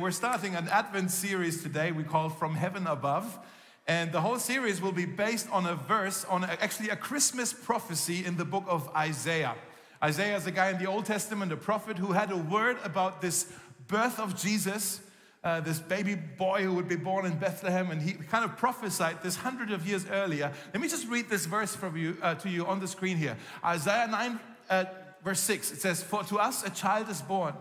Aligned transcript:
We're 0.00 0.12
starting 0.12 0.54
an 0.54 0.66
Advent 0.68 1.10
series 1.10 1.62
today 1.62 1.92
we 1.92 2.04
call 2.04 2.30
From 2.30 2.54
Heaven 2.54 2.86
Above. 2.86 3.38
And 3.86 4.10
the 4.12 4.22
whole 4.22 4.38
series 4.38 4.80
will 4.80 4.92
be 4.92 5.04
based 5.04 5.46
on 5.50 5.66
a 5.66 5.74
verse, 5.74 6.24
on 6.24 6.42
actually 6.42 6.88
a 6.88 6.96
Christmas 6.96 7.52
prophecy 7.52 8.24
in 8.24 8.38
the 8.38 8.46
book 8.46 8.64
of 8.66 8.88
Isaiah. 8.96 9.56
Isaiah 10.02 10.36
is 10.38 10.46
a 10.46 10.52
guy 10.52 10.70
in 10.70 10.78
the 10.78 10.86
Old 10.86 11.04
Testament, 11.04 11.52
a 11.52 11.56
prophet 11.58 11.98
who 11.98 12.12
had 12.12 12.30
a 12.30 12.36
word 12.38 12.78
about 12.82 13.20
this 13.20 13.52
birth 13.88 14.18
of 14.18 14.40
Jesus, 14.40 15.02
uh, 15.44 15.60
this 15.60 15.78
baby 15.78 16.14
boy 16.14 16.62
who 16.62 16.72
would 16.72 16.88
be 16.88 16.96
born 16.96 17.26
in 17.26 17.36
Bethlehem, 17.36 17.90
and 17.90 18.00
he 18.00 18.14
kind 18.14 18.46
of 18.46 18.56
prophesied 18.56 19.22
this 19.22 19.36
hundred 19.36 19.70
of 19.70 19.86
years 19.86 20.06
earlier. 20.10 20.50
Let 20.72 20.80
me 20.80 20.88
just 20.88 21.08
read 21.08 21.28
this 21.28 21.44
verse 21.44 21.76
from 21.76 21.98
you, 21.98 22.16
uh, 22.22 22.36
to 22.36 22.48
you 22.48 22.64
on 22.64 22.80
the 22.80 22.88
screen 22.88 23.18
here. 23.18 23.36
Isaiah 23.62 24.08
9, 24.08 24.40
uh, 24.70 24.84
verse 25.22 25.40
6, 25.40 25.72
it 25.72 25.80
says, 25.82 26.02
For 26.02 26.24
to 26.24 26.38
us 26.38 26.66
a 26.66 26.70
child 26.70 27.10
is 27.10 27.20
born. 27.20 27.52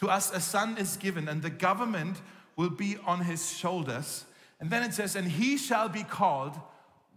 To 0.00 0.08
us 0.08 0.30
a 0.32 0.40
son 0.40 0.76
is 0.78 0.96
given, 0.96 1.28
and 1.28 1.42
the 1.42 1.50
government 1.50 2.20
will 2.56 2.70
be 2.70 2.96
on 3.06 3.20
his 3.20 3.56
shoulders. 3.56 4.24
And 4.60 4.70
then 4.70 4.82
it 4.82 4.94
says, 4.94 5.16
And 5.16 5.28
he 5.28 5.56
shall 5.56 5.88
be 5.88 6.02
called 6.02 6.58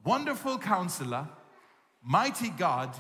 Wonderful 0.06 0.60
Counselor, 0.60 1.28
Mighty 2.04 2.50
God, 2.50 2.96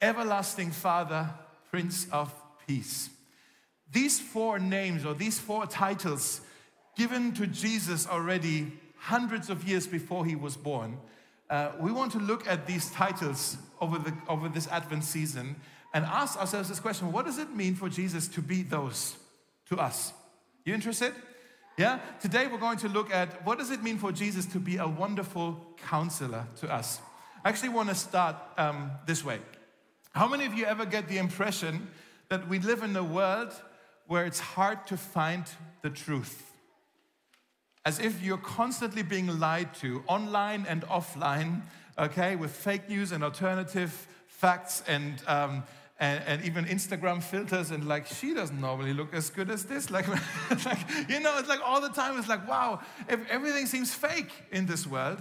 Everlasting 0.00 0.70
Father, 0.70 1.30
Prince 1.70 2.06
of 2.10 2.32
Peace. 2.66 3.10
These 3.92 4.20
four 4.20 4.58
names 4.58 5.04
or 5.04 5.14
these 5.14 5.38
four 5.38 5.66
titles 5.66 6.40
given 6.96 7.32
to 7.32 7.46
Jesus 7.46 8.06
already 8.06 8.72
hundreds 8.96 9.50
of 9.50 9.66
years 9.68 9.86
before 9.86 10.24
he 10.24 10.34
was 10.34 10.56
born. 10.56 10.98
Uh, 11.48 11.70
we 11.78 11.92
want 11.92 12.10
to 12.12 12.18
look 12.18 12.48
at 12.48 12.66
these 12.66 12.90
titles 12.90 13.56
over, 13.80 13.98
the, 13.98 14.12
over 14.28 14.48
this 14.48 14.66
Advent 14.68 15.04
season 15.04 15.54
and 15.96 16.04
ask 16.04 16.38
ourselves 16.38 16.68
this 16.68 16.78
question 16.78 17.10
what 17.10 17.24
does 17.24 17.38
it 17.38 17.56
mean 17.56 17.74
for 17.74 17.88
Jesus 17.88 18.28
to 18.28 18.42
be 18.42 18.62
those 18.62 19.16
to 19.70 19.78
us? 19.78 20.12
You 20.66 20.74
interested? 20.74 21.14
Yeah? 21.78 22.00
Today 22.20 22.48
we're 22.48 22.58
going 22.58 22.76
to 22.78 22.88
look 22.90 23.10
at 23.10 23.42
what 23.46 23.58
does 23.58 23.70
it 23.70 23.82
mean 23.82 23.96
for 23.96 24.12
Jesus 24.12 24.44
to 24.46 24.58
be 24.58 24.76
a 24.76 24.86
wonderful 24.86 25.58
counselor 25.88 26.46
to 26.56 26.70
us? 26.70 27.00
I 27.42 27.48
actually 27.48 27.70
want 27.70 27.88
to 27.88 27.94
start 27.94 28.36
um, 28.58 28.90
this 29.06 29.24
way. 29.24 29.38
How 30.12 30.28
many 30.28 30.44
of 30.44 30.52
you 30.52 30.66
ever 30.66 30.84
get 30.84 31.08
the 31.08 31.16
impression 31.16 31.88
that 32.28 32.46
we 32.46 32.58
live 32.58 32.82
in 32.82 32.94
a 32.94 33.02
world 33.02 33.54
where 34.06 34.26
it's 34.26 34.40
hard 34.40 34.86
to 34.88 34.98
find 34.98 35.44
the 35.80 35.88
truth? 35.88 36.52
As 37.86 38.00
if 38.00 38.22
you're 38.22 38.36
constantly 38.36 39.02
being 39.02 39.40
lied 39.40 39.72
to, 39.76 40.04
online 40.08 40.66
and 40.68 40.82
offline, 40.82 41.62
okay, 41.98 42.36
with 42.36 42.50
fake 42.50 42.86
news 42.86 43.12
and 43.12 43.24
alternative 43.24 44.06
facts 44.36 44.82
and, 44.86 45.22
um, 45.26 45.62
and, 45.98 46.22
and, 46.26 46.44
even 46.44 46.66
Instagram 46.66 47.22
filters, 47.22 47.70
and 47.70 47.88
like, 47.88 48.06
she 48.06 48.34
doesn't 48.34 48.60
normally 48.60 48.92
look 48.92 49.14
as 49.14 49.30
good 49.30 49.50
as 49.50 49.64
this. 49.64 49.90
Like, 49.90 50.06
like, 50.66 50.78
you 51.08 51.20
know, 51.20 51.38
it's 51.38 51.48
like 51.48 51.60
all 51.64 51.80
the 51.80 51.88
time, 51.88 52.18
it's 52.18 52.28
like, 52.28 52.46
wow, 52.46 52.80
if 53.08 53.26
everything 53.30 53.66
seems 53.66 53.94
fake 53.94 54.30
in 54.52 54.66
this 54.66 54.86
world, 54.86 55.18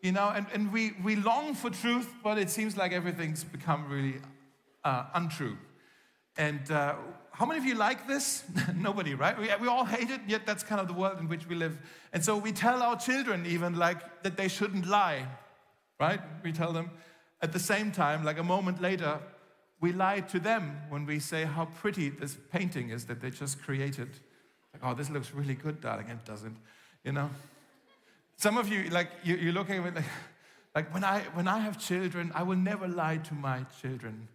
you 0.00 0.12
know, 0.12 0.32
and, 0.34 0.46
and 0.52 0.72
we, 0.72 0.92
we 1.02 1.16
long 1.16 1.54
for 1.54 1.70
truth, 1.70 2.08
but 2.22 2.38
it 2.38 2.50
seems 2.50 2.76
like 2.76 2.92
everything's 2.92 3.44
become 3.44 3.88
really 3.88 4.14
uh, 4.84 5.04
untrue. 5.14 5.56
And 6.36 6.70
uh, 6.70 6.94
how 7.32 7.46
many 7.46 7.58
of 7.58 7.64
you 7.64 7.74
like 7.74 8.06
this? 8.06 8.44
Nobody, 8.76 9.14
right? 9.14 9.38
We, 9.38 9.48
we 9.60 9.68
all 9.68 9.84
hate 9.84 10.10
it, 10.10 10.20
yet 10.26 10.46
that's 10.46 10.62
kind 10.62 10.80
of 10.80 10.88
the 10.88 10.94
world 10.94 11.18
in 11.20 11.28
which 11.28 11.48
we 11.48 11.54
live. 11.54 11.78
And 12.12 12.24
so 12.24 12.36
we 12.36 12.52
tell 12.52 12.82
our 12.82 12.98
children 12.98 13.44
even 13.46 13.76
like 13.76 14.22
that 14.22 14.36
they 14.36 14.48
shouldn't 14.48 14.86
lie, 14.86 15.26
right? 16.00 16.20
We 16.42 16.52
tell 16.52 16.72
them, 16.72 16.90
at 17.40 17.52
the 17.52 17.58
same 17.58 17.92
time, 17.92 18.24
like 18.24 18.38
a 18.38 18.42
moment 18.42 18.80
later, 18.80 19.20
we 19.84 19.92
lie 19.92 20.20
to 20.20 20.40
them 20.40 20.80
when 20.88 21.04
we 21.04 21.18
say 21.18 21.44
how 21.44 21.66
pretty 21.66 22.08
this 22.08 22.38
painting 22.50 22.88
is 22.88 23.04
that 23.04 23.20
they 23.20 23.28
just 23.28 23.62
created. 23.62 24.08
Like, 24.72 24.82
oh, 24.82 24.94
this 24.94 25.10
looks 25.10 25.34
really 25.34 25.52
good, 25.52 25.82
darling. 25.82 26.08
It 26.08 26.24
doesn't, 26.24 26.56
you 27.04 27.12
know? 27.12 27.28
Some 28.38 28.56
of 28.56 28.66
you, 28.66 28.88
like, 28.88 29.08
you, 29.22 29.36
you're 29.36 29.52
looking 29.52 29.80
at 29.80 29.88
it 29.88 29.94
like, 29.96 30.04
like 30.74 30.94
when, 30.94 31.04
I, 31.04 31.20
when 31.34 31.46
I 31.46 31.58
have 31.58 31.78
children, 31.78 32.32
I 32.34 32.44
will 32.44 32.56
never 32.56 32.88
lie 32.88 33.18
to 33.18 33.34
my 33.34 33.66
children. 33.82 34.26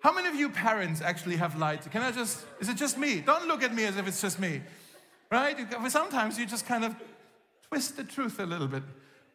How 0.00 0.12
many 0.12 0.26
of 0.26 0.34
you 0.34 0.48
parents 0.48 1.00
actually 1.00 1.36
have 1.36 1.56
lied? 1.56 1.82
To, 1.82 1.88
can 1.88 2.02
I 2.02 2.10
just, 2.10 2.44
is 2.58 2.68
it 2.68 2.76
just 2.76 2.98
me? 2.98 3.20
Don't 3.20 3.46
look 3.46 3.62
at 3.62 3.72
me 3.72 3.84
as 3.84 3.96
if 3.96 4.08
it's 4.08 4.20
just 4.20 4.40
me, 4.40 4.62
right? 5.30 5.56
Sometimes 5.90 6.40
you 6.40 6.44
just 6.44 6.66
kind 6.66 6.84
of 6.84 6.96
twist 7.68 7.96
the 7.96 8.02
truth 8.02 8.40
a 8.40 8.46
little 8.46 8.66
bit 8.66 8.82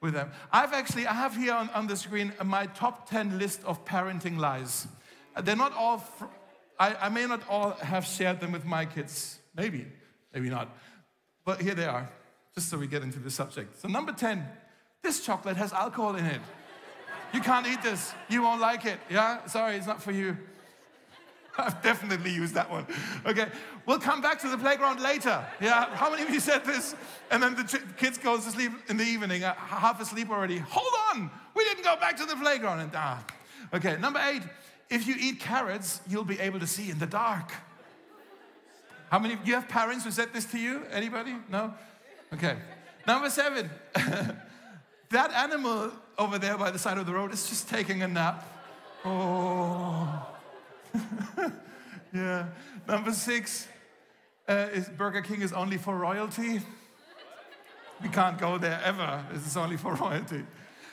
with 0.02 0.14
them. 0.14 0.30
I've 0.52 0.74
actually, 0.74 1.08
I 1.08 1.14
have 1.14 1.38
here 1.38 1.54
on, 1.54 1.70
on 1.70 1.88
the 1.88 1.96
screen 1.96 2.34
my 2.44 2.66
top 2.66 3.10
10 3.10 3.40
list 3.40 3.64
of 3.64 3.86
parenting 3.86 4.38
lies. 4.38 4.88
They're 5.42 5.56
not 5.56 5.74
all, 5.74 6.00
fr- 6.00 6.26
I, 6.80 6.96
I 6.96 7.10
may 7.10 7.26
not 7.26 7.42
all 7.50 7.72
have 7.72 8.06
shared 8.06 8.40
them 8.40 8.52
with 8.52 8.66
my 8.66 8.86
kids. 8.86 9.40
Maybe, 9.56 9.88
maybe 10.34 10.50
not. 10.50 10.70
But 11.46 11.62
here 11.62 11.74
they 11.74 11.86
are, 11.86 12.10
just 12.56 12.70
so 12.70 12.78
we 12.78 12.88
get 12.88 13.04
into 13.04 13.20
the 13.20 13.32
subject. 13.32 13.80
So, 13.80 13.88
number 13.88 14.12
10, 14.12 14.46
this 15.02 15.22
chocolate 15.22 15.58
has 15.58 15.74
alcohol 15.74 16.16
in 16.16 16.26
it. 16.26 16.42
You 17.34 17.42
can't 17.42 17.68
eat 17.68 17.82
this. 17.82 18.14
You 18.30 18.42
won't 18.42 18.62
like 18.62 18.86
it. 18.86 19.00
Yeah? 19.10 19.46
Sorry, 19.48 19.76
it's 19.76 19.88
not 19.88 20.02
for 20.02 20.12
you. 20.12 20.38
I've 21.58 21.82
definitely 21.82 22.32
used 22.32 22.54
that 22.54 22.70
one. 22.70 22.86
Okay, 23.26 23.48
we'll 23.86 24.00
come 24.00 24.22
back 24.22 24.40
to 24.42 24.50
the 24.50 24.58
playground 24.58 25.02
later. 25.02 25.44
Yeah, 25.60 25.86
how 25.96 26.12
many 26.12 26.24
of 26.24 26.30
you 26.30 26.40
said 26.40 26.64
this? 26.64 26.96
And 27.32 27.42
then 27.42 27.56
the 27.56 27.64
ch- 27.64 27.98
kids 27.98 28.18
go 28.18 28.38
to 28.38 28.44
sleep 28.44 28.72
in 28.90 28.98
the 28.98 29.04
evening, 29.04 29.44
uh, 29.44 29.56
half 29.56 30.00
asleep 30.00 30.30
already. 30.30 30.60
Hold 30.60 30.94
on, 31.12 31.32
we 31.56 31.64
didn't 31.64 31.84
go 31.84 31.96
back 31.96 32.16
to 32.18 32.26
the 32.26 32.36
playground. 32.36 32.82
And 32.82 32.92
ah, 32.94 33.24
okay. 33.74 33.98
Number 33.98 34.20
eight, 34.20 34.44
if 34.90 35.08
you 35.08 35.16
eat 35.20 35.40
carrots, 35.40 36.02
you'll 36.08 36.24
be 36.24 36.40
able 36.40 36.60
to 36.60 36.68
see 36.68 36.90
in 36.90 37.00
the 37.00 37.06
dark. 37.06 37.52
How 39.10 39.20
many? 39.20 39.38
You 39.46 39.54
have 39.56 39.68
parents 39.68 40.04
who 40.04 40.12
said 40.12 40.34
this 40.34 40.46
to 40.46 40.60
you? 40.60 40.84
Anybody? 40.92 41.36
No. 41.50 41.74
Okay. 42.34 42.58
Number 43.06 43.30
seven, 43.30 43.70
that 45.10 45.32
animal 45.32 45.92
over 46.18 46.38
there 46.38 46.58
by 46.58 46.72
the 46.72 46.80
side 46.80 46.98
of 46.98 47.06
the 47.06 47.14
road 47.14 47.32
is 47.32 47.48
just 47.48 47.70
taking 47.70 48.04
a 48.04 48.08
nap. 48.08 48.46
Oh. 49.06 50.28
yeah. 52.14 52.48
Number 52.86 53.14
six 53.14 53.68
uh, 54.50 54.68
is 54.74 54.90
Burger 54.90 55.22
King 55.22 55.42
is 55.42 55.54
only 55.54 55.78
for 55.78 55.96
royalty. 55.96 56.60
We 58.02 58.10
can't 58.10 58.38
go 58.38 58.58
there 58.58 58.82
ever. 58.84 59.24
This 59.32 59.48
is 59.48 59.58
only 59.58 59.78
for 59.78 59.96
royalty. 59.96 60.44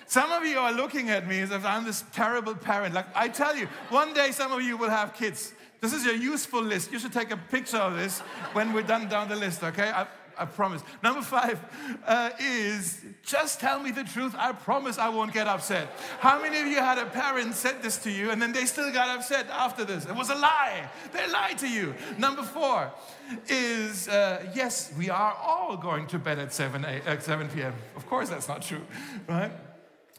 Some 0.07 0.31
of 0.33 0.45
you 0.45 0.59
are 0.59 0.73
looking 0.73 1.11
at 1.11 1.27
me 1.27 1.41
as 1.41 1.51
if 1.51 1.65
I'm 1.65 1.85
this 1.85 2.05
terrible 2.13 2.55
parent. 2.55 2.95
Like 2.95 3.07
I 3.15 3.29
tell 3.29 3.57
you, 3.57 3.67
one 3.89 4.13
day 4.13 4.31
some 4.33 4.53
of 4.53 4.63
you 4.63 4.77
will 4.77 4.91
have 4.91 5.15
kids. 5.15 5.53
This 5.81 5.93
is 5.93 6.05
your 6.05 6.15
useful 6.15 6.63
list. 6.63 6.93
You 6.93 6.99
should 6.99 7.13
take 7.13 7.31
a 7.31 7.37
picture 7.37 7.77
of 7.77 7.97
this 7.97 8.21
when 8.53 8.73
we're 8.73 8.83
done 8.83 9.09
down 9.09 9.29
the 9.29 9.37
list, 9.37 9.63
okay? 9.63 9.91
I, 9.91 10.07
I 10.39 10.47
promise. 10.47 10.83
Number 11.03 11.23
five 11.23 11.61
uh, 12.07 12.31
is 12.41 13.05
just 13.23 13.61
tell 13.61 13.81
me 13.81 13.91
the 13.91 14.05
truth. 14.05 14.35
I 14.37 14.53
promise 14.53 14.99
I 14.99 15.09
won't 15.09 15.33
get 15.33 15.47
upset. 15.47 15.89
How 16.21 16.41
many 16.41 16.59
of 16.61 16.67
you 16.67 16.77
had 16.77 16.99
a 16.99 17.07
parent 17.07 17.55
said 17.55 17.83
this 17.83 17.99
to 17.99 18.11
you 18.11 18.31
and 18.31 18.41
then 18.41 18.53
they 18.53 18.65
still 18.65 18.91
got 18.93 19.15
upset 19.15 19.47
after 19.51 19.85
this? 19.85 20.07
It 20.07 20.15
was 20.15 20.31
a 20.31 20.35
lie. 20.35 20.89
They 21.13 21.31
lied 21.31 21.59
to 21.59 21.69
you. 21.69 21.95
Number 22.19 22.43
four 22.43 22.91
is 23.49 24.09
uh, 24.09 24.51
yes, 24.55 24.93
we 24.97 25.11
are 25.11 25.35
all 25.35 25.77
going 25.77 26.07
to 26.09 26.19
bed 26.19 26.39
at 26.39 26.53
7, 26.53 26.85
8, 26.85 27.07
uh, 27.07 27.21
7 27.21 27.49
p.m. 27.49 27.75
Of 27.97 28.07
course, 28.07 28.29
that's 28.29 28.49
not 28.49 28.63
true, 28.63 28.83
right? 29.29 29.53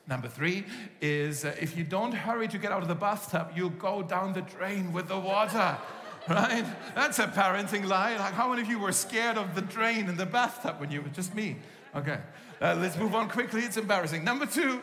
Number 0.07 0.27
three 0.27 0.65
is 1.01 1.45
uh, 1.45 1.55
if 1.59 1.75
you 1.75 1.83
don't 1.83 2.13
hurry 2.13 2.47
to 2.47 2.57
get 2.57 2.71
out 2.71 2.81
of 2.81 2.87
the 2.87 2.95
bathtub, 2.95 3.51
you 3.55 3.71
go 3.71 4.03
down 4.03 4.33
the 4.33 4.41
drain 4.41 4.93
with 4.93 5.07
the 5.07 5.19
water 5.19 5.77
right? 6.29 6.65
That's 6.95 7.19
a 7.19 7.27
parenting 7.27 7.85
lie. 7.85 8.17
Like, 8.17 8.33
how 8.33 8.49
many 8.49 8.63
of 8.63 8.67
you 8.67 8.79
were 8.79 8.91
scared 8.91 9.37
of 9.37 9.53
the 9.53 9.61
drain 9.61 10.09
in 10.09 10.17
the 10.17 10.25
bathtub 10.25 10.79
when 10.79 10.89
you 10.89 11.01
were 11.01 11.09
just 11.09 11.35
me? 11.35 11.57
Okay, 11.95 12.17
uh, 12.61 12.75
let's 12.79 12.97
move 12.97 13.13
on 13.13 13.29
quickly. 13.29 13.61
It's 13.61 13.77
embarrassing. 13.77 14.23
Number 14.23 14.47
two, 14.47 14.81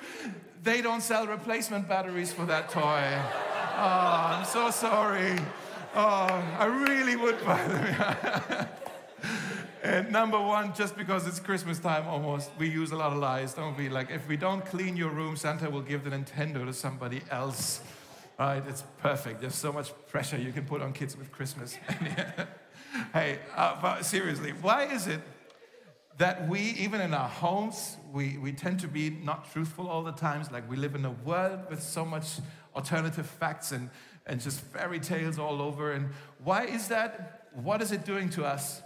they 0.63 0.81
don't 0.81 1.03
sell 1.03 1.27
replacement 1.27 1.89
batteries 1.89 2.33
for 2.33 2.47
that 2.47 2.71
toy. 2.71 2.81
Oh, 2.81 4.37
I'm 4.37 4.45
so 4.45 4.71
sorry. 4.71 5.37
Oh, 5.95 6.27
I 6.59 6.67
really 6.67 7.17
would 7.17 7.45
buy 7.45 7.67
them. 7.67 8.69
and 9.83 10.11
number 10.11 10.41
one, 10.41 10.75
just 10.75 10.97
because 10.97 11.27
it's 11.27 11.41
Christmas 11.41 11.79
time 11.79 12.07
almost, 12.07 12.51
we 12.59 12.69
use 12.69 12.93
a 12.93 12.97
lot 12.97 13.13
of 13.13 13.19
lies, 13.19 13.55
don't 13.55 13.77
we? 13.77 13.89
Like, 13.89 14.11
if 14.11 14.27
we 14.29 14.37
don't 14.37 14.65
clean 14.65 14.97
your 14.97 15.11
room, 15.11 15.37
Santa 15.37 15.69
will 15.69 15.83
give 15.83 16.05
the 16.05 16.11
Nintendo 16.11 16.65
to 16.65 16.73
somebody 16.73 17.23
else 17.31 17.83
right? 18.39 18.63
It's 18.67 18.83
perfect. 18.99 19.41
There's 19.41 19.55
so 19.55 19.73
much 19.73 19.93
pressure 20.09 20.37
you 20.37 20.53
can 20.53 20.65
put 20.65 20.83
on 20.83 20.93
kids 20.93 21.17
with 21.17 21.31
Christmas. 21.31 21.75
hey, 23.13 23.39
uh, 23.57 23.81
but 23.81 24.05
seriously, 24.05 24.51
why 24.51 24.85
is 24.85 25.07
it 25.07 25.21
that 26.19 26.49
we, 26.49 26.61
even 26.61 27.01
in 27.01 27.15
our 27.15 27.29
homes, 27.29 27.97
we, 28.13 28.39
we 28.39 28.53
tend 28.53 28.81
to 28.81 28.89
be 28.89 29.11
not 29.11 29.51
truthful 29.53 29.89
all 29.89 30.03
the 30.03 30.13
times? 30.13 30.51
Like 30.51 30.69
we 30.69 30.77
live 30.77 30.95
in 30.95 31.05
a 31.05 31.11
world 31.11 31.61
with 31.71 31.83
so 31.83 32.05
much 32.05 32.41
alternative 32.75 33.27
facts 33.27 33.71
and, 33.73 33.91
and 34.27 34.41
just 34.41 34.61
fairy 34.61 35.01
tales 35.01 35.39
all 35.39 35.63
over. 35.63 35.93
And 35.93 36.11
why 36.43 36.65
is 36.65 36.89
that? 36.89 37.49
What 37.53 37.81
is 37.83 37.93
it 37.93 38.05
doing 38.05 38.29
to 38.31 38.45
us? 38.45 38.83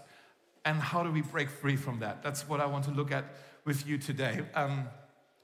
And 0.66 0.80
how 0.80 1.04
do 1.04 1.12
we 1.12 1.22
break 1.22 1.48
free 1.48 1.76
from 1.76 2.00
that? 2.00 2.24
That's 2.24 2.48
what 2.48 2.60
I 2.60 2.66
want 2.66 2.84
to 2.86 2.90
look 2.90 3.12
at 3.12 3.24
with 3.64 3.86
you 3.86 3.98
today. 3.98 4.44
Um, 4.54 4.88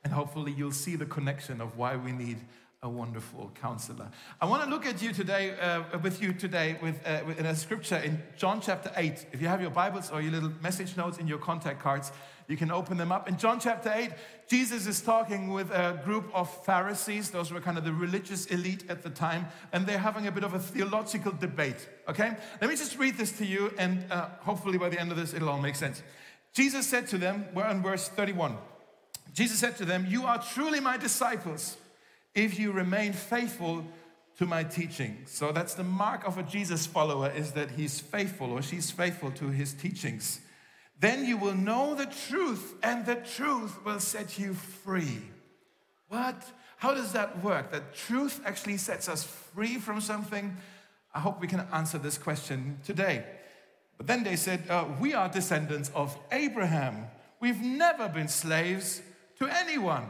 and 0.03 0.13
hopefully, 0.13 0.53
you'll 0.53 0.73
see 0.73 0.97
the 0.97 1.07
connection 1.07 1.61
of 1.61 1.79
why 1.79 1.97
we 1.97 2.11
need 2.11 2.39
a 2.85 2.89
wonderful 2.89 3.49
counselor. 3.55 4.11
I 4.41 4.47
want 4.47 4.65
to 4.65 4.69
look 4.69 4.87
at 4.87 5.01
you 5.01 5.13
today, 5.13 5.57
uh, 5.61 5.85
with 6.03 6.21
you 6.21 6.33
today, 6.33 6.77
with, 6.83 6.99
uh, 7.07 7.21
in 7.39 7.47
a 7.47 7.55
scripture 7.55 7.95
in 7.99 8.21
John 8.37 8.61
chapter 8.61 8.91
8. 8.97 9.27
If 9.31 9.41
you 9.41 9.47
have 9.47 9.61
your 9.61 9.71
Bibles 9.71 10.11
or 10.11 10.21
your 10.21 10.33
little 10.33 10.51
message 10.61 10.97
notes 10.97 11.19
in 11.19 11.29
your 11.29 11.39
contact 11.39 11.81
cards, 11.81 12.11
you 12.49 12.57
can 12.57 12.73
open 12.73 12.97
them 12.97 13.13
up. 13.13 13.29
In 13.29 13.39
John 13.39 13.61
chapter 13.61 13.93
8, 13.95 14.11
Jesus 14.49 14.89
is 14.89 15.01
talking 15.01 15.53
with 15.53 15.71
a 15.71 16.03
group 16.05 16.29
of 16.35 16.51
Pharisees. 16.65 17.31
Those 17.31 17.53
were 17.53 17.61
kind 17.61 17.79
of 17.79 17.85
the 17.85 17.93
religious 17.93 18.47
elite 18.47 18.83
at 18.89 19.05
the 19.05 19.11
time, 19.11 19.47
and 19.73 19.87
they're 19.87 19.97
having 19.97 20.27
a 20.27 20.33
bit 20.33 20.43
of 20.43 20.55
a 20.55 20.59
theological 20.59 21.31
debate. 21.31 21.89
Okay? 22.09 22.35
Let 22.61 22.69
me 22.69 22.75
just 22.75 22.99
read 22.99 23.17
this 23.17 23.31
to 23.39 23.47
you, 23.47 23.73
and 23.79 24.05
uh, 24.11 24.31
hopefully 24.41 24.79
by 24.79 24.89
the 24.89 25.01
end 25.01 25.13
of 25.13 25.17
this, 25.17 25.35
it'll 25.35 25.51
all 25.51 25.63
make 25.63 25.77
sense. 25.77 26.03
Jesus 26.53 26.89
said 26.89 27.07
to 27.11 27.19
them, 27.19 27.47
we're 27.55 27.63
on 27.63 27.81
verse 27.81 28.09
31. 28.09 28.57
Jesus 29.35 29.61
said 29.61 29.77
to 29.77 29.85
them, 29.85 30.05
You 30.09 30.27
are 30.27 30.43
truly 30.43 30.81
my 30.81 30.97
disciples 30.97 31.77
if 32.35 32.59
you 32.59 32.73
remain 32.73 33.13
faithful 33.13 33.85
to 34.39 34.47
my 34.47 34.65
teaching. 34.65 35.19
So 35.27 35.53
that's 35.53 35.75
the 35.75 35.85
mark 35.85 36.27
of 36.27 36.39
a 36.39 36.43
Jesus 36.43 36.87
follower 36.87 37.31
is 37.31 37.53
that 37.53 37.73
he's 37.73 38.01
faithful 38.01 38.51
or 38.51 38.63
she's 38.63 38.91
faithful 38.91 39.31
to 39.33 39.49
his 39.49 39.75
teachings. 39.75 40.41
Then 40.99 41.27
you 41.27 41.37
will 41.37 41.55
know 41.55 41.95
the 41.95 42.07
truth 42.07 42.75
and 42.83 43.05
the 43.05 43.17
truth 43.17 43.85
will 43.85 44.01
set 44.01 44.39
you 44.39 44.55
free. 44.55 45.21
What? 46.09 46.45
How 46.77 46.95
does 46.95 47.13
that 47.13 47.43
work? 47.43 47.73
That 47.73 47.95
truth 47.95 48.41
actually 48.45 48.77
sets 48.77 49.09
us 49.09 49.25
free 49.25 49.79
from 49.79 50.01
something? 50.01 50.57
I 51.15 51.21
hope 51.21 51.41
we 51.41 51.47
can 51.47 51.67
answer 51.73 51.99
this 51.99 52.19
question 52.19 52.79
today. 52.85 53.25
But 53.99 54.07
then 54.07 54.25
they 54.25 54.37
said, 54.37 54.65
uh, 54.69 54.87
We 55.01 55.15
are 55.15 55.29
descendants 55.29 55.91
of 55.95 56.17
Abraham. 56.31 57.07
We've 57.41 57.61
never 57.61 58.09
been 58.09 58.29
slaves 58.29 59.03
to 59.39 59.47
anyone. 59.47 60.07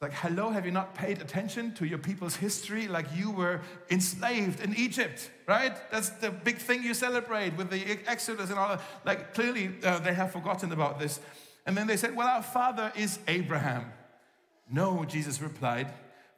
Like, 0.00 0.12
hello, 0.12 0.50
have 0.50 0.64
you 0.64 0.70
not 0.70 0.94
paid 0.94 1.20
attention 1.20 1.74
to 1.74 1.84
your 1.84 1.98
people's 1.98 2.36
history? 2.36 2.86
Like, 2.86 3.06
you 3.16 3.32
were 3.32 3.60
enslaved 3.90 4.60
in 4.60 4.76
Egypt, 4.76 5.28
right? 5.46 5.76
That's 5.90 6.10
the 6.10 6.30
big 6.30 6.58
thing 6.58 6.84
you 6.84 6.94
celebrate 6.94 7.56
with 7.56 7.68
the 7.68 7.98
Exodus 8.06 8.50
and 8.50 8.58
all 8.60 8.68
that. 8.68 8.80
Like, 9.04 9.34
clearly, 9.34 9.72
uh, 9.82 9.98
they 9.98 10.14
have 10.14 10.30
forgotten 10.30 10.70
about 10.70 11.00
this. 11.00 11.18
And 11.66 11.76
then 11.76 11.88
they 11.88 11.96
said, 11.96 12.14
Well, 12.14 12.28
our 12.28 12.44
father 12.44 12.92
is 12.96 13.18
Abraham. 13.26 13.92
No, 14.70 15.04
Jesus 15.04 15.42
replied, 15.42 15.92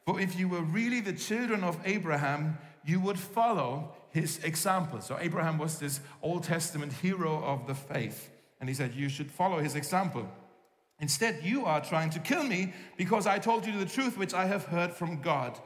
For 0.06 0.18
if 0.18 0.38
you 0.38 0.48
were 0.48 0.62
really 0.62 1.00
the 1.00 1.12
children 1.12 1.62
of 1.62 1.78
Abraham, 1.84 2.56
you 2.82 2.98
would 3.00 3.18
follow 3.18 3.92
his 4.08 4.42
example. 4.42 5.02
So, 5.02 5.18
Abraham 5.20 5.58
was 5.58 5.78
this 5.78 6.00
Old 6.22 6.44
Testament 6.44 6.94
hero 6.94 7.44
of 7.44 7.66
the 7.66 7.74
faith. 7.74 8.30
And 8.58 8.70
he 8.70 8.74
said, 8.74 8.94
You 8.94 9.10
should 9.10 9.30
follow 9.30 9.58
his 9.58 9.74
example. 9.74 10.26
Instead, 11.00 11.40
you 11.42 11.64
are 11.64 11.80
trying 11.80 12.10
to 12.10 12.18
kill 12.18 12.44
me 12.44 12.74
because 12.96 13.26
I 13.26 13.38
told 13.38 13.66
you 13.66 13.78
the 13.78 13.86
truth 13.86 14.18
which 14.18 14.34
I 14.34 14.44
have 14.44 14.66
heard 14.66 14.92
from 14.92 15.22
God. 15.22 15.58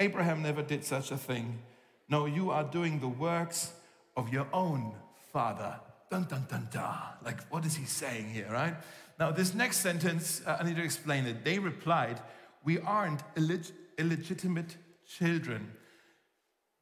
Abraham 0.00 0.42
never 0.42 0.62
did 0.62 0.84
such 0.84 1.12
a 1.12 1.16
thing. 1.16 1.60
No, 2.08 2.26
you 2.26 2.50
are 2.50 2.64
doing 2.64 2.98
the 2.98 3.08
works 3.08 3.72
of 4.16 4.32
your 4.32 4.48
own 4.52 4.94
father. 5.32 5.78
Dun 6.10 6.24
dun 6.24 6.44
dun 6.50 6.68
dun. 6.72 6.96
Like, 7.24 7.40
what 7.50 7.64
is 7.64 7.76
he 7.76 7.84
saying 7.84 8.30
here, 8.30 8.48
right? 8.50 8.74
Now, 9.18 9.30
this 9.30 9.54
next 9.54 9.76
sentence, 9.76 10.42
uh, 10.44 10.56
I 10.58 10.64
need 10.64 10.76
to 10.76 10.82
explain 10.82 11.24
it. 11.26 11.44
They 11.44 11.60
replied, 11.60 12.20
We 12.64 12.80
aren't 12.80 13.22
illeg- 13.36 13.70
illegitimate 13.96 14.76
children. 15.06 15.70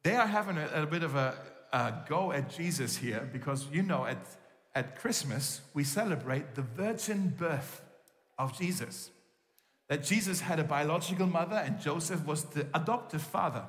They 0.03 0.15
are 0.15 0.25
having 0.25 0.57
a, 0.57 0.67
a 0.73 0.85
bit 0.87 1.03
of 1.03 1.15
a, 1.15 1.35
a 1.71 1.93
go 2.07 2.31
at 2.31 2.49
Jesus 2.49 2.97
here 2.97 3.29
because, 3.31 3.67
you 3.71 3.83
know, 3.83 4.05
at, 4.05 4.25
at 4.73 4.99
Christmas, 4.99 5.61
we 5.75 5.83
celebrate 5.83 6.55
the 6.55 6.63
virgin 6.63 7.35
birth 7.37 7.81
of 8.39 8.57
Jesus. 8.57 9.11
That 9.89 10.03
Jesus 10.03 10.39
had 10.39 10.59
a 10.59 10.63
biological 10.63 11.27
mother 11.27 11.57
and 11.57 11.79
Joseph 11.79 12.25
was 12.25 12.45
the 12.45 12.65
adoptive 12.73 13.21
father, 13.21 13.63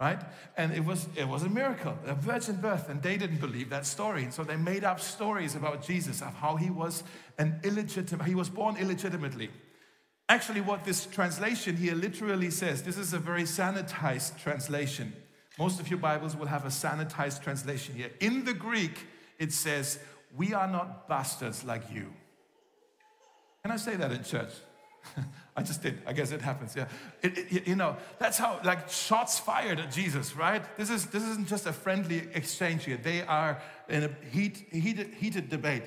right? 0.00 0.20
And 0.56 0.72
it 0.72 0.84
was, 0.84 1.08
it 1.16 1.26
was 1.26 1.42
a 1.42 1.48
miracle, 1.48 1.96
a 2.06 2.14
virgin 2.14 2.56
birth, 2.56 2.88
and 2.88 3.02
they 3.02 3.16
didn't 3.16 3.40
believe 3.40 3.70
that 3.70 3.86
story. 3.86 4.24
And 4.24 4.34
so 4.34 4.44
they 4.44 4.56
made 4.56 4.84
up 4.84 5.00
stories 5.00 5.54
about 5.54 5.82
Jesus, 5.84 6.20
of 6.20 6.34
how 6.34 6.56
he 6.56 6.70
was 6.70 7.02
an 7.38 7.60
illegitimate, 7.64 8.26
he 8.26 8.34
was 8.34 8.48
born 8.48 8.76
illegitimately. 8.76 9.50
Actually, 10.28 10.60
what 10.60 10.84
this 10.84 11.06
translation 11.06 11.76
here 11.76 11.94
literally 11.94 12.50
says, 12.50 12.82
this 12.82 12.98
is 12.98 13.14
a 13.14 13.18
very 13.18 13.42
sanitized 13.42 14.40
translation. 14.40 15.12
Most 15.58 15.80
of 15.80 15.90
your 15.90 15.98
Bibles 15.98 16.36
will 16.36 16.46
have 16.46 16.64
a 16.64 16.68
sanitized 16.68 17.42
translation 17.42 17.94
here. 17.94 18.10
In 18.20 18.44
the 18.44 18.54
Greek, 18.54 19.06
it 19.38 19.52
says, 19.52 19.98
We 20.36 20.54
are 20.54 20.68
not 20.68 21.08
bastards 21.08 21.64
like 21.64 21.82
you. 21.92 22.12
Can 23.62 23.72
I 23.72 23.76
say 23.76 23.96
that 23.96 24.10
in 24.12 24.24
church? 24.24 24.52
I 25.56 25.62
just 25.62 25.82
did. 25.82 26.00
I 26.06 26.12
guess 26.12 26.30
it 26.32 26.40
happens. 26.40 26.74
Yeah. 26.76 26.86
It, 27.22 27.38
it, 27.38 27.68
you 27.68 27.74
know, 27.74 27.96
that's 28.18 28.38
how, 28.38 28.60
like, 28.64 28.88
shots 28.88 29.38
fired 29.38 29.80
at 29.80 29.90
Jesus, 29.90 30.36
right? 30.36 30.62
This, 30.76 30.90
is, 30.90 31.06
this 31.06 31.22
isn't 31.22 31.48
just 31.48 31.66
a 31.66 31.72
friendly 31.72 32.28
exchange 32.34 32.84
here. 32.84 32.96
They 32.96 33.22
are 33.22 33.60
in 33.88 34.04
a 34.04 34.10
heat, 34.30 34.66
heated, 34.70 35.14
heated 35.14 35.48
debate. 35.48 35.84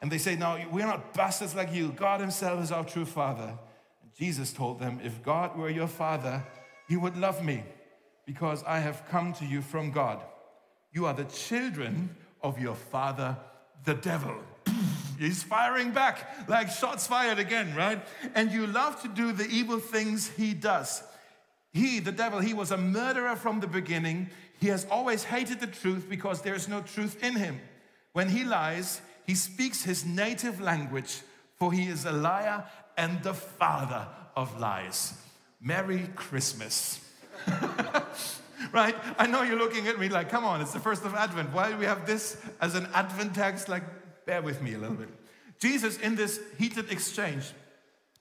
And 0.00 0.10
they 0.10 0.18
say, 0.18 0.36
No, 0.36 0.58
we're 0.70 0.86
not 0.86 1.14
bastards 1.14 1.54
like 1.54 1.72
you. 1.72 1.88
God 1.92 2.20
Himself 2.20 2.62
is 2.62 2.72
our 2.72 2.84
true 2.84 3.04
Father. 3.04 3.58
And 4.02 4.14
Jesus 4.16 4.52
told 4.52 4.78
them, 4.78 5.00
If 5.02 5.22
God 5.22 5.56
were 5.56 5.70
your 5.70 5.88
Father, 5.88 6.44
you 6.88 7.00
would 7.00 7.16
love 7.16 7.44
me 7.44 7.64
because 8.26 8.62
I 8.64 8.80
have 8.80 9.06
come 9.08 9.32
to 9.34 9.44
you 9.44 9.62
from 9.62 9.90
God. 9.90 10.20
You 10.92 11.06
are 11.06 11.14
the 11.14 11.24
children 11.24 12.14
of 12.42 12.58
your 12.58 12.74
Father, 12.74 13.36
the 13.84 13.94
devil. 13.94 14.36
He's 15.18 15.42
firing 15.42 15.90
back 15.92 16.48
like 16.48 16.70
shots 16.70 17.06
fired 17.06 17.38
again, 17.38 17.74
right? 17.74 18.00
And 18.34 18.52
you 18.52 18.66
love 18.66 19.00
to 19.02 19.08
do 19.08 19.32
the 19.32 19.46
evil 19.46 19.78
things 19.78 20.28
he 20.28 20.54
does. 20.54 21.02
He, 21.72 22.00
the 22.00 22.12
devil, 22.12 22.40
he 22.40 22.54
was 22.54 22.70
a 22.70 22.76
murderer 22.76 23.36
from 23.36 23.60
the 23.60 23.66
beginning. 23.66 24.30
He 24.60 24.68
has 24.68 24.86
always 24.90 25.24
hated 25.24 25.60
the 25.60 25.66
truth 25.66 26.06
because 26.08 26.40
there's 26.40 26.68
no 26.68 26.80
truth 26.80 27.22
in 27.22 27.36
him. 27.36 27.60
When 28.12 28.30
he 28.30 28.44
lies, 28.44 29.00
he 29.26 29.34
speaks 29.34 29.82
his 29.82 30.06
native 30.06 30.60
language, 30.60 31.20
for 31.56 31.72
he 31.72 31.88
is 31.88 32.06
a 32.06 32.12
liar 32.12 32.64
and 32.96 33.22
the 33.22 33.34
father 33.34 34.08
of 34.34 34.58
lies. 34.58 35.14
Merry 35.60 36.08
Christmas. 36.14 37.00
right? 38.72 38.96
I 39.18 39.26
know 39.26 39.42
you're 39.42 39.58
looking 39.58 39.88
at 39.88 39.98
me 39.98 40.08
like, 40.08 40.30
come 40.30 40.44
on, 40.44 40.60
it's 40.60 40.72
the 40.72 40.80
first 40.80 41.04
of 41.04 41.14
Advent. 41.14 41.52
Why 41.52 41.70
do 41.70 41.76
we 41.76 41.84
have 41.84 42.06
this 42.06 42.40
as 42.60 42.74
an 42.74 42.88
Advent 42.94 43.34
text? 43.34 43.68
Like, 43.68 43.82
bear 44.26 44.42
with 44.42 44.60
me 44.60 44.74
a 44.74 44.78
little 44.78 44.96
bit. 44.96 45.08
Jesus, 45.58 45.96
in 45.98 46.16
this 46.16 46.40
heated 46.58 46.92
exchange, 46.92 47.52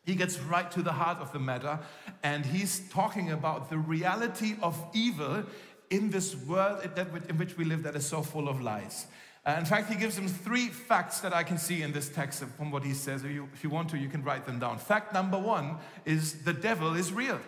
he 0.05 0.15
gets 0.15 0.39
right 0.39 0.71
to 0.71 0.81
the 0.81 0.93
heart 0.93 1.17
of 1.17 1.33
the 1.33 1.39
matter 1.39 1.79
and 2.23 2.45
he's 2.45 2.87
talking 2.89 3.31
about 3.31 3.69
the 3.69 3.77
reality 3.77 4.55
of 4.61 4.81
evil 4.93 5.43
in 5.89 6.11
this 6.11 6.35
world 6.35 6.87
in 7.27 7.37
which 7.37 7.57
we 7.57 7.65
live 7.65 7.83
that 7.83 7.95
is 7.95 8.05
so 8.05 8.21
full 8.21 8.47
of 8.47 8.61
lies. 8.61 9.07
Uh, 9.45 9.55
in 9.59 9.65
fact, 9.65 9.91
he 9.91 9.95
gives 9.95 10.15
them 10.15 10.27
three 10.27 10.67
facts 10.67 11.19
that 11.19 11.33
I 11.33 11.43
can 11.43 11.57
see 11.57 11.83
in 11.83 11.91
this 11.91 12.09
text 12.09 12.43
from 12.57 12.71
what 12.71 12.83
he 12.83 12.93
says. 12.93 13.23
If 13.23 13.31
you, 13.31 13.47
if 13.53 13.63
you 13.63 13.69
want 13.69 13.89
to, 13.89 13.97
you 13.97 14.09
can 14.09 14.23
write 14.23 14.45
them 14.45 14.59
down. 14.59 14.79
Fact 14.79 15.13
number 15.13 15.37
one 15.37 15.77
is 16.03 16.43
the 16.43 16.53
devil 16.53 16.95
is 16.95 17.11
real. 17.11 17.39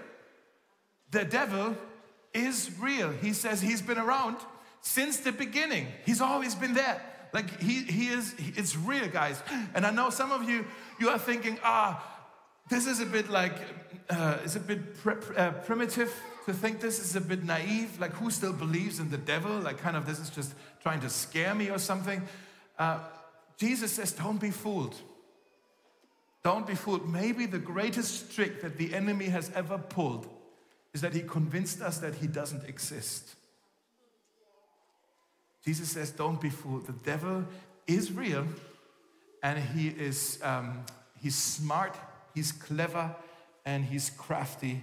The 1.10 1.26
devil 1.26 1.76
is 2.34 2.72
real. 2.80 3.12
He 3.12 3.34
says 3.34 3.62
he's 3.62 3.82
been 3.82 3.98
around 3.98 4.38
since 4.82 5.18
the 5.18 5.32
beginning, 5.32 5.88
he's 6.06 6.22
always 6.22 6.56
been 6.56 6.74
there. 6.74 7.02
Like 7.34 7.60
he, 7.60 7.84
he 7.84 8.08
is, 8.08 8.34
it's 8.38 8.76
real, 8.76 9.08
guys. 9.08 9.42
And 9.74 9.86
I 9.86 9.92
know 9.92 10.10
some 10.10 10.32
of 10.32 10.50
you, 10.50 10.66
you 11.00 11.10
are 11.10 11.20
thinking, 11.20 11.60
ah, 11.64 12.04
this 12.70 12.86
is 12.88 13.00
a 13.00 13.06
bit 13.06 13.30
like, 13.30 13.56
uh, 14.10 14.38
it's 14.44 14.56
a 14.56 14.60
bit 14.60 14.80
uh, 15.36 15.52
primitive 15.52 16.14
to 16.46 16.54
think 16.54 16.80
this 16.80 17.00
is 17.00 17.16
a 17.16 17.22
bit 17.22 17.44
naive. 17.44 18.00
Like 18.00 18.14
who 18.14 18.32
still 18.32 18.54
believes 18.54 19.00
in 19.00 19.10
the 19.10 19.18
devil? 19.18 19.60
Like 19.60 19.78
kind 19.78 19.98
of 19.98 20.06
this 20.06 20.20
is 20.20 20.30
just 20.30 20.54
trying 20.82 21.02
to 21.02 21.10
scare 21.10 21.54
me 21.54 21.70
or 21.70 21.78
something. 21.78 22.22
Uh, 22.78 23.00
Jesus 23.58 23.92
says, 23.92 24.12
don't 24.12 24.40
be 24.40 24.52
fooled. 24.52 24.96
Don't 26.44 26.68
be 26.68 26.76
fooled. 26.76 27.10
Maybe 27.10 27.46
the 27.46 27.60
greatest 27.60 28.34
trick 28.34 28.62
that 28.62 28.78
the 28.78 28.94
enemy 28.94 29.26
has 29.26 29.52
ever 29.56 29.78
pulled 29.78 30.28
is 30.94 31.02
that 31.02 31.14
he 31.14 31.22
convinced 31.22 31.82
us 31.82 31.98
that 32.00 32.16
he 32.16 32.28
doesn't 32.28 32.64
exist. 32.66 33.36
Jesus 35.64 35.90
says, 35.90 36.12
Don't 36.12 36.40
be 36.40 36.50
fooled. 36.50 36.88
The 36.88 36.94
devil 36.94 37.46
is 37.86 38.12
real 38.12 38.46
and 39.44 39.60
he 39.60 39.88
is 39.90 40.40
um, 40.44 40.84
he's 41.22 41.36
smart, 41.36 41.96
he's 42.34 42.52
clever, 42.52 43.16
and 43.66 43.86
he's 43.86 44.10
crafty 44.10 44.82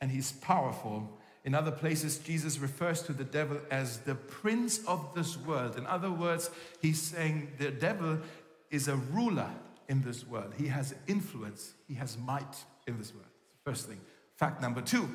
and 0.00 0.10
he's 0.10 0.32
powerful. 0.32 1.08
In 1.44 1.54
other 1.54 1.72
places, 1.72 2.18
Jesus 2.18 2.58
refers 2.58 3.02
to 3.02 3.12
the 3.12 3.24
devil 3.24 3.58
as 3.70 3.98
the 3.98 4.14
prince 4.14 4.84
of 4.86 5.14
this 5.14 5.36
world. 5.36 5.76
In 5.76 5.86
other 5.86 6.10
words, 6.10 6.50
he's 6.80 7.00
saying 7.00 7.52
the 7.58 7.70
devil 7.70 8.18
is 8.70 8.88
a 8.88 8.96
ruler 8.96 9.50
in 9.88 10.02
this 10.02 10.26
world. 10.26 10.54
He 10.56 10.68
has 10.68 10.94
influence, 11.06 11.74
he 11.88 11.94
has 11.94 12.16
might 12.16 12.64
in 12.86 12.98
this 12.98 13.12
world. 13.12 13.26
First 13.64 13.88
thing. 13.88 14.00
Fact 14.36 14.62
number 14.62 14.80
two, 14.80 15.08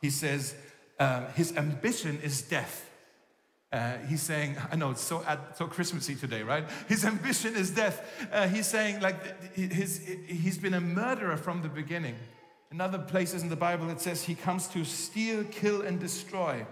he 0.00 0.10
says 0.10 0.54
uh, 0.98 1.26
his 1.28 1.56
ambition 1.56 2.18
is 2.22 2.42
death. 2.42 2.90
Uh, 3.72 3.98
he's 4.08 4.22
saying, 4.22 4.56
I 4.70 4.76
know 4.76 4.90
it's 4.90 5.02
so, 5.02 5.24
so 5.56 5.66
Christmassy 5.66 6.14
today, 6.14 6.42
right? 6.42 6.64
His 6.88 7.04
ambition 7.04 7.56
is 7.56 7.70
death. 7.70 8.28
Uh, 8.32 8.46
he's 8.48 8.66
saying, 8.66 9.00
like, 9.00 9.54
his, 9.54 10.00
he's 10.26 10.56
been 10.56 10.74
a 10.74 10.80
murderer 10.80 11.36
from 11.36 11.62
the 11.62 11.68
beginning. 11.68 12.14
In 12.70 12.80
other 12.80 12.98
places 12.98 13.42
in 13.42 13.48
the 13.48 13.56
Bible, 13.56 13.90
it 13.90 14.00
says 14.00 14.22
he 14.22 14.34
comes 14.34 14.68
to 14.68 14.84
steal, 14.84 15.44
kill, 15.44 15.82
and 15.82 15.98
destroy. 15.98 16.64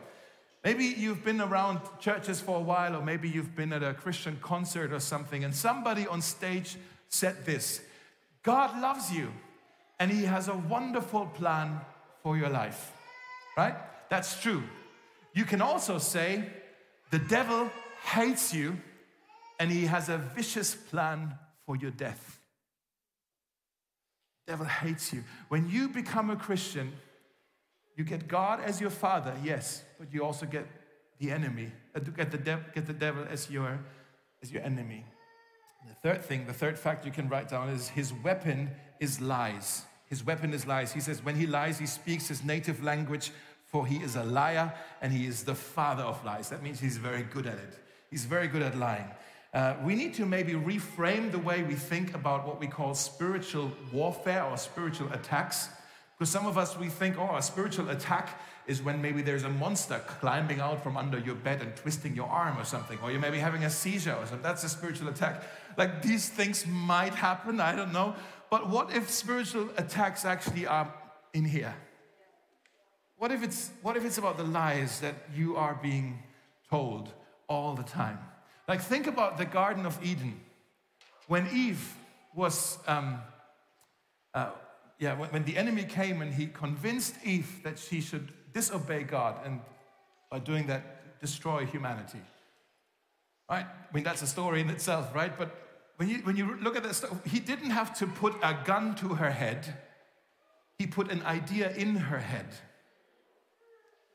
Maybe 0.63 0.85
you've 0.85 1.25
been 1.25 1.41
around 1.41 1.81
churches 2.01 2.41
for 2.41 2.57
a 2.57 2.63
while, 2.63 2.97
or 2.97 3.03
maybe 3.03 3.29
you've 3.29 3.55
been 3.55 3.73
at 3.73 3.83
a 3.83 3.93
Christian 3.93 4.39
concert 4.41 4.93
or 4.93 5.01
something, 5.01 5.45
and 5.45 5.55
somebody 5.55 6.07
on 6.07 6.23
stage 6.23 6.77
said 7.09 7.45
this 7.45 7.83
God 8.43 8.81
loves 8.81 9.13
you, 9.13 9.33
and 9.99 10.11
He 10.11 10.25
has 10.25 10.49
a 10.49 10.57
wonderful 10.57 11.27
plan 11.27 11.81
for 12.23 12.37
your 12.37 12.49
life. 12.49 12.93
Right? 13.57 13.75
That's 14.09 14.41
true. 14.41 14.63
You 15.35 15.45
can 15.45 15.61
also 15.61 15.99
say, 15.99 16.45
The 17.11 17.19
devil 17.19 17.71
hates 18.03 18.53
you, 18.53 18.77
and 19.61 19.71
he 19.71 19.87
has 19.87 20.09
a 20.09 20.19
vicious 20.19 20.75
plan 20.75 21.35
for 21.65 21.77
your 21.77 21.91
death. 21.91 22.41
The 24.47 24.53
devil 24.53 24.67
hates 24.67 25.13
you. 25.13 25.25
When 25.49 25.69
you 25.71 25.89
become 25.89 26.31
a 26.31 26.37
Christian, 26.37 26.93
you 27.97 28.05
get 28.05 28.27
God 28.27 28.61
as 28.61 28.81
your 28.81 28.91
father, 28.91 29.35
yes, 29.45 29.85
but 29.99 30.13
you 30.13 30.25
also 30.25 30.47
get 30.47 30.67
the 31.19 31.31
enemy, 31.31 31.71
uh, 31.95 32.01
get 32.01 32.31
the, 32.33 32.39
de- 32.39 32.65
get 32.75 32.87
the 32.87 32.93
devil 32.93 33.25
as 33.31 33.49
your, 33.49 33.79
as 34.43 34.51
your 34.51 34.63
enemy. 34.63 35.05
The 35.87 35.95
third 35.95 36.25
thing, 36.25 36.47
the 36.47 36.53
third 36.53 36.79
fact 36.79 37.07
you 37.07 37.13
can 37.13 37.29
write 37.29 37.49
down 37.49 37.69
is 37.69 37.89
his 37.89 38.13
weapon 38.13 38.71
is 39.01 39.21
lies. 39.21 39.85
His 40.07 40.25
weapon 40.25 40.53
is 40.53 40.67
lies. 40.67 40.93
He 40.93 41.01
says, 41.01 41.25
when 41.25 41.37
he 41.37 41.47
lies, 41.47 41.79
he 41.79 41.87
speaks 41.87 42.29
his 42.29 42.45
native 42.45 42.83
language, 42.83 43.33
for 43.75 43.85
he 43.85 43.97
is 43.97 44.15
a 44.15 44.23
liar 44.23 44.73
and 45.03 45.13
he 45.13 45.27
is 45.27 45.43
the 45.43 45.55
father 45.55 46.05
of 46.05 46.25
lies. 46.25 46.49
That 46.49 46.63
means 46.63 46.79
he's 46.79 46.97
very 46.97 47.25
good 47.25 47.45
at 47.45 47.55
it. 47.55 47.77
He's 48.09 48.25
very 48.25 48.47
good 48.47 48.63
at 48.63 48.79
lying. 48.79 49.11
Uh, 49.53 49.75
we 49.83 49.97
need 49.97 50.15
to 50.15 50.25
maybe 50.25 50.53
reframe 50.53 51.33
the 51.33 51.41
way 51.41 51.65
we 51.65 51.75
think 51.75 52.15
about 52.15 52.47
what 52.47 52.61
we 52.61 52.69
call 52.69 52.95
spiritual 52.95 53.73
warfare 53.93 54.45
or 54.45 54.57
spiritual 54.57 55.13
attacks. 55.13 55.71
Because 56.17 56.31
some 56.31 56.47
of 56.47 56.57
us, 56.57 56.79
we 56.79 56.89
think, 56.89 57.19
oh, 57.19 57.35
a 57.35 57.43
spiritual 57.43 57.91
attack 57.91 58.41
is 58.69 58.81
when 58.81 59.03
maybe 59.03 59.23
there's 59.23 59.43
a 59.43 59.49
monster 59.49 60.01
climbing 60.21 60.61
out 60.61 60.81
from 60.81 60.97
under 60.97 61.19
your 61.19 61.35
bed 61.35 61.61
and 61.61 61.75
twisting 61.75 62.15
your 62.15 62.29
arm 62.29 62.57
or 62.57 62.65
something, 62.65 63.01
or 63.03 63.11
you're 63.11 63.19
maybe 63.19 63.41
having 63.41 63.65
a 63.65 63.71
seizure 63.71 64.15
or 64.15 64.25
something. 64.25 64.43
That's 64.43 64.63
a 64.63 64.69
spiritual 64.69 65.09
attack. 65.09 65.43
Like 65.77 66.01
these 66.01 66.29
things 66.29 66.65
might 66.65 67.17
happen, 67.17 67.59
I 67.59 67.75
don't 67.75 67.93
know. 67.93 68.15
But 68.51 68.69
what 68.71 68.95
if 68.95 69.11
spiritual 69.11 69.69
attacks 69.77 70.25
actually 70.25 70.65
are 70.65 70.95
in 71.33 71.45
here? 71.45 71.75
What 73.17 73.31
if 73.33 73.43
it's, 73.43 73.71
what 73.83 73.97
if 73.97 74.05
it's 74.05 74.19
about 74.19 74.37
the 74.37 74.45
lies 74.45 75.01
that 75.01 75.15
you 75.35 75.57
are 75.57 75.79
being 75.81 76.23
told 76.69 77.11
all 77.49 77.75
the 77.75 77.83
time? 77.83 78.19
Like, 78.67 78.81
think 78.81 79.07
about 79.07 79.39
the 79.39 79.45
Garden 79.45 79.87
of 79.87 79.99
Eden. 80.05 80.41
When 81.27 81.49
Eve 81.53 81.97
was 82.35 82.79
um, 82.87 83.21
uh, 84.35 84.51
yeah, 84.99 85.19
when, 85.19 85.31
when 85.31 85.45
the 85.45 85.57
enemy 85.57 85.85
came 85.85 86.23
and 86.23 86.33
he 86.33 86.47
convinced 86.47 87.15
Eve 87.25 87.63
that 87.63 87.79
she 87.79 88.01
should 88.01 88.33
disobey 88.53 89.03
God 89.03 89.39
and 89.45 89.61
by 90.31 90.39
doing 90.39 90.67
that, 90.67 91.21
destroy 91.21 91.65
humanity. 91.65 92.21
Right? 93.49 93.67
I 93.67 93.95
mean, 93.95 94.05
that's 94.05 94.23
a 94.23 94.27
story 94.27 94.61
in 94.61 94.71
itself, 94.71 95.15
right? 95.15 95.37
But 95.37 95.55
when 95.97 96.09
you, 96.09 96.19
when 96.19 96.37
you 96.37 96.57
look 96.61 96.77
at 96.77 96.83
that, 96.83 97.05
he 97.27 97.39
didn't 97.39 97.71
have 97.71 97.97
to 97.99 98.07
put 98.07 98.35
a 98.43 98.57
gun 98.65 98.95
to 98.97 99.11
her 99.11 99.31
head, 99.31 99.77
he 100.79 100.87
put 100.87 101.11
an 101.11 101.23
idea 101.23 101.71
in 101.73 101.97
her 101.97 102.19
head. 102.19 102.47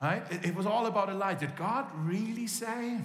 Right? 0.02 0.24
It, 0.32 0.46
it 0.46 0.56
was 0.56 0.66
all 0.66 0.86
about 0.86 1.10
a 1.10 1.14
lie. 1.14 1.34
Did 1.34 1.56
God 1.56 1.88
really 1.96 2.48
say 2.48 2.98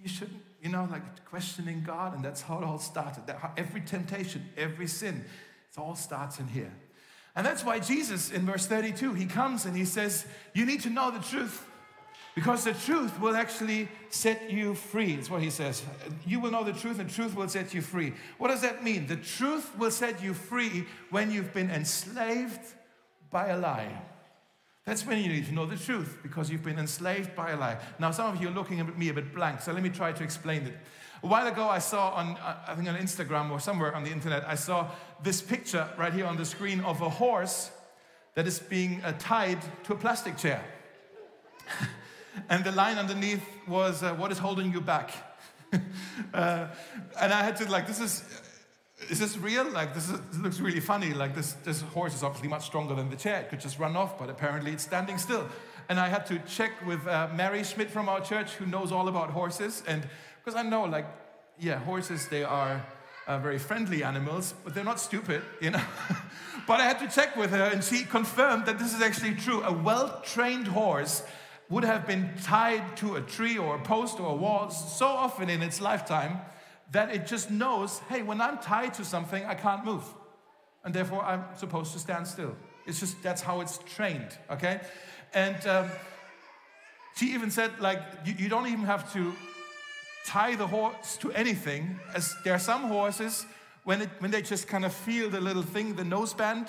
you 0.00 0.08
shouldn't, 0.08 0.40
you 0.62 0.70
know, 0.70 0.88
like 0.90 1.24
questioning 1.26 1.82
God? 1.86 2.14
And 2.14 2.24
that's 2.24 2.40
how 2.40 2.58
it 2.58 2.64
all 2.64 2.78
started. 2.78 3.26
That, 3.26 3.52
every 3.56 3.82
temptation, 3.82 4.48
every 4.56 4.86
sin, 4.86 5.24
it 5.70 5.78
all 5.78 5.94
starts 5.94 6.40
in 6.40 6.48
here. 6.48 6.72
And 7.34 7.46
that's 7.46 7.64
why 7.64 7.78
Jesus, 7.80 8.30
in 8.30 8.44
verse 8.46 8.66
32, 8.66 9.14
he 9.14 9.26
comes 9.26 9.64
and 9.64 9.76
he 9.76 9.84
says, 9.84 10.26
You 10.54 10.66
need 10.66 10.82
to 10.82 10.90
know 10.90 11.10
the 11.10 11.18
truth 11.18 11.66
because 12.34 12.64
the 12.64 12.72
truth 12.72 13.20
will 13.20 13.36
actually 13.36 13.88
set 14.08 14.50
you 14.50 14.74
free. 14.74 15.14
It's 15.14 15.28
what 15.28 15.42
he 15.42 15.50
says. 15.50 15.82
You 16.26 16.40
will 16.40 16.50
know 16.50 16.64
the 16.64 16.72
truth, 16.72 16.98
and 16.98 17.10
truth 17.10 17.34
will 17.34 17.48
set 17.48 17.74
you 17.74 17.82
free. 17.82 18.14
What 18.38 18.48
does 18.48 18.62
that 18.62 18.82
mean? 18.82 19.06
The 19.06 19.16
truth 19.16 19.76
will 19.78 19.90
set 19.90 20.22
you 20.22 20.32
free 20.32 20.86
when 21.10 21.30
you've 21.30 21.52
been 21.52 21.70
enslaved 21.70 22.60
by 23.30 23.48
a 23.48 23.58
lie. 23.58 24.00
That's 24.84 25.06
when 25.06 25.22
you 25.22 25.28
need 25.28 25.46
to 25.46 25.52
know 25.52 25.64
the 25.64 25.76
truth 25.76 26.18
because 26.22 26.50
you've 26.50 26.64
been 26.64 26.78
enslaved 26.78 27.36
by 27.36 27.50
a 27.50 27.56
lie. 27.56 27.78
Now, 28.00 28.10
some 28.10 28.34
of 28.34 28.42
you 28.42 28.48
are 28.48 28.52
looking 28.52 28.80
at 28.80 28.98
me 28.98 29.10
a 29.10 29.14
bit 29.14 29.32
blank, 29.32 29.60
so 29.60 29.72
let 29.72 29.82
me 29.82 29.90
try 29.90 30.12
to 30.12 30.24
explain 30.24 30.62
it. 30.62 30.74
A 31.22 31.26
while 31.28 31.46
ago, 31.46 31.68
I 31.68 31.78
saw 31.78 32.10
on, 32.10 32.36
uh, 32.38 32.56
I 32.66 32.74
think 32.74 32.88
on 32.88 32.96
Instagram 32.96 33.52
or 33.52 33.60
somewhere 33.60 33.94
on 33.94 34.02
the 34.02 34.10
internet, 34.10 34.44
I 34.44 34.56
saw 34.56 34.90
this 35.22 35.40
picture 35.40 35.88
right 35.96 36.12
here 36.12 36.26
on 36.26 36.36
the 36.36 36.44
screen 36.44 36.80
of 36.80 37.00
a 37.00 37.08
horse 37.08 37.70
that 38.34 38.48
is 38.48 38.58
being 38.58 39.00
uh, 39.04 39.12
tied 39.20 39.58
to 39.84 39.92
a 39.92 39.96
plastic 39.96 40.36
chair. 40.36 40.64
and 42.48 42.64
the 42.64 42.72
line 42.72 42.98
underneath 42.98 43.44
was, 43.68 44.02
uh, 44.02 44.14
What 44.14 44.32
is 44.32 44.38
holding 44.38 44.72
you 44.72 44.80
back? 44.80 45.12
uh, 46.34 46.66
and 47.20 47.32
I 47.32 47.44
had 47.44 47.54
to, 47.58 47.70
like, 47.70 47.86
this 47.86 48.00
is, 48.00 48.41
is 49.10 49.18
this 49.18 49.36
real? 49.36 49.68
Like, 49.70 49.94
this, 49.94 50.08
is, 50.08 50.18
this, 50.30 50.40
looks 50.40 50.60
really 50.60 50.80
funny. 50.80 51.12
Like, 51.12 51.34
this, 51.34 51.54
this 51.64 51.80
horse 51.80 52.14
is 52.14 52.22
obviously 52.22 52.48
much 52.48 52.66
stronger 52.66 52.94
than 52.94 53.10
the 53.10 53.16
chair. 53.16 53.40
It 53.40 53.50
could 53.50 53.60
just 53.60 53.78
run 53.78 53.96
off, 53.96 54.18
but 54.18 54.30
apparently 54.30 54.72
it's 54.72 54.82
standing 54.82 55.18
still. 55.18 55.48
And 55.88 55.98
I 55.98 56.08
had 56.08 56.26
to 56.26 56.38
check 56.40 56.72
with 56.86 57.06
uh, 57.06 57.28
Mary 57.34 57.64
Schmidt 57.64 57.90
from 57.90 58.08
our 58.08 58.20
church, 58.20 58.52
who 58.52 58.66
knows 58.66 58.92
all 58.92 59.08
about 59.08 59.30
horses. 59.30 59.82
And 59.86 60.06
because 60.44 60.58
I 60.58 60.62
know, 60.62 60.84
like, 60.84 61.06
yeah, 61.58 61.78
horses, 61.78 62.28
they 62.28 62.44
are 62.44 62.84
uh, 63.26 63.38
very 63.38 63.58
friendly 63.58 64.02
animals, 64.02 64.54
but 64.64 64.74
they're 64.74 64.84
not 64.84 65.00
stupid, 65.00 65.42
you 65.60 65.70
know. 65.70 65.82
but 66.66 66.80
I 66.80 66.84
had 66.84 66.98
to 67.00 67.08
check 67.08 67.36
with 67.36 67.50
her, 67.50 67.64
and 67.64 67.82
she 67.82 68.04
confirmed 68.04 68.66
that 68.66 68.78
this 68.78 68.94
is 68.94 69.02
actually 69.02 69.34
true. 69.34 69.62
A 69.62 69.72
well 69.72 70.20
trained 70.24 70.68
horse 70.68 71.22
would 71.68 71.84
have 71.84 72.06
been 72.06 72.30
tied 72.42 72.96
to 72.98 73.16
a 73.16 73.20
tree 73.20 73.56
or 73.56 73.76
a 73.76 73.82
post 73.82 74.20
or 74.20 74.30
a 74.30 74.34
wall 74.34 74.70
so 74.70 75.06
often 75.06 75.48
in 75.48 75.62
its 75.62 75.80
lifetime 75.80 76.40
that 76.92 77.14
it 77.14 77.26
just 77.26 77.50
knows 77.50 77.98
hey, 78.08 78.22
when 78.22 78.40
I'm 78.40 78.58
tied 78.58 78.94
to 78.94 79.04
something, 79.04 79.44
I 79.44 79.54
can't 79.54 79.84
move. 79.84 80.04
And 80.84 80.94
therefore, 80.94 81.24
I'm 81.24 81.44
supposed 81.56 81.92
to 81.92 81.98
stand 81.98 82.26
still. 82.26 82.56
It's 82.86 83.00
just 83.00 83.22
that's 83.22 83.42
how 83.42 83.60
it's 83.60 83.78
trained, 83.94 84.36
okay? 84.50 84.80
And 85.32 85.66
um, 85.66 85.90
she 87.16 87.34
even 87.34 87.50
said, 87.50 87.70
like, 87.80 88.02
you, 88.24 88.34
you 88.36 88.48
don't 88.48 88.66
even 88.66 88.84
have 88.84 89.12
to 89.12 89.32
tie 90.26 90.54
the 90.54 90.66
horse 90.66 91.16
to 91.18 91.32
anything, 91.32 91.98
as 92.14 92.34
there 92.44 92.54
are 92.54 92.58
some 92.58 92.84
horses, 92.84 93.46
when, 93.84 94.02
it, 94.02 94.10
when 94.18 94.30
they 94.30 94.42
just 94.42 94.68
kind 94.68 94.84
of 94.84 94.92
feel 94.92 95.28
the 95.30 95.40
little 95.40 95.62
thing, 95.62 95.94
the 95.94 96.02
noseband, 96.02 96.68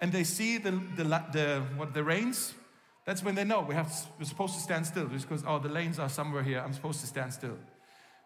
and 0.00 0.12
they 0.12 0.24
see 0.24 0.58
the, 0.58 0.72
the, 0.96 1.04
the, 1.04 1.62
what, 1.76 1.94
the 1.94 2.02
reins, 2.02 2.54
that's 3.04 3.22
when 3.22 3.34
they 3.34 3.44
know 3.44 3.62
we 3.62 3.74
have, 3.74 3.92
we're 4.18 4.24
supposed 4.24 4.54
to 4.54 4.60
stand 4.60 4.86
still. 4.86 5.06
Just 5.06 5.28
because, 5.28 5.44
oh, 5.46 5.58
the 5.58 5.68
lanes 5.68 5.98
are 5.98 6.08
somewhere 6.08 6.42
here, 6.42 6.60
I'm 6.60 6.74
supposed 6.74 7.00
to 7.00 7.06
stand 7.06 7.32
still. 7.32 7.56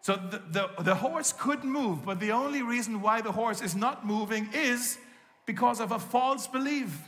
So 0.03 0.17
the, 0.17 0.41
the, 0.51 0.83
the 0.83 0.95
horse 0.95 1.31
could 1.31 1.63
move, 1.63 2.03
but 2.03 2.19
the 2.19 2.33
only 2.33 2.61
reason 2.61 3.01
why 3.01 3.21
the 3.21 3.31
horse 3.31 3.61
is 3.61 3.73
not 3.73 4.05
moving 4.05 4.49
is 4.53 4.97
because 5.45 5.79
of 5.79 5.93
a 5.93 5.99
false 5.99 6.45
belief. 6.45 6.99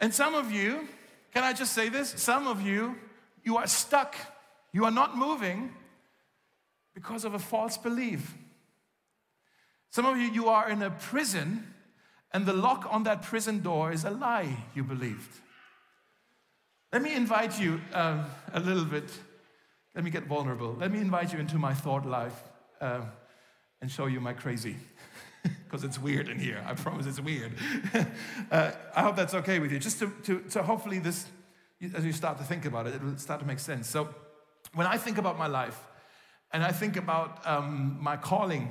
And 0.00 0.12
some 0.12 0.34
of 0.34 0.50
you, 0.50 0.88
can 1.32 1.44
I 1.44 1.52
just 1.52 1.74
say 1.74 1.88
this? 1.88 2.12
Some 2.16 2.48
of 2.48 2.60
you, 2.60 2.96
you 3.44 3.56
are 3.56 3.68
stuck. 3.68 4.16
You 4.72 4.84
are 4.84 4.90
not 4.90 5.16
moving 5.16 5.72
because 6.92 7.24
of 7.24 7.34
a 7.34 7.38
false 7.38 7.78
belief. 7.78 8.34
Some 9.90 10.06
of 10.06 10.16
you, 10.16 10.24
you 10.24 10.48
are 10.48 10.68
in 10.68 10.82
a 10.82 10.90
prison, 10.90 11.72
and 12.32 12.46
the 12.46 12.52
lock 12.52 12.88
on 12.90 13.04
that 13.04 13.22
prison 13.22 13.60
door 13.60 13.92
is 13.92 14.04
a 14.04 14.10
lie 14.10 14.56
you 14.74 14.82
believed. 14.82 15.38
Let 16.92 17.00
me 17.00 17.14
invite 17.14 17.60
you 17.60 17.80
um, 17.92 18.24
a 18.52 18.58
little 18.58 18.84
bit. 18.84 19.08
Let 19.94 20.04
me 20.04 20.10
get 20.10 20.24
vulnerable. 20.24 20.74
Let 20.78 20.90
me 20.90 21.00
invite 21.00 21.32
you 21.32 21.38
into 21.38 21.58
my 21.58 21.74
thought 21.74 22.06
life 22.06 22.42
uh, 22.80 23.02
and 23.80 23.90
show 23.90 24.06
you 24.06 24.20
my 24.20 24.32
crazy. 24.32 24.76
Because 25.64 25.82
it's 25.82 25.98
weird 25.98 26.28
in 26.28 26.38
here. 26.38 26.62
I 26.66 26.74
promise 26.74 27.04
it's 27.06 27.18
weird. 27.18 27.54
uh, 28.50 28.70
I 28.94 29.02
hope 29.02 29.16
that's 29.16 29.34
okay 29.34 29.58
with 29.58 29.72
you. 29.72 29.78
Just 29.80 29.98
to, 29.98 30.40
to, 30.50 30.62
hopefully, 30.62 30.98
this, 30.98 31.26
as 31.94 32.04
you 32.04 32.12
start 32.12 32.38
to 32.38 32.44
think 32.44 32.64
about 32.64 32.86
it, 32.86 32.94
it 32.94 33.02
will 33.02 33.16
start 33.16 33.40
to 33.40 33.46
make 33.46 33.58
sense. 33.58 33.88
So, 33.88 34.08
when 34.74 34.86
I 34.86 34.98
think 34.98 35.18
about 35.18 35.38
my 35.38 35.46
life, 35.46 35.80
and 36.52 36.62
I 36.62 36.70
think 36.70 36.96
about 36.96 37.44
um, 37.46 37.96
my 38.00 38.16
calling 38.16 38.70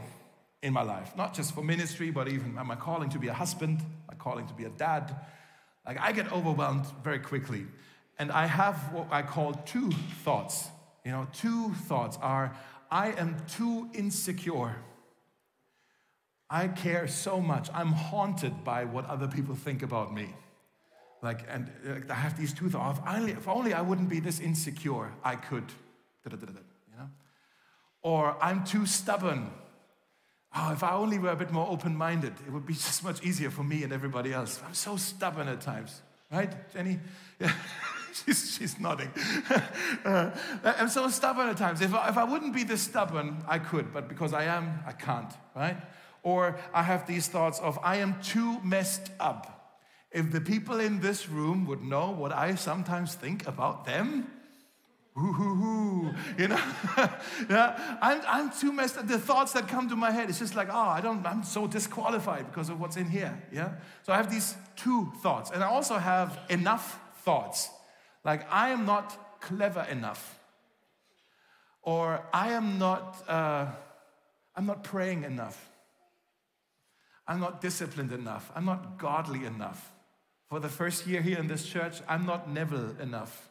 in 0.61 0.71
my 0.71 0.83
life, 0.83 1.11
not 1.17 1.33
just 1.33 1.53
for 1.55 1.63
ministry, 1.63 2.11
but 2.11 2.27
even 2.27 2.53
my 2.53 2.75
calling 2.75 3.09
to 3.09 3.19
be 3.19 3.27
a 3.27 3.33
husband, 3.33 3.81
my 4.07 4.13
calling 4.15 4.47
to 4.47 4.53
be 4.53 4.65
a 4.65 4.69
dad. 4.69 5.15
Like, 5.85 5.99
I 5.99 6.11
get 6.11 6.31
overwhelmed 6.31 6.85
very 7.03 7.19
quickly. 7.19 7.65
And 8.19 8.31
I 8.31 8.45
have 8.45 8.93
what 8.93 9.07
I 9.11 9.23
call 9.23 9.53
two 9.65 9.91
thoughts. 10.23 10.69
You 11.05 11.11
know, 11.11 11.27
two 11.33 11.73
thoughts 11.73 12.17
are 12.21 12.55
I 12.89 13.11
am 13.13 13.37
too 13.47 13.89
insecure. 13.93 14.75
I 16.49 16.67
care 16.67 17.07
so 17.07 17.39
much. 17.39 17.69
I'm 17.73 17.93
haunted 17.93 18.63
by 18.63 18.83
what 18.83 19.05
other 19.05 19.27
people 19.27 19.55
think 19.55 19.83
about 19.83 20.13
me. 20.13 20.33
Like, 21.21 21.45
and 21.49 21.71
uh, 21.87 22.13
I 22.13 22.15
have 22.15 22.37
these 22.37 22.53
two 22.53 22.69
thoughts. 22.69 22.99
If 22.99 23.07
only, 23.07 23.31
if 23.31 23.47
only 23.47 23.73
I 23.73 23.81
wouldn't 23.81 24.09
be 24.09 24.19
this 24.19 24.39
insecure, 24.39 25.13
I 25.23 25.35
could. 25.35 25.65
Da-da-da-da. 26.23 26.59
Or 28.03 28.35
I'm 28.41 28.63
too 28.63 28.85
stubborn. 28.85 29.51
Oh, 30.55 30.71
if 30.73 30.83
I 30.83 30.93
only 30.93 31.19
were 31.19 31.29
a 31.29 31.35
bit 31.35 31.51
more 31.51 31.67
open 31.69 31.95
minded, 31.95 32.33
it 32.45 32.51
would 32.51 32.65
be 32.65 32.73
just 32.87 33.03
much 33.03 33.23
easier 33.23 33.49
for 33.49 33.63
me 33.63 33.83
and 33.83 33.93
everybody 33.93 34.33
else. 34.33 34.59
I'm 34.65 34.73
so 34.73 34.97
stubborn 34.97 35.47
at 35.47 35.61
times, 35.61 36.01
right, 36.31 36.51
Jenny? 36.73 36.99
Yeah. 37.39 37.53
she's, 38.25 38.57
she's 38.57 38.79
nodding. 38.79 39.09
uh, 40.05 40.31
I'm 40.63 40.89
so 40.89 41.07
stubborn 41.09 41.49
at 41.49 41.57
times. 41.57 41.81
If 41.81 41.93
I, 41.93 42.09
if 42.09 42.17
I 42.17 42.23
wouldn't 42.23 42.53
be 42.53 42.63
this 42.63 42.81
stubborn, 42.81 43.43
I 43.47 43.59
could, 43.59 43.93
but 43.93 44.07
because 44.07 44.33
I 44.33 44.45
am, 44.45 44.79
I 44.85 44.91
can't, 44.91 45.33
right? 45.55 45.77
Or 46.23 46.59
I 46.73 46.83
have 46.83 47.07
these 47.07 47.27
thoughts 47.27 47.59
of, 47.59 47.79
I 47.83 47.97
am 47.97 48.21
too 48.21 48.59
messed 48.61 49.11
up. 49.19 49.79
If 50.11 50.31
the 50.31 50.41
people 50.41 50.79
in 50.79 50.99
this 50.99 51.29
room 51.29 51.65
would 51.67 51.81
know 51.81 52.11
what 52.11 52.33
I 52.33 52.55
sometimes 52.55 53.15
think 53.15 53.47
about 53.47 53.85
them, 53.85 54.27
Ooh, 55.17 56.09
you 56.37 56.47
know, 56.47 56.59
yeah, 57.49 57.97
I'm, 58.01 58.21
I'm 58.25 58.49
too 58.49 58.71
messed 58.71 58.97
up. 58.97 59.09
The 59.09 59.19
thoughts 59.19 59.51
that 59.53 59.67
come 59.67 59.89
to 59.89 59.95
my 59.97 60.09
head, 60.09 60.29
it's 60.29 60.39
just 60.39 60.55
like, 60.55 60.69
oh, 60.71 60.73
I 60.73 61.01
don't, 61.01 61.25
I'm 61.25 61.43
so 61.43 61.67
disqualified 61.67 62.47
because 62.47 62.69
of 62.69 62.79
what's 62.79 62.95
in 62.95 63.09
here, 63.09 63.37
yeah. 63.51 63.73
So 64.03 64.13
I 64.13 64.17
have 64.17 64.31
these 64.31 64.55
two 64.77 65.11
thoughts, 65.21 65.51
and 65.51 65.65
I 65.65 65.67
also 65.67 65.97
have 65.97 66.39
enough 66.49 66.97
thoughts, 67.25 67.69
like 68.23 68.51
I 68.51 68.69
am 68.69 68.85
not 68.85 69.39
clever 69.41 69.85
enough, 69.89 70.39
or 71.81 72.25
I 72.33 72.51
am 72.53 72.77
not, 72.77 73.23
uh, 73.27 73.67
I'm 74.55 74.65
not 74.65 74.83
praying 74.83 75.23
enough, 75.23 75.69
I'm 77.27 77.39
not 77.39 77.61
disciplined 77.61 78.11
enough, 78.11 78.51
I'm 78.55 78.65
not 78.65 78.97
godly 78.97 79.45
enough. 79.45 79.91
For 80.49 80.59
the 80.59 80.69
first 80.69 81.07
year 81.07 81.21
here 81.21 81.39
in 81.39 81.47
this 81.47 81.65
church, 81.65 82.01
I'm 82.09 82.25
not 82.25 82.49
Neville 82.49 82.97
enough. 82.99 83.49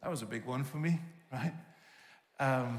That 0.00 0.10
was 0.10 0.22
a 0.22 0.26
big 0.26 0.44
one 0.44 0.62
for 0.62 0.76
me, 0.76 1.00
right? 1.32 1.52
Um, 2.38 2.78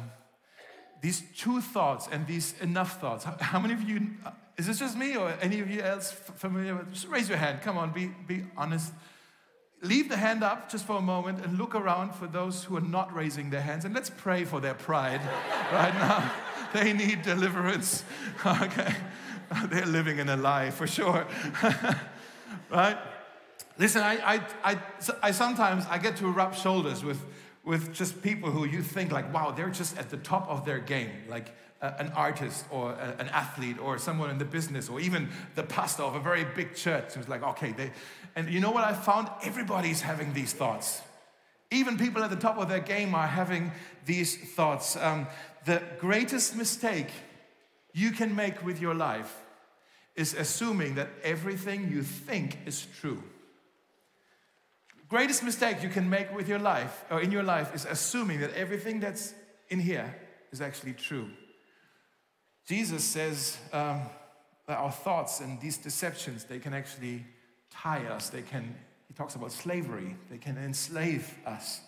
these 1.02 1.22
two 1.38 1.60
thoughts 1.60 2.08
and 2.12 2.26
these 2.26 2.56
enough 2.62 3.00
thoughts. 3.02 3.26
How, 3.26 3.36
how, 3.40 3.60
many 3.60 3.74
of 3.74 3.82
you, 3.82 4.08
uh, 4.26 4.32
is 4.58 4.68
this 4.68 4.80
just 4.80 4.98
me 4.98 5.18
or 5.18 5.34
any 5.42 5.60
of 5.60 5.70
you 5.70 5.82
else 5.82 6.12
familiar 6.12 6.76
with? 6.76 6.94
Just 6.94 7.08
raise 7.08 7.28
your 7.28 7.38
hand. 7.38 7.62
Come 7.62 7.78
on, 7.78 7.92
be, 7.92 8.10
be 8.28 8.46
honest. 8.56 8.94
Leave 9.82 10.10
the 10.10 10.18
hand 10.18 10.44
up 10.44 10.72
just 10.72 10.86
for 10.86 10.98
a 10.98 11.02
moment 11.02 11.44
and 11.46 11.58
look 11.58 11.76
around 11.76 12.16
for 12.16 12.28
those 12.28 12.64
who 12.64 12.78
are 12.78 12.82
not 12.82 13.14
raising 13.14 13.50
their 13.50 13.62
hands 13.62 13.86
and 13.86 13.94
let's 13.94 14.10
pray 14.10 14.46
for 14.46 14.60
their 14.60 14.74
pride 14.74 15.22
right 15.72 15.94
now. 15.94 16.32
They 16.74 16.94
need 16.94 17.22
deliverance. 17.22 18.04
Okay. 18.46 18.94
They're 19.70 19.86
living 19.86 20.20
in 20.20 20.30
a 20.30 20.36
lie 20.36 20.72
for 20.72 20.88
sure. 20.88 21.26
right? 22.70 22.98
Listen, 23.78 24.02
I, 24.02 24.36
I, 24.36 24.42
I, 24.64 24.80
I 25.22 25.32
sometimes 25.32 25.86
I 25.90 25.98
get 25.98 26.18
to 26.18 26.28
rub 26.28 26.56
shoulders 26.56 27.04
with, 27.04 27.20
with 27.64 27.94
just 27.94 28.22
people 28.22 28.50
who 28.50 28.66
you 28.66 28.82
think 28.82 29.12
like, 29.12 29.34
wow, 29.34 29.52
they're 29.52 29.70
just 29.70 29.98
at 29.98 30.10
the 30.10 30.18
top 30.18 30.50
of 30.50 30.66
their 30.66 30.80
game, 30.80 31.12
like 31.30 31.56
an 31.82 32.12
artist 32.16 32.66
or 32.72 32.94
an 32.94 33.28
athlete 33.30 33.80
or 33.80 33.98
someone 33.98 34.30
in 34.30 34.38
the 34.38 34.46
business 34.46 34.90
or 34.90 35.00
even 35.00 35.30
the 35.56 35.64
pastor 35.64 36.04
of 36.04 36.16
a 36.16 36.20
very 36.20 36.46
big 36.56 36.76
church. 36.76 37.16
It's 37.16 37.28
like, 37.28 37.44
okay, 37.44 37.72
they, 37.72 37.92
and 38.36 38.50
you 38.50 38.60
know 38.60 38.72
what 38.72 38.84
I 38.84 38.94
found? 38.94 39.30
Everybody's 39.44 40.02
having 40.02 40.34
these 40.34 40.54
thoughts. 40.54 41.02
Even 41.72 41.98
people 41.98 42.24
at 42.24 42.30
the 42.30 42.36
top 42.36 42.58
of 42.58 42.70
their 42.70 42.80
game 42.80 43.14
are 43.14 43.28
having 43.28 43.72
these 44.06 44.38
thoughts. 44.54 44.96
Um, 44.96 45.28
the 45.66 45.82
greatest 46.00 46.56
mistake 46.56 47.10
you 47.94 48.12
can 48.12 48.36
make 48.36 48.64
with 48.64 48.80
your 48.82 48.94
life 48.94 49.42
is 50.16 50.34
assuming 50.34 50.96
that 50.96 51.10
everything 51.24 51.92
you 51.92 52.04
think 52.04 52.60
is 52.66 52.88
true 53.00 53.22
greatest 55.08 55.44
mistake 55.44 55.84
you 55.84 55.90
can 55.90 56.10
make 56.10 56.34
with 56.36 56.48
your 56.48 56.60
life 56.60 57.06
or 57.12 57.22
in 57.22 57.32
your 57.32 57.44
life 57.44 57.74
is 57.76 57.86
assuming 57.86 58.40
that 58.40 58.54
everything 58.54 59.00
that's 59.00 59.34
in 59.70 59.80
here 59.80 60.16
is 60.52 60.62
actually 60.62 60.94
true. 60.94 61.30
Jesus 62.66 63.04
says 63.04 63.58
um, 63.74 64.02
that 64.68 64.78
our 64.78 64.92
thoughts 64.92 65.40
and 65.40 65.60
these 65.62 65.78
deceptions 65.78 66.46
they 66.46 66.60
can 66.60 66.74
actually 66.74 67.24
tie 67.70 68.06
us. 68.06 68.30
They 68.30 68.42
can. 68.42 68.76
He 69.08 69.14
talks 69.14 69.36
about 69.36 69.52
slavery. 69.52 70.16
They 70.30 70.38
can 70.38 70.58
enslave 70.58 71.38
us. 71.46 71.82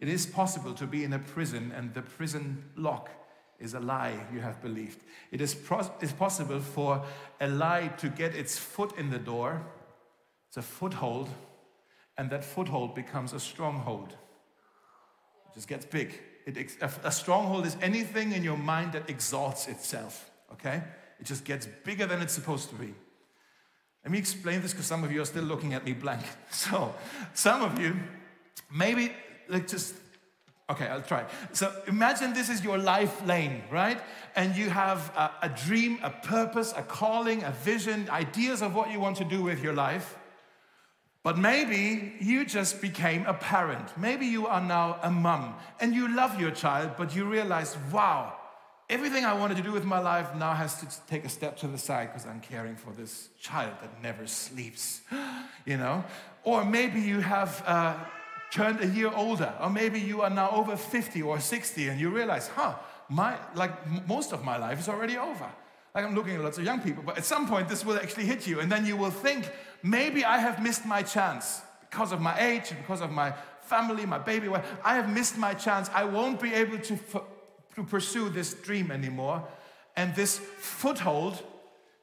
It 0.00 0.08
is 0.08 0.26
possible 0.26 0.74
to 0.74 0.86
be 0.86 1.04
in 1.04 1.12
a 1.12 1.18
prison 1.18 1.72
and 1.76 1.94
the 1.94 2.02
prison 2.02 2.64
lock 2.76 3.10
is 3.58 3.74
a 3.74 3.80
lie 3.80 4.18
you 4.32 4.40
have 4.40 4.60
believed. 4.60 5.02
It 5.30 5.40
is 5.40 5.54
possible 5.54 6.60
for 6.60 7.02
a 7.40 7.48
lie 7.48 7.88
to 7.98 8.08
get 8.08 8.34
its 8.34 8.58
foot 8.58 8.96
in 8.98 9.10
the 9.10 9.18
door. 9.18 9.64
It's 10.48 10.56
a 10.56 10.62
foothold 10.62 11.28
and 12.18 12.30
that 12.30 12.44
foothold 12.44 12.94
becomes 12.94 13.32
a 13.32 13.40
stronghold. 13.40 14.12
It 14.12 15.54
just 15.54 15.68
gets 15.68 15.84
big. 15.84 16.20
It, 16.46 16.76
a 17.02 17.10
stronghold 17.10 17.64
is 17.66 17.76
anything 17.80 18.32
in 18.32 18.44
your 18.44 18.58
mind 18.58 18.92
that 18.92 19.08
exalts 19.08 19.66
itself, 19.66 20.30
okay? 20.52 20.82
It 21.18 21.24
just 21.24 21.44
gets 21.44 21.66
bigger 21.84 22.06
than 22.06 22.20
it's 22.20 22.34
supposed 22.34 22.68
to 22.68 22.74
be. 22.74 22.94
Let 24.04 24.10
me 24.10 24.18
explain 24.18 24.60
this 24.60 24.72
because 24.72 24.86
some 24.86 25.02
of 25.02 25.10
you 25.10 25.22
are 25.22 25.24
still 25.26 25.44
looking 25.44 25.72
at 25.72 25.84
me 25.84 25.92
blank. 25.92 26.22
So, 26.50 26.94
some 27.32 27.62
of 27.62 27.80
you, 27.80 27.96
maybe, 28.70 29.12
like, 29.48 29.66
just, 29.66 29.94
okay, 30.68 30.86
I'll 30.86 31.00
try. 31.00 31.24
So, 31.52 31.72
imagine 31.86 32.34
this 32.34 32.50
is 32.50 32.62
your 32.62 32.76
life 32.76 33.26
lane, 33.26 33.62
right? 33.70 34.00
And 34.36 34.54
you 34.54 34.68
have 34.68 35.10
a, 35.16 35.46
a 35.46 35.48
dream, 35.48 35.98
a 36.02 36.10
purpose, 36.10 36.74
a 36.76 36.82
calling, 36.82 37.42
a 37.42 37.52
vision, 37.52 38.10
ideas 38.10 38.60
of 38.60 38.74
what 38.74 38.90
you 38.90 39.00
want 39.00 39.16
to 39.16 39.24
do 39.24 39.42
with 39.42 39.62
your 39.62 39.72
life. 39.72 40.18
But 41.24 41.38
maybe 41.38 42.12
you 42.20 42.44
just 42.44 42.82
became 42.82 43.24
a 43.24 43.32
parent. 43.32 43.96
Maybe 43.96 44.26
you 44.26 44.46
are 44.46 44.60
now 44.60 44.98
a 45.02 45.10
mom 45.10 45.54
and 45.80 45.94
you 45.94 46.14
love 46.14 46.38
your 46.38 46.50
child, 46.50 46.90
but 46.98 47.16
you 47.16 47.24
realize, 47.24 47.78
wow, 47.90 48.34
everything 48.90 49.24
I 49.24 49.32
wanted 49.32 49.56
to 49.56 49.62
do 49.62 49.72
with 49.72 49.86
my 49.86 49.98
life 50.00 50.34
now 50.36 50.52
has 50.52 50.78
to 50.80 50.86
take 51.06 51.24
a 51.24 51.30
step 51.30 51.56
to 51.60 51.66
the 51.66 51.78
side 51.78 52.08
because 52.12 52.26
I'm 52.26 52.40
caring 52.40 52.76
for 52.76 52.92
this 52.92 53.30
child 53.40 53.72
that 53.80 54.02
never 54.02 54.26
sleeps, 54.26 55.00
you 55.64 55.78
know? 55.78 56.04
Or 56.44 56.62
maybe 56.62 57.00
you 57.00 57.20
have 57.20 57.64
uh, 57.66 57.94
turned 58.52 58.82
a 58.82 58.86
year 58.86 59.10
older, 59.14 59.50
or 59.62 59.70
maybe 59.70 59.98
you 59.98 60.20
are 60.20 60.28
now 60.30 60.50
over 60.50 60.76
50 60.76 61.22
or 61.22 61.40
60 61.40 61.88
and 61.88 61.98
you 61.98 62.10
realize, 62.10 62.48
huh, 62.48 62.74
my, 63.08 63.38
like 63.54 63.72
most 64.06 64.34
of 64.34 64.44
my 64.44 64.58
life 64.58 64.78
is 64.78 64.90
already 64.90 65.16
over. 65.16 65.50
Like 65.94 66.04
I'm 66.04 66.14
looking 66.14 66.34
at 66.34 66.42
lots 66.42 66.58
of 66.58 66.64
young 66.64 66.80
people, 66.80 67.02
but 67.06 67.16
at 67.16 67.24
some 67.24 67.48
point 67.48 67.68
this 67.68 67.84
will 67.84 67.96
actually 67.96 68.26
hit 68.26 68.46
you, 68.46 68.60
and 68.60 68.70
then 68.70 68.84
you 68.84 68.96
will 68.96 69.12
think, 69.12 69.50
maybe 69.84 70.24
I 70.24 70.38
have 70.38 70.60
missed 70.60 70.84
my 70.84 71.02
chance 71.02 71.60
because 71.88 72.10
of 72.10 72.20
my 72.20 72.36
age, 72.40 72.70
because 72.70 73.00
of 73.00 73.12
my 73.12 73.32
family, 73.60 74.06
my 74.06 74.18
baby. 74.18 74.48
I 74.84 74.96
have 74.96 75.08
missed 75.08 75.38
my 75.38 75.54
chance. 75.54 75.88
I 75.94 76.04
won't 76.04 76.40
be 76.40 76.52
able 76.52 76.78
to, 76.78 76.98
to 77.76 77.84
pursue 77.84 78.30
this 78.30 78.54
dream 78.54 78.90
anymore. 78.90 79.46
And 79.96 80.14
this 80.16 80.38
foothold, 80.38 81.40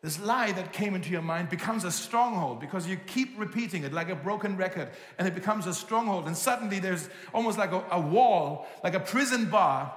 this 0.02 0.20
lie 0.20 0.52
that 0.54 0.72
came 0.72 0.96
into 0.96 1.10
your 1.10 1.22
mind 1.22 1.50
becomes 1.50 1.84
a 1.84 1.92
stronghold 1.92 2.62
because 2.62 2.88
you 2.88 2.98
keep 3.08 3.38
repeating 3.38 3.84
it 3.84 3.92
like 3.92 4.10
a 4.10 4.16
broken 4.16 4.56
record 4.56 4.90
and 5.18 5.28
it 5.28 5.36
becomes 5.36 5.68
a 5.68 5.74
stronghold. 5.74 6.28
And 6.28 6.38
suddenly 6.38 6.80
there's 6.80 7.10
almost 7.34 7.58
like 7.58 7.72
a, 7.72 7.84
a 7.92 8.00
wall, 8.00 8.68
like 8.84 8.94
a 8.94 9.00
prison 9.00 9.50
bar 9.50 9.94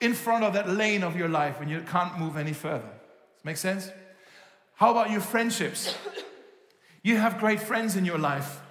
in 0.00 0.14
front 0.14 0.44
of 0.44 0.54
that 0.54 0.68
lane 0.68 1.02
of 1.02 1.16
your 1.16 1.28
life 1.28 1.60
and 1.60 1.70
you 1.70 1.82
can't 1.82 2.18
move 2.18 2.36
any 2.36 2.52
further. 2.52 2.90
Make 3.44 3.56
sense? 3.58 3.90
How 4.74 4.90
about 4.90 5.10
your 5.10 5.20
friendships? 5.20 5.96
You 7.04 7.18
have 7.18 7.38
great 7.38 7.60
friends 7.60 7.96
in 7.96 8.06
your 8.06 8.16
life, 8.16 8.62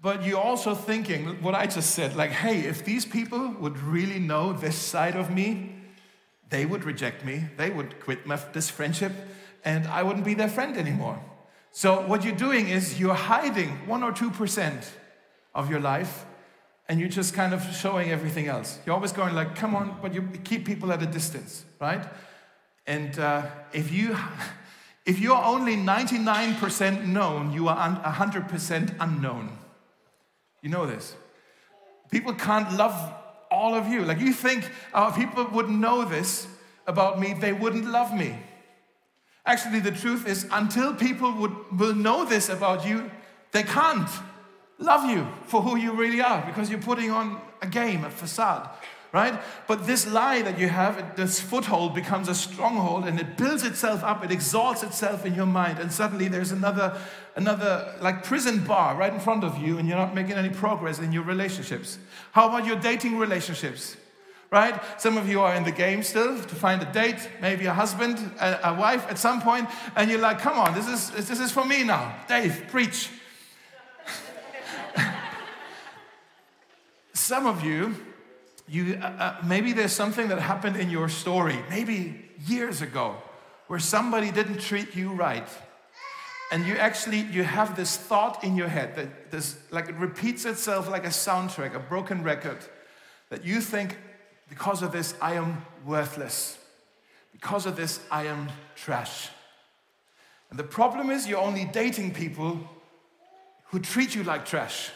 but 0.00 0.24
you're 0.24 0.40
also 0.40 0.74
thinking 0.74 1.42
what 1.42 1.54
I 1.54 1.66
just 1.66 1.90
said 1.90 2.16
like, 2.16 2.30
hey, 2.30 2.60
if 2.60 2.82
these 2.82 3.04
people 3.04 3.50
would 3.60 3.78
really 3.78 4.18
know 4.18 4.54
this 4.54 4.74
side 4.74 5.14
of 5.14 5.30
me, 5.30 5.74
they 6.48 6.64
would 6.64 6.84
reject 6.84 7.26
me, 7.26 7.44
they 7.58 7.68
would 7.68 8.00
quit 8.00 8.26
my, 8.26 8.36
this 8.54 8.70
friendship, 8.70 9.12
and 9.66 9.86
I 9.86 10.02
wouldn't 10.02 10.24
be 10.24 10.32
their 10.32 10.48
friend 10.48 10.78
anymore. 10.78 11.22
So, 11.70 12.06
what 12.06 12.24
you're 12.24 12.34
doing 12.34 12.70
is 12.70 12.98
you're 12.98 13.12
hiding 13.12 13.86
one 13.86 14.02
or 14.02 14.12
two 14.12 14.30
percent 14.30 14.90
of 15.54 15.68
your 15.68 15.80
life 15.80 16.24
and 16.88 16.98
you're 16.98 17.10
just 17.10 17.34
kind 17.34 17.52
of 17.52 17.62
showing 17.76 18.10
everything 18.10 18.48
else. 18.48 18.78
You're 18.86 18.94
always 18.94 19.12
going 19.12 19.34
like, 19.34 19.54
come 19.54 19.74
on, 19.74 19.98
but 20.00 20.14
you 20.14 20.22
keep 20.42 20.64
people 20.64 20.90
at 20.90 21.02
a 21.02 21.06
distance, 21.06 21.66
right? 21.78 22.02
And 22.86 23.18
uh, 23.18 23.42
if 23.74 23.92
you 23.92 24.16
if 25.08 25.18
you're 25.20 25.42
only 25.42 25.74
99% 25.74 27.06
known, 27.06 27.50
you 27.50 27.66
are 27.68 27.76
100% 27.76 28.94
unknown. 29.00 29.56
You 30.60 30.68
know 30.68 30.84
this. 30.84 31.16
People 32.10 32.34
can't 32.34 32.76
love 32.76 33.14
all 33.50 33.74
of 33.74 33.88
you. 33.88 34.04
Like 34.04 34.20
you 34.20 34.34
think 34.34 34.70
uh, 34.92 35.10
people 35.10 35.46
would 35.46 35.70
know 35.70 36.04
this 36.04 36.46
about 36.86 37.18
me, 37.18 37.32
they 37.32 37.54
wouldn't 37.54 37.86
love 37.86 38.12
me. 38.12 38.38
Actually, 39.46 39.80
the 39.80 39.92
truth 39.92 40.28
is, 40.28 40.46
until 40.52 40.94
people 40.94 41.32
would, 41.32 41.56
will 41.78 41.94
know 41.94 42.26
this 42.26 42.50
about 42.50 42.86
you, 42.86 43.10
they 43.52 43.62
can't 43.62 44.10
love 44.76 45.08
you 45.08 45.26
for 45.46 45.62
who 45.62 45.78
you 45.78 45.92
really 45.92 46.20
are 46.20 46.44
because 46.44 46.68
you're 46.68 46.82
putting 46.82 47.10
on 47.10 47.40
a 47.62 47.66
game, 47.66 48.04
a 48.04 48.10
facade 48.10 48.68
right? 49.12 49.40
But 49.66 49.86
this 49.86 50.06
lie 50.06 50.42
that 50.42 50.58
you 50.58 50.68
have, 50.68 51.16
this 51.16 51.40
foothold 51.40 51.94
becomes 51.94 52.28
a 52.28 52.34
stronghold 52.34 53.06
and 53.06 53.18
it 53.18 53.36
builds 53.36 53.64
itself 53.64 54.04
up, 54.04 54.24
it 54.24 54.30
exalts 54.30 54.82
itself 54.82 55.24
in 55.24 55.34
your 55.34 55.46
mind, 55.46 55.78
and 55.78 55.90
suddenly 55.90 56.28
there's 56.28 56.52
another, 56.52 56.98
another 57.36 57.94
like 58.00 58.22
prison 58.22 58.64
bar 58.64 58.96
right 58.96 59.12
in 59.12 59.20
front 59.20 59.44
of 59.44 59.58
you, 59.58 59.78
and 59.78 59.88
you're 59.88 59.96
not 59.96 60.14
making 60.14 60.32
any 60.32 60.50
progress 60.50 60.98
in 60.98 61.12
your 61.12 61.22
relationships. 61.22 61.98
How 62.32 62.48
about 62.48 62.66
your 62.66 62.76
dating 62.76 63.18
relationships? 63.18 63.96
right? 64.50 64.80
Some 64.98 65.18
of 65.18 65.28
you 65.28 65.40
are 65.42 65.54
in 65.54 65.64
the 65.64 65.72
game 65.72 66.02
still 66.02 66.40
to 66.40 66.54
find 66.54 66.80
a 66.80 66.90
date, 66.90 67.28
maybe 67.40 67.66
a 67.66 67.74
husband, 67.74 68.18
a, 68.40 68.70
a 68.70 68.74
wife 68.74 69.06
at 69.10 69.18
some 69.18 69.42
point, 69.42 69.68
and 69.94 70.10
you're 70.10 70.20
like, 70.20 70.38
come 70.38 70.58
on, 70.58 70.74
this 70.74 70.88
is, 70.88 71.10
this 71.28 71.38
is 71.38 71.52
for 71.52 71.66
me 71.66 71.84
now. 71.84 72.14
Dave, 72.28 72.64
preach. 72.68 73.10
some 77.12 77.46
of 77.46 77.62
you, 77.62 77.94
you 78.68 78.98
uh, 79.00 79.06
uh, 79.06 79.36
maybe 79.44 79.72
there's 79.72 79.92
something 79.92 80.28
that 80.28 80.40
happened 80.40 80.76
in 80.76 80.90
your 80.90 81.08
story, 81.08 81.58
maybe 81.70 82.24
years 82.46 82.82
ago, 82.82 83.16
where 83.66 83.78
somebody 83.78 84.30
didn't 84.30 84.60
treat 84.60 84.94
you 84.94 85.12
right. 85.12 85.48
And 86.52 86.66
you 86.66 86.76
actually 86.76 87.20
you 87.20 87.44
have 87.44 87.76
this 87.76 87.96
thought 87.96 88.44
in 88.44 88.56
your 88.56 88.68
head 88.68 88.96
that 88.96 89.30
this 89.30 89.58
like 89.70 89.88
it 89.88 89.94
repeats 89.96 90.44
itself 90.44 90.88
like 90.88 91.04
a 91.04 91.10
soundtrack 91.10 91.74
a 91.74 91.78
broken 91.78 92.22
record 92.22 92.58
that 93.30 93.44
you 93.44 93.60
think 93.60 93.98
because 94.48 94.82
of 94.82 94.92
this 94.92 95.14
i 95.20 95.34
am 95.34 95.64
worthless. 95.84 96.58
Because 97.32 97.66
of 97.66 97.76
this 97.76 98.00
i 98.10 98.24
am 98.26 98.48
trash. 98.76 99.28
And 100.50 100.58
the 100.58 100.64
problem 100.64 101.10
is 101.10 101.26
you're 101.26 101.38
only 101.40 101.66
dating 101.66 102.14
people 102.14 102.60
who 103.66 103.80
treat 103.80 104.14
you 104.14 104.22
like 104.24 104.46
trash 104.46 104.90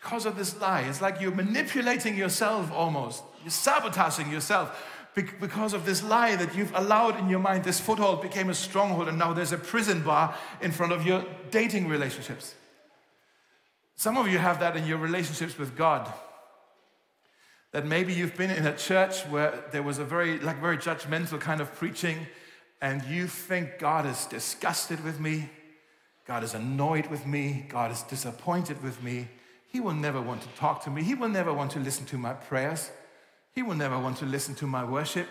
because 0.00 0.26
of 0.26 0.36
this 0.36 0.60
lie 0.60 0.82
it's 0.82 1.00
like 1.00 1.20
you're 1.20 1.34
manipulating 1.34 2.16
yourself 2.16 2.72
almost 2.72 3.22
you're 3.42 3.50
sabotaging 3.50 4.30
yourself 4.30 4.76
because 5.14 5.72
of 5.72 5.84
this 5.84 6.02
lie 6.02 6.36
that 6.36 6.54
you've 6.54 6.74
allowed 6.74 7.18
in 7.18 7.28
your 7.28 7.40
mind. 7.40 7.64
This 7.64 7.80
foothold 7.80 8.22
became 8.22 8.48
a 8.48 8.54
stronghold, 8.54 9.08
and 9.08 9.18
now 9.18 9.32
there's 9.32 9.52
a 9.52 9.58
prison 9.58 10.02
bar 10.02 10.34
in 10.60 10.72
front 10.72 10.92
of 10.92 11.06
your 11.06 11.24
dating 11.50 11.88
relationships. 11.88 12.54
Some 13.96 14.16
of 14.16 14.28
you 14.28 14.38
have 14.38 14.60
that 14.60 14.76
in 14.76 14.86
your 14.86 14.98
relationships 14.98 15.58
with 15.58 15.76
God. 15.76 16.10
That 17.72 17.86
maybe 17.86 18.12
you've 18.12 18.36
been 18.36 18.50
in 18.50 18.66
a 18.66 18.76
church 18.76 19.22
where 19.26 19.64
there 19.72 19.82
was 19.82 19.98
a 19.98 20.04
very, 20.04 20.38
like, 20.38 20.60
very 20.60 20.78
judgmental 20.78 21.40
kind 21.40 21.60
of 21.60 21.74
preaching, 21.74 22.26
and 22.80 23.02
you 23.04 23.26
think 23.26 23.78
God 23.78 24.06
is 24.06 24.26
disgusted 24.26 25.04
with 25.04 25.20
me, 25.20 25.50
God 26.26 26.44
is 26.44 26.54
annoyed 26.54 27.06
with 27.06 27.26
me, 27.26 27.66
God 27.68 27.90
is 27.90 28.02
disappointed 28.02 28.82
with 28.82 29.02
me. 29.02 29.28
He 29.70 29.80
will 29.80 29.94
never 29.94 30.20
want 30.20 30.42
to 30.42 30.48
talk 30.48 30.82
to 30.84 30.90
me, 30.90 31.02
He 31.02 31.14
will 31.14 31.28
never 31.28 31.52
want 31.52 31.70
to 31.72 31.78
listen 31.78 32.06
to 32.06 32.18
my 32.18 32.34
prayers. 32.34 32.90
He 33.52 33.62
will 33.62 33.74
never 33.74 33.98
want 33.98 34.16
to 34.18 34.26
listen 34.26 34.54
to 34.56 34.66
my 34.66 34.84
worship. 34.84 35.26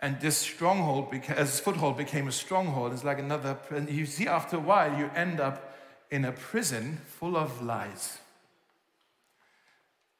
And 0.00 0.20
this 0.20 0.36
stronghold, 0.36 1.14
as 1.28 1.60
foothold 1.60 1.96
became 1.96 2.28
a 2.28 2.32
stronghold, 2.32 2.92
it's 2.92 3.04
like 3.04 3.18
another. 3.18 3.58
You 3.88 4.06
see, 4.06 4.26
after 4.26 4.56
a 4.56 4.60
while, 4.60 4.98
you 4.98 5.10
end 5.14 5.40
up 5.40 5.76
in 6.10 6.24
a 6.24 6.32
prison 6.32 7.00
full 7.06 7.36
of 7.36 7.62
lies. 7.62 8.18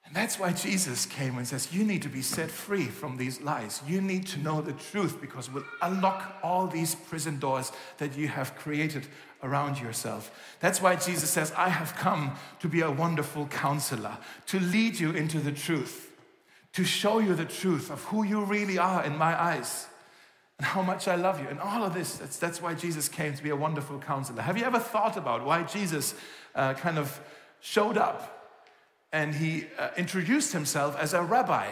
And 0.06 0.14
that's 0.14 0.38
why 0.38 0.52
Jesus 0.52 1.06
came 1.06 1.38
and 1.38 1.46
says, 1.46 1.72
You 1.72 1.82
need 1.84 2.02
to 2.02 2.08
be 2.08 2.22
set 2.22 2.50
free 2.50 2.86
from 2.86 3.16
these 3.16 3.40
lies. 3.40 3.82
You 3.86 4.00
need 4.00 4.26
to 4.28 4.40
know 4.40 4.60
the 4.60 4.72
truth 4.72 5.20
because 5.20 5.48
it 5.48 5.54
will 5.54 5.64
unlock 5.80 6.36
all 6.42 6.66
these 6.66 6.94
prison 6.94 7.38
doors 7.38 7.72
that 7.98 8.16
you 8.16 8.28
have 8.28 8.54
created 8.56 9.06
around 9.42 9.80
yourself. 9.80 10.30
That's 10.60 10.80
why 10.80 10.96
Jesus 10.96 11.30
says, 11.30 11.52
I 11.56 11.68
have 11.68 11.96
come 11.96 12.36
to 12.60 12.68
be 12.68 12.82
a 12.82 12.90
wonderful 12.90 13.46
counselor, 13.46 14.18
to 14.46 14.60
lead 14.60 15.00
you 15.00 15.10
into 15.10 15.40
the 15.40 15.52
truth 15.52 16.10
to 16.74 16.84
show 16.84 17.20
you 17.20 17.34
the 17.34 17.44
truth 17.44 17.90
of 17.90 18.02
who 18.04 18.24
you 18.24 18.44
really 18.44 18.78
are 18.78 19.04
in 19.04 19.16
my 19.16 19.40
eyes 19.40 19.86
and 20.58 20.66
how 20.66 20.82
much 20.82 21.06
I 21.06 21.14
love 21.14 21.40
you. 21.40 21.48
And 21.48 21.60
all 21.60 21.84
of 21.84 21.94
this, 21.94 22.16
that's, 22.16 22.36
that's 22.36 22.60
why 22.60 22.74
Jesus 22.74 23.08
came 23.08 23.34
to 23.34 23.42
be 23.42 23.50
a 23.50 23.56
wonderful 23.56 24.00
counselor. 24.00 24.42
Have 24.42 24.58
you 24.58 24.64
ever 24.64 24.80
thought 24.80 25.16
about 25.16 25.44
why 25.44 25.62
Jesus 25.62 26.14
uh, 26.54 26.74
kind 26.74 26.98
of 26.98 27.20
showed 27.60 27.96
up 27.96 28.33
and 29.14 29.32
he 29.32 29.66
uh, 29.78 29.90
introduced 29.96 30.52
himself 30.52 30.98
as 30.98 31.14
a 31.14 31.22
rabbi, 31.22 31.70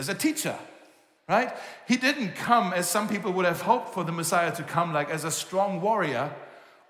as 0.00 0.08
a 0.08 0.14
teacher? 0.14 0.58
Right? 1.28 1.54
He 1.86 1.96
didn't 1.96 2.34
come 2.34 2.72
as 2.72 2.88
some 2.88 3.08
people 3.08 3.32
would 3.32 3.46
have 3.46 3.62
hoped 3.62 3.94
for 3.94 4.02
the 4.02 4.10
Messiah 4.10 4.52
to 4.56 4.64
come, 4.64 4.92
like 4.92 5.08
as 5.10 5.24
a 5.24 5.30
strong 5.30 5.80
warrior 5.80 6.34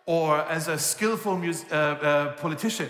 or 0.07 0.39
as 0.39 0.67
a 0.67 0.79
skillful 0.79 1.37
mus- 1.37 1.71
uh, 1.71 1.75
uh 1.75 2.33
politician 2.41 2.89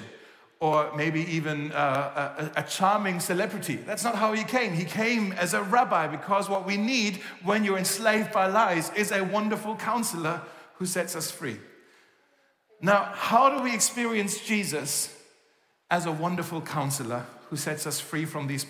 or 0.60 0.94
maybe 0.94 1.22
even 1.22 1.72
uh, 1.72 2.50
a, 2.54 2.60
a, 2.60 2.62
charming 2.62 3.18
celebrity. 3.18 3.74
That's 3.74 4.04
not 4.04 4.14
how 4.14 4.32
he 4.32 4.44
came. 4.44 4.72
He 4.72 4.84
came 4.84 5.32
as 5.32 5.54
a 5.54 5.62
rabbi 5.64 6.06
because 6.06 6.48
what 6.48 6.64
we 6.64 6.76
need 6.76 7.16
when 7.42 7.64
you're 7.64 7.78
enslaved 7.78 8.30
by 8.30 8.46
lies 8.46 8.92
is 8.94 9.10
a 9.10 9.24
wonderful 9.24 9.74
counselor 9.74 10.40
who 10.76 10.86
sets 10.86 11.16
us 11.16 11.32
free. 11.32 11.58
Now, 12.80 13.10
how 13.12 13.50
do 13.50 13.64
we 13.64 13.74
experience 13.74 14.38
Jesus 14.38 15.12
as 15.92 16.06
a 16.06 16.12
wonderful 16.12 16.60
counselor 16.60 17.24
who 17.48 17.56
sets 17.56 17.86
us 17.86 18.00
free 18.00 18.24
from 18.24 18.48
these 18.48 18.66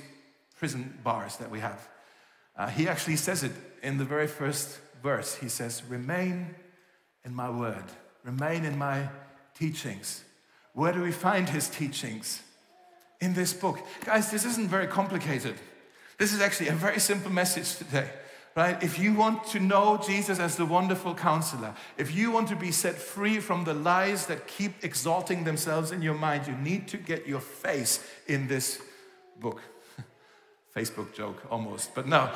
prison 0.59 0.99
bars 1.03 1.37
that 1.37 1.51
we 1.51 1.61
have? 1.61 1.89
Uh, 2.55 2.67
he 2.67 2.87
actually 2.87 3.17
says 3.17 3.43
it 3.43 3.53
in 3.83 3.97
the 3.97 4.05
very 4.05 4.27
first 4.27 4.79
verse. 5.03 5.37
He 5.37 5.49
says, 5.49 5.83
Remain 5.89 6.55
in 7.25 7.35
my 7.35 7.49
word, 7.49 7.85
remain 8.25 8.67
in 8.67 8.77
my 8.77 9.09
teachings 9.59 10.25
where 10.75 10.93
do 10.93 11.03
we 11.03 11.13
find 11.13 11.49
his 11.49 11.69
teachings? 11.69 12.43
In 13.21 13.35
this 13.35 13.53
book. 13.53 13.79
Guys, 14.05 14.31
this 14.31 14.45
isn't 14.45 14.69
very 14.69 14.87
complicated. 14.87 15.55
This 16.19 16.33
is 16.33 16.41
actually 16.41 16.69
a 16.69 16.73
very 16.73 16.99
simple 16.99 17.31
message 17.31 17.77
today, 17.77 18.09
right? 18.55 18.83
If 18.83 18.99
you 18.99 19.15
want 19.15 19.45
to 19.49 19.61
know 19.61 20.01
Jesus 20.05 20.38
as 20.38 20.57
the 20.57 20.67
wonderful 20.67 21.15
counselor, 21.15 21.75
if 21.97 22.15
you 22.15 22.31
want 22.31 22.49
to 22.49 22.57
be 22.57 22.71
set 22.71 22.97
free 22.97 23.41
from 23.41 23.65
the 23.65 23.75
lies 23.75 24.27
that 24.27 24.47
keep 24.47 24.85
exalting 24.85 25.45
themselves 25.45 25.91
in 25.91 26.03
your 26.03 26.15
mind, 26.15 26.47
you 26.47 26.55
need 26.55 26.88
to 26.88 26.97
get 26.97 27.27
your 27.27 27.41
face 27.41 28.05
in 28.27 28.49
this 28.49 28.81
book. 29.41 29.61
Facebook 30.77 31.15
joke 31.15 31.43
almost, 31.51 31.95
but 31.95 32.07
no. 32.07 32.31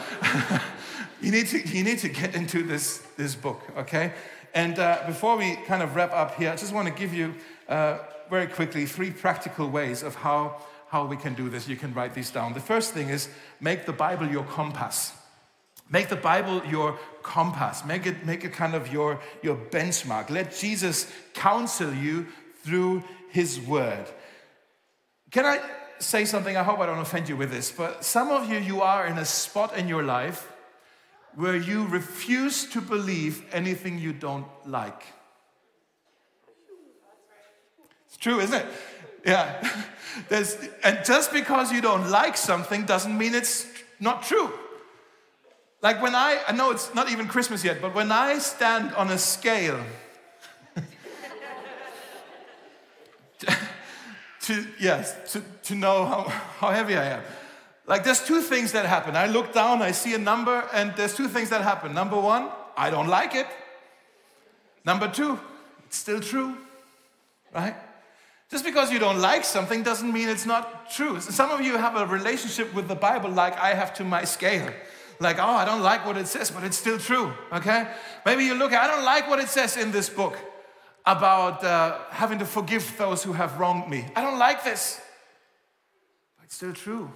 you, 1.21 1.31
need 1.31 1.47
to, 1.49 1.67
you 1.69 1.85
need 1.85 1.99
to 1.99 2.09
get 2.09 2.35
into 2.35 2.63
this, 2.63 2.99
this 3.17 3.35
book, 3.35 3.61
okay? 3.77 4.13
And 4.55 4.79
uh, 4.79 5.03
before 5.07 5.37
we 5.37 5.57
kind 5.67 5.83
of 5.83 5.97
wrap 5.97 6.13
up 6.13 6.37
here, 6.37 6.51
I 6.51 6.57
just 6.57 6.73
want 6.73 6.89
to 6.89 6.95
give 6.95 7.13
you. 7.13 7.35
Uh, 7.69 7.99
very 8.31 8.47
quickly 8.47 8.87
three 8.87 9.11
practical 9.11 9.69
ways 9.69 10.03
of 10.03 10.15
how, 10.17 10.61
how 10.89 11.07
we 11.07 11.17
can 11.17 11.35
do 11.35 11.49
this. 11.49 11.69
You 11.69 11.77
can 11.77 11.95
write 11.95 12.15
these 12.15 12.31
down. 12.31 12.55
The 12.55 12.61
first 12.61 12.93
thing 12.93 13.09
is 13.09 13.29
make 13.61 13.87
the 13.87 13.93
Bible 13.93 14.27
your 14.29 14.45
compass. 14.45 15.13
Make 15.89 16.09
the 16.09 16.17
Bible 16.17 16.65
your 16.67 16.99
compass. 17.23 17.85
Make 17.85 18.07
it, 18.07 18.27
make 18.27 18.45
it 18.45 18.53
kind 18.53 18.75
of 18.75 18.93
your, 18.93 19.21
your 19.43 19.57
benchmark. 19.57 20.31
Let 20.31 20.57
Jesus 20.57 21.11
counsel 21.35 21.95
you 21.95 22.27
through 22.65 23.05
his 23.31 23.61
word. 23.61 24.07
Can 25.31 25.45
I 25.45 25.61
say 25.99 26.25
something? 26.25 26.57
I 26.57 26.63
hope 26.63 26.81
I 26.81 26.87
don't 26.87 26.99
offend 26.99 27.29
you 27.29 27.37
with 27.37 27.51
this, 27.51 27.71
but 27.71 28.05
some 28.05 28.31
of 28.31 28.51
you, 28.51 28.59
you 28.59 28.83
are 28.83 29.07
in 29.07 29.19
a 29.19 29.25
spot 29.25 29.77
in 29.77 29.87
your 29.89 30.03
life 30.03 30.53
where 31.35 31.57
you 31.57 31.87
refuse 31.87 32.65
to 32.71 32.81
believe 32.81 33.45
anything 33.53 33.99
you 33.99 34.13
don't 34.13 34.47
like. 34.67 35.03
It's 38.07 38.17
true, 38.17 38.41
isn't 38.41 38.55
it? 38.55 38.67
Yeah. 39.25 39.83
And 40.83 41.05
just 41.05 41.31
because 41.31 41.71
you 41.71 41.83
don't 41.83 42.11
like 42.11 42.39
something 42.39 42.87
doesn't 42.87 43.19
mean 43.19 43.35
it's 43.35 43.67
not 44.01 44.23
true. 44.23 44.51
Like 45.87 46.03
when 46.03 46.17
I, 46.17 46.43
I 46.49 46.53
know 46.53 46.73
it's 46.73 46.93
not 46.97 47.13
even 47.13 47.29
Christmas 47.29 47.63
yet, 47.63 47.81
but 47.81 47.95
when 47.95 48.11
I 48.11 48.41
stand 48.41 48.93
on 48.95 49.09
a 49.09 49.17
scale 49.17 49.79
to, 54.41 54.67
yes, 54.81 55.33
to, 55.33 55.45
to 55.63 55.77
know 55.77 56.05
how, 56.05 56.23
how 56.59 56.71
heavy 56.73 56.97
I 56.97 57.11
am. 57.11 57.23
Like 57.87 58.03
there's 58.03 58.25
two 58.25 58.43
things 58.43 58.73
that 58.73 58.85
happen. 58.85 59.15
I 59.15 59.27
look 59.27 59.53
down, 59.53 59.81
I 59.81 59.93
see 59.93 60.13
a 60.15 60.19
number, 60.19 60.69
and 60.73 60.93
there's 60.97 61.15
two 61.15 61.29
things 61.29 61.51
that 61.51 61.61
happen. 61.61 61.95
Number 61.95 62.21
one, 62.21 62.49
I 62.77 62.91
don't 62.91 63.07
like 63.07 63.37
it. 63.37 63.47
Number 64.85 65.07
two, 65.07 65.39
it's 65.87 65.99
still 65.99 66.19
true, 66.19 66.57
right? 67.55 67.77
Just 68.51 68.65
because 68.65 68.91
you 68.91 68.99
don't 68.99 69.21
like 69.21 69.45
something 69.45 69.85
doesn't 69.85 70.13
mean 70.13 70.29
it's 70.29 70.47
not 70.47 70.91
true. 70.91 71.21
Some 71.21 71.53
of 71.53 71.61
you 71.61 71.77
have 71.77 71.95
a 71.95 72.07
relationship 72.07 72.75
with 72.75 72.89
the 72.89 72.97
Bible 72.97 73.31
like 73.31 73.57
I 73.57 73.75
have 73.75 73.95
to 73.95 74.05
my 74.05 74.25
scale. 74.25 74.73
Like, 75.19 75.39
oh, 75.39 75.43
I 75.43 75.65
don't 75.65 75.83
like 75.83 76.05
what 76.05 76.17
it 76.17 76.27
says, 76.27 76.51
but 76.51 76.63
it's 76.65 76.77
still 76.77 76.99
true, 76.99 77.33
okay? 77.53 77.89
Maybe 78.25 78.45
you 78.45 78.55
look, 78.55 78.73
I 78.73 78.87
don't 78.87 79.05
like 79.05 79.29
what 79.29 79.39
it 79.39 79.49
says 79.49 79.77
in 79.77 79.91
this 79.91 80.09
book 80.09 80.39
about 81.05 81.65
uh, 81.65 81.99
having 82.11 82.39
to 82.41 82.45
forgive 82.45 82.97
those 82.99 83.23
who 83.23 83.33
have 83.33 83.59
wronged 83.59 83.89
me. 83.89 84.07
I 84.15 84.21
don't 84.23 84.39
like 84.39 84.65
this, 84.65 85.01
but 86.37 86.45
it's 86.47 86.57
still 86.57 86.73
true. 86.73 87.11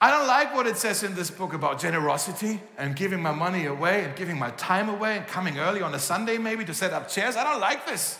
I 0.00 0.10
don't 0.10 0.28
like 0.28 0.54
what 0.54 0.68
it 0.68 0.76
says 0.76 1.02
in 1.02 1.16
this 1.16 1.28
book 1.28 1.52
about 1.52 1.80
generosity 1.80 2.60
and 2.76 2.94
giving 2.94 3.20
my 3.20 3.32
money 3.32 3.66
away 3.66 4.04
and 4.04 4.14
giving 4.14 4.38
my 4.38 4.50
time 4.52 4.88
away 4.88 5.16
and 5.16 5.26
coming 5.26 5.58
early 5.58 5.82
on 5.82 5.92
a 5.92 5.98
Sunday 5.98 6.38
maybe 6.38 6.64
to 6.64 6.72
set 6.72 6.92
up 6.92 7.08
chairs. 7.08 7.34
I 7.34 7.42
don't 7.42 7.60
like 7.60 7.84
this. 7.84 8.18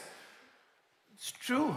It's 1.15 1.31
true. 1.31 1.77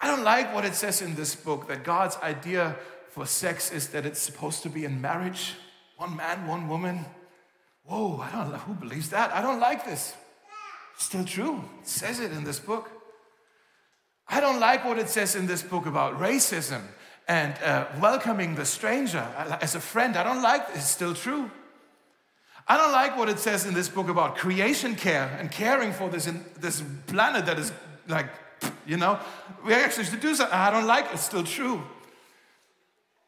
I 0.00 0.08
don't 0.08 0.24
like 0.24 0.52
what 0.52 0.64
it 0.64 0.74
says 0.74 1.02
in 1.02 1.14
this 1.14 1.36
book 1.36 1.68
that 1.68 1.84
God's 1.84 2.16
idea 2.16 2.76
for 3.10 3.26
sex 3.26 3.70
is 3.72 3.88
that 3.88 4.06
it's 4.06 4.20
supposed 4.20 4.62
to 4.62 4.68
be 4.68 4.84
in 4.84 5.00
marriage 5.00 5.54
one 5.96 6.16
man, 6.16 6.46
one 6.46 6.66
woman. 6.66 7.04
Whoa, 7.84 8.20
I 8.20 8.30
don't 8.30 8.52
know 8.52 8.58
who 8.58 8.72
believes 8.72 9.10
that. 9.10 9.32
I 9.32 9.42
don't 9.42 9.60
like 9.60 9.84
this. 9.84 10.14
It's 10.94 11.04
still 11.04 11.24
true. 11.24 11.62
It 11.82 11.88
says 11.88 12.20
it 12.20 12.32
in 12.32 12.42
this 12.44 12.58
book. 12.58 12.90
I 14.26 14.40
don't 14.40 14.60
like 14.60 14.84
what 14.84 14.98
it 14.98 15.10
says 15.10 15.34
in 15.34 15.46
this 15.46 15.62
book 15.62 15.84
about 15.84 16.18
racism 16.18 16.82
and 17.28 17.54
uh, 17.62 17.86
welcoming 18.00 18.54
the 18.54 18.64
stranger 18.64 19.26
as 19.60 19.74
a 19.74 19.80
friend. 19.80 20.16
I 20.16 20.24
don't 20.24 20.40
like 20.40 20.62
it's 20.74 20.88
still 20.88 21.14
true. 21.14 21.50
I 22.66 22.76
don't 22.76 22.92
like 22.92 23.18
what 23.18 23.28
it 23.28 23.38
says 23.38 23.66
in 23.66 23.74
this 23.74 23.88
book 23.88 24.08
about 24.08 24.36
creation 24.36 24.94
care 24.94 25.36
and 25.38 25.50
caring 25.50 25.92
for 25.92 26.08
this, 26.08 26.26
in, 26.26 26.44
this 26.60 26.82
planet 27.08 27.44
that 27.46 27.58
is 27.58 27.72
like, 28.08 28.28
you 28.86 28.96
know, 28.96 29.18
we 29.66 29.74
actually 29.74 30.04
should 30.04 30.20
do 30.20 30.34
something. 30.34 30.56
I 30.56 30.70
don't 30.70 30.86
like 30.86 31.06
it, 31.06 31.14
it's 31.14 31.24
still 31.24 31.44
true. 31.44 31.82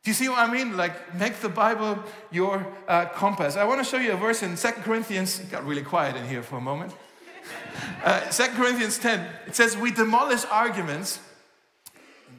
Do 0.03 0.11
you 0.11 0.15
see 0.15 0.29
what 0.29 0.41
I 0.41 0.53
mean? 0.53 0.77
Like, 0.77 1.15
make 1.15 1.37
the 1.37 1.49
Bible 1.49 2.03
your 2.33 2.67
uh, 2.89 3.07
compass. 3.07 3.57
I 3.57 3.65
want 3.65 3.85
to 3.85 3.89
show 3.89 3.99
you 3.99 4.13
a 4.13 4.17
verse 4.17 4.43
in 4.43 4.57
Second 4.57 4.83
Corinthians. 4.83 5.39
It 5.39 5.51
got 5.51 5.65
really 5.65 5.83
quiet 5.83 6.17
in 6.17 6.29
here 6.29 6.43
for 6.43 6.57
a 6.57 6.61
moment. 6.61 6.93
Uh, 8.05 8.21
2 8.31 8.43
Corinthians 8.55 8.99
10, 8.99 9.27
it 9.47 9.57
says, 9.57 9.77
We 9.77 9.93
demolish 9.93 10.45
arguments, 10.51 11.21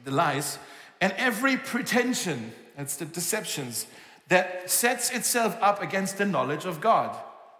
the 0.04 0.10
lies, 0.10 0.58
and 1.00 1.12
every 1.16 1.56
pretension, 1.56 2.52
that's 2.76 2.96
the 2.96 3.04
deceptions, 3.04 3.86
that 4.28 4.70
sets 4.70 5.10
itself 5.10 5.56
up 5.60 5.82
against 5.82 6.18
the 6.18 6.24
knowledge 6.24 6.66
of 6.66 6.80
God. 6.80 7.16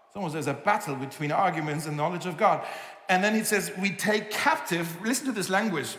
It's 0.07 0.15
almost 0.15 0.33
there's 0.33 0.47
a 0.47 0.53
battle 0.53 0.95
between 0.95 1.31
arguments 1.31 1.85
and 1.85 1.97
knowledge 1.97 2.25
of 2.25 2.37
God. 2.37 2.65
And 3.09 3.23
then 3.23 3.35
he 3.35 3.43
says, 3.43 3.71
We 3.79 3.91
take 3.91 4.31
captive, 4.31 5.01
listen 5.01 5.25
to 5.25 5.31
this 5.31 5.49
language 5.49 5.97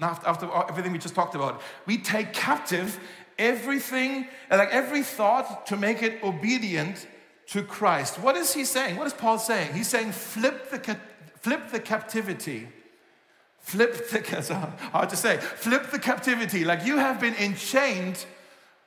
after 0.00 0.50
everything 0.68 0.92
we 0.92 0.98
just 0.98 1.14
talked 1.14 1.34
about. 1.34 1.60
We 1.86 1.98
take 1.98 2.32
captive 2.32 2.98
everything, 3.38 4.28
like 4.50 4.70
every 4.70 5.02
thought, 5.02 5.66
to 5.66 5.76
make 5.76 6.02
it 6.02 6.22
obedient 6.22 7.06
to 7.48 7.62
Christ. 7.62 8.18
What 8.18 8.36
is 8.36 8.54
he 8.54 8.64
saying? 8.64 8.96
What 8.96 9.06
is 9.06 9.12
Paul 9.12 9.38
saying? 9.38 9.74
He's 9.74 9.88
saying, 9.88 10.12
flip 10.12 10.70
the, 10.70 10.96
flip 11.40 11.70
the 11.70 11.80
captivity. 11.80 12.68
Flip 13.58 14.10
the, 14.10 14.72
hard 14.92 15.10
to 15.10 15.16
say, 15.16 15.36
flip 15.36 15.90
the 15.90 15.98
captivity. 15.98 16.64
Like 16.64 16.84
you 16.84 16.98
have 16.98 17.20
been 17.20 17.34
enchained 17.34 18.24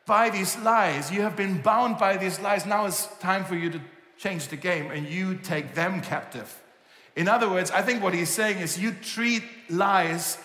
by 0.05 0.29
these 0.29 0.57
lies. 0.57 1.11
You 1.11 1.21
have 1.21 1.35
been 1.35 1.61
bound 1.61 1.97
by 1.97 2.17
these 2.17 2.39
lies. 2.39 2.65
Now 2.65 2.85
it's 2.85 3.07
time 3.17 3.45
for 3.45 3.55
you 3.55 3.69
to 3.71 3.81
change 4.17 4.47
the 4.49 4.57
game 4.57 4.91
and 4.91 5.07
you 5.07 5.35
take 5.35 5.75
them 5.75 6.01
captive. 6.01 6.61
In 7.15 7.27
other 7.27 7.49
words, 7.49 7.71
I 7.71 7.81
think 7.81 8.03
what 8.03 8.13
he's 8.13 8.29
saying 8.29 8.59
is 8.59 8.77
you 8.77 8.91
treat 8.91 9.43
lies 9.69 10.37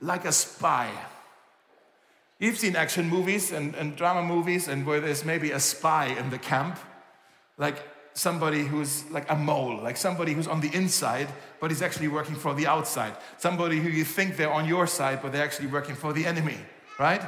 like 0.00 0.24
a 0.24 0.32
spy. 0.32 0.90
You've 2.38 2.58
seen 2.58 2.76
action 2.76 3.08
movies 3.08 3.52
and, 3.52 3.74
and 3.74 3.96
drama 3.96 4.22
movies, 4.22 4.68
and 4.68 4.86
where 4.86 5.00
there's 5.00 5.24
maybe 5.24 5.52
a 5.52 5.60
spy 5.60 6.06
in 6.06 6.30
the 6.30 6.38
camp, 6.38 6.78
like 7.58 7.76
somebody 8.14 8.64
who's 8.64 9.08
like 9.10 9.30
a 9.30 9.36
mole, 9.36 9.80
like 9.82 9.96
somebody 9.96 10.32
who's 10.32 10.46
on 10.46 10.60
the 10.60 10.74
inside, 10.74 11.28
but 11.60 11.70
he's 11.70 11.82
actually 11.82 12.08
working 12.08 12.34
for 12.34 12.54
the 12.54 12.66
outside. 12.66 13.16
Somebody 13.38 13.80
who 13.80 13.88
you 13.88 14.04
think 14.04 14.36
they're 14.36 14.52
on 14.52 14.66
your 14.66 14.86
side, 14.86 15.20
but 15.22 15.32
they're 15.32 15.44
actually 15.44 15.68
working 15.68 15.94
for 15.94 16.12
the 16.12 16.26
enemy, 16.26 16.58
right? 16.98 17.22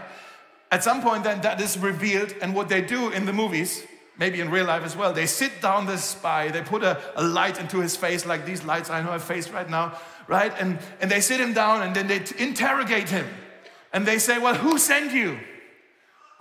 At 0.70 0.82
some 0.82 1.02
point, 1.02 1.24
then 1.24 1.40
that 1.42 1.60
is 1.60 1.78
revealed, 1.78 2.34
and 2.40 2.54
what 2.54 2.68
they 2.68 2.82
do 2.82 3.10
in 3.10 3.26
the 3.26 3.32
movies, 3.32 3.84
maybe 4.18 4.40
in 4.40 4.50
real 4.50 4.66
life 4.66 4.84
as 4.84 4.96
well, 4.96 5.12
they 5.12 5.26
sit 5.26 5.60
down 5.60 5.86
the 5.86 5.98
spy, 5.98 6.48
they 6.48 6.62
put 6.62 6.82
a, 6.82 7.00
a 7.14 7.22
light 7.22 7.60
into 7.60 7.80
his 7.80 7.96
face, 7.96 8.26
like 8.26 8.44
these 8.44 8.64
lights 8.64 8.90
I 8.90 9.02
know 9.02 9.12
I 9.12 9.18
face 9.18 9.48
right 9.50 9.68
now, 9.68 9.98
right? 10.26 10.52
And, 10.58 10.78
and 11.00 11.10
they 11.10 11.20
sit 11.20 11.40
him 11.40 11.52
down 11.52 11.82
and 11.82 11.94
then 11.94 12.08
they 12.08 12.22
interrogate 12.38 13.08
him. 13.08 13.26
And 13.96 14.04
they 14.04 14.18
say, 14.18 14.38
Well, 14.38 14.54
who 14.54 14.76
sent 14.76 15.14
you? 15.14 15.38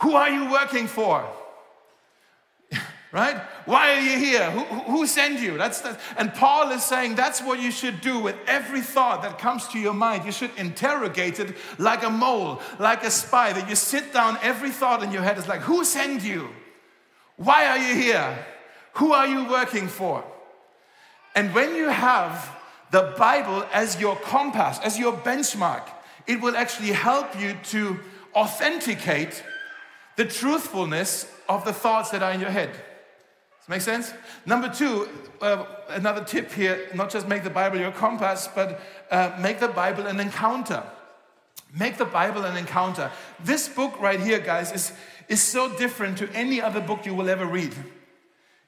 Who 0.01 0.13
are 0.13 0.29
you 0.29 0.51
working 0.51 0.87
for? 0.87 1.25
right? 3.13 3.37
Why 3.63 3.93
are 3.93 4.01
you 4.01 4.19
here? 4.19 4.51
Who, 4.51 4.63
who 4.91 5.07
sent 5.07 5.39
you? 5.39 5.57
That's 5.57 5.81
and 6.17 6.33
Paul 6.33 6.71
is 6.71 6.83
saying 6.83 7.15
that's 7.15 7.41
what 7.41 7.61
you 7.61 7.71
should 7.71 8.01
do 8.01 8.19
with 8.19 8.35
every 8.45 8.81
thought 8.81 9.21
that 9.21 9.39
comes 9.39 9.69
to 9.69 9.79
your 9.79 9.93
mind. 9.93 10.25
You 10.25 10.33
should 10.33 10.51
interrogate 10.57 11.39
it 11.39 11.55
like 11.77 12.03
a 12.03 12.09
mole, 12.09 12.59
like 12.77 13.05
a 13.05 13.09
spy. 13.09 13.53
That 13.53 13.69
you 13.69 13.75
sit 13.75 14.11
down, 14.11 14.37
every 14.41 14.71
thought 14.71 15.01
in 15.01 15.13
your 15.13 15.21
head 15.21 15.37
is 15.37 15.47
like, 15.47 15.61
who 15.61 15.85
sent 15.85 16.23
you? 16.23 16.49
Why 17.37 17.67
are 17.67 17.77
you 17.77 17.95
here? 17.95 18.45
Who 18.95 19.13
are 19.13 19.27
you 19.27 19.47
working 19.47 19.87
for? 19.87 20.25
And 21.35 21.55
when 21.55 21.73
you 21.73 21.87
have 21.87 22.53
the 22.91 23.13
Bible 23.17 23.65
as 23.71 23.97
your 23.97 24.17
compass, 24.17 24.77
as 24.83 24.99
your 24.99 25.13
benchmark, 25.13 25.83
it 26.27 26.41
will 26.41 26.55
actually 26.55 26.91
help 26.91 27.39
you 27.39 27.55
to 27.65 27.99
authenticate 28.33 29.43
the 30.15 30.25
truthfulness 30.25 31.31
of 31.47 31.65
the 31.65 31.73
thoughts 31.73 32.09
that 32.11 32.23
are 32.23 32.31
in 32.31 32.39
your 32.39 32.49
head. 32.49 32.71
Does 32.71 33.69
make 33.69 33.81
sense? 33.81 34.13
Number 34.45 34.69
two, 34.69 35.09
uh, 35.41 35.65
another 35.89 36.23
tip 36.23 36.51
here 36.51 36.87
not 36.93 37.09
just 37.09 37.27
make 37.27 37.43
the 37.43 37.49
Bible 37.49 37.79
your 37.79 37.91
compass, 37.91 38.47
but 38.53 38.81
uh, 39.11 39.37
make 39.39 39.59
the 39.59 39.67
Bible 39.67 40.05
an 40.07 40.19
encounter. 40.19 40.83
Make 41.77 41.97
the 41.97 42.05
Bible 42.05 42.43
an 42.43 42.57
encounter. 42.57 43.11
This 43.43 43.67
book 43.67 43.99
right 43.99 44.19
here, 44.19 44.39
guys, 44.39 44.71
is, 44.71 44.93
is 45.27 45.41
so 45.41 45.75
different 45.77 46.17
to 46.19 46.31
any 46.31 46.61
other 46.61 46.79
book 46.79 47.05
you 47.05 47.13
will 47.13 47.29
ever 47.29 47.45
read. 47.45 47.73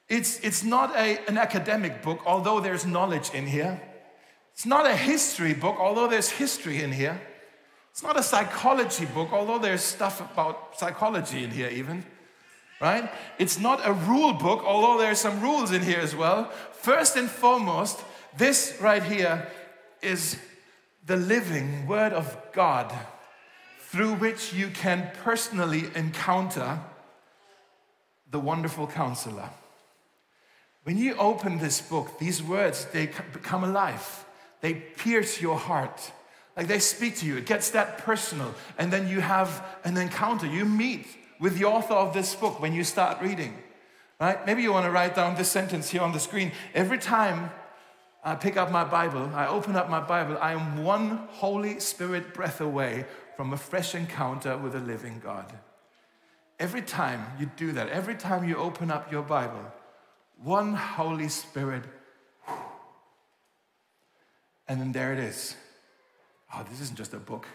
It's, 0.09 0.39
it's 0.39 0.63
not 0.63 0.95
a, 0.95 1.19
an 1.27 1.37
academic 1.37 2.01
book, 2.01 2.21
although 2.25 2.59
there's 2.59 2.85
knowledge 2.85 3.29
in 3.33 3.45
here. 3.45 3.81
It's 4.53 4.65
not 4.65 4.85
a 4.85 4.95
history 4.95 5.53
book, 5.53 5.77
although 5.79 6.07
there's 6.07 6.29
history 6.29 6.81
in 6.81 6.91
here. 6.91 7.21
It's 7.97 8.03
not 8.03 8.19
a 8.19 8.21
psychology 8.21 9.05
book, 9.05 9.33
although 9.33 9.57
there's 9.57 9.81
stuff 9.81 10.21
about 10.21 10.77
psychology 10.77 11.43
in 11.43 11.49
here, 11.49 11.67
even 11.69 12.05
right? 12.79 13.11
It's 13.39 13.57
not 13.57 13.81
a 13.83 13.91
rule 13.91 14.33
book, 14.33 14.63
although 14.63 15.01
there 15.01 15.09
are 15.09 15.15
some 15.15 15.41
rules 15.41 15.71
in 15.71 15.81
here 15.81 15.97
as 15.97 16.15
well. 16.15 16.51
First 16.73 17.15
and 17.15 17.27
foremost, 17.27 17.99
this 18.37 18.77
right 18.79 19.01
here 19.01 19.47
is 20.03 20.37
the 21.07 21.17
living 21.17 21.87
Word 21.87 22.13
of 22.13 22.37
God 22.53 22.93
through 23.79 24.13
which 24.13 24.53
you 24.53 24.67
can 24.69 25.09
personally 25.23 25.85
encounter 25.95 26.79
the 28.29 28.39
wonderful 28.39 28.85
counselor. 28.85 29.49
When 30.83 30.99
you 30.99 31.15
open 31.15 31.57
this 31.57 31.81
book, 31.81 32.19
these 32.19 32.43
words, 32.43 32.85
they 32.93 33.07
become 33.33 33.63
alive. 33.63 34.23
They 34.61 34.75
pierce 34.75 35.41
your 35.41 35.57
heart. 35.57 36.11
Like 36.57 36.67
they 36.67 36.79
speak 36.79 37.17
to 37.17 37.25
you. 37.25 37.37
It 37.37 37.45
gets 37.45 37.69
that 37.69 37.99
personal. 37.99 38.53
And 38.79 38.91
then 38.91 39.07
you 39.07 39.21
have 39.21 39.63
an 39.83 39.95
encounter. 39.95 40.47
You 40.47 40.65
meet 40.65 41.05
with 41.39 41.57
the 41.57 41.65
author 41.65 41.93
of 41.93 42.13
this 42.13 42.33
book 42.33 42.59
when 42.59 42.73
you 42.73 42.83
start 42.83 43.21
reading. 43.21 43.53
Right? 44.19 44.43
Maybe 44.47 44.63
you 44.63 44.73
want 44.73 44.85
to 44.85 44.91
write 44.91 45.15
down 45.15 45.35
this 45.35 45.49
sentence 45.49 45.89
here 45.89 46.01
on 46.01 46.11
the 46.11 46.19
screen. 46.19 46.51
Every 46.73 46.97
time 46.97 47.51
I 48.23 48.33
pick 48.33 48.57
up 48.57 48.71
my 48.71 48.83
Bible, 48.83 49.29
I 49.35 49.45
open 49.47 49.75
up 49.75 49.89
my 49.89 49.99
Bible, 49.99 50.37
I 50.41 50.53
am 50.53 50.83
one 50.83 51.27
Holy 51.29 51.79
Spirit 51.79 52.33
breath 52.33 52.59
away 52.59 53.05
from 53.35 53.53
a 53.53 53.57
fresh 53.57 53.93
encounter 53.93 54.57
with 54.57 54.75
a 54.75 54.79
living 54.79 55.21
God. 55.23 55.53
Every 56.59 56.81
time 56.81 57.23
you 57.39 57.51
do 57.55 57.71
that, 57.73 57.89
every 57.89 58.15
time 58.15 58.49
you 58.49 58.57
open 58.57 58.89
up 58.89 59.11
your 59.11 59.21
Bible, 59.21 59.63
one 60.43 60.73
Holy 60.73 61.29
Spirit, 61.29 61.83
and 64.67 64.81
then 64.81 64.91
there 64.91 65.13
it 65.13 65.19
is. 65.19 65.55
Oh, 66.53 66.65
this 66.69 66.81
isn't 66.81 66.97
just 66.97 67.13
a 67.13 67.19
book, 67.19 67.45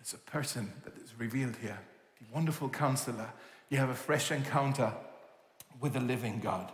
it's 0.00 0.12
a 0.12 0.18
person 0.18 0.72
that 0.84 0.96
is 0.96 1.14
revealed 1.18 1.56
here. 1.56 1.78
The 2.20 2.34
wonderful 2.34 2.68
counselor. 2.68 3.30
You 3.68 3.78
have 3.78 3.88
a 3.88 3.94
fresh 3.94 4.30
encounter 4.30 4.92
with 5.80 5.94
the 5.94 6.00
living 6.00 6.40
God. 6.40 6.70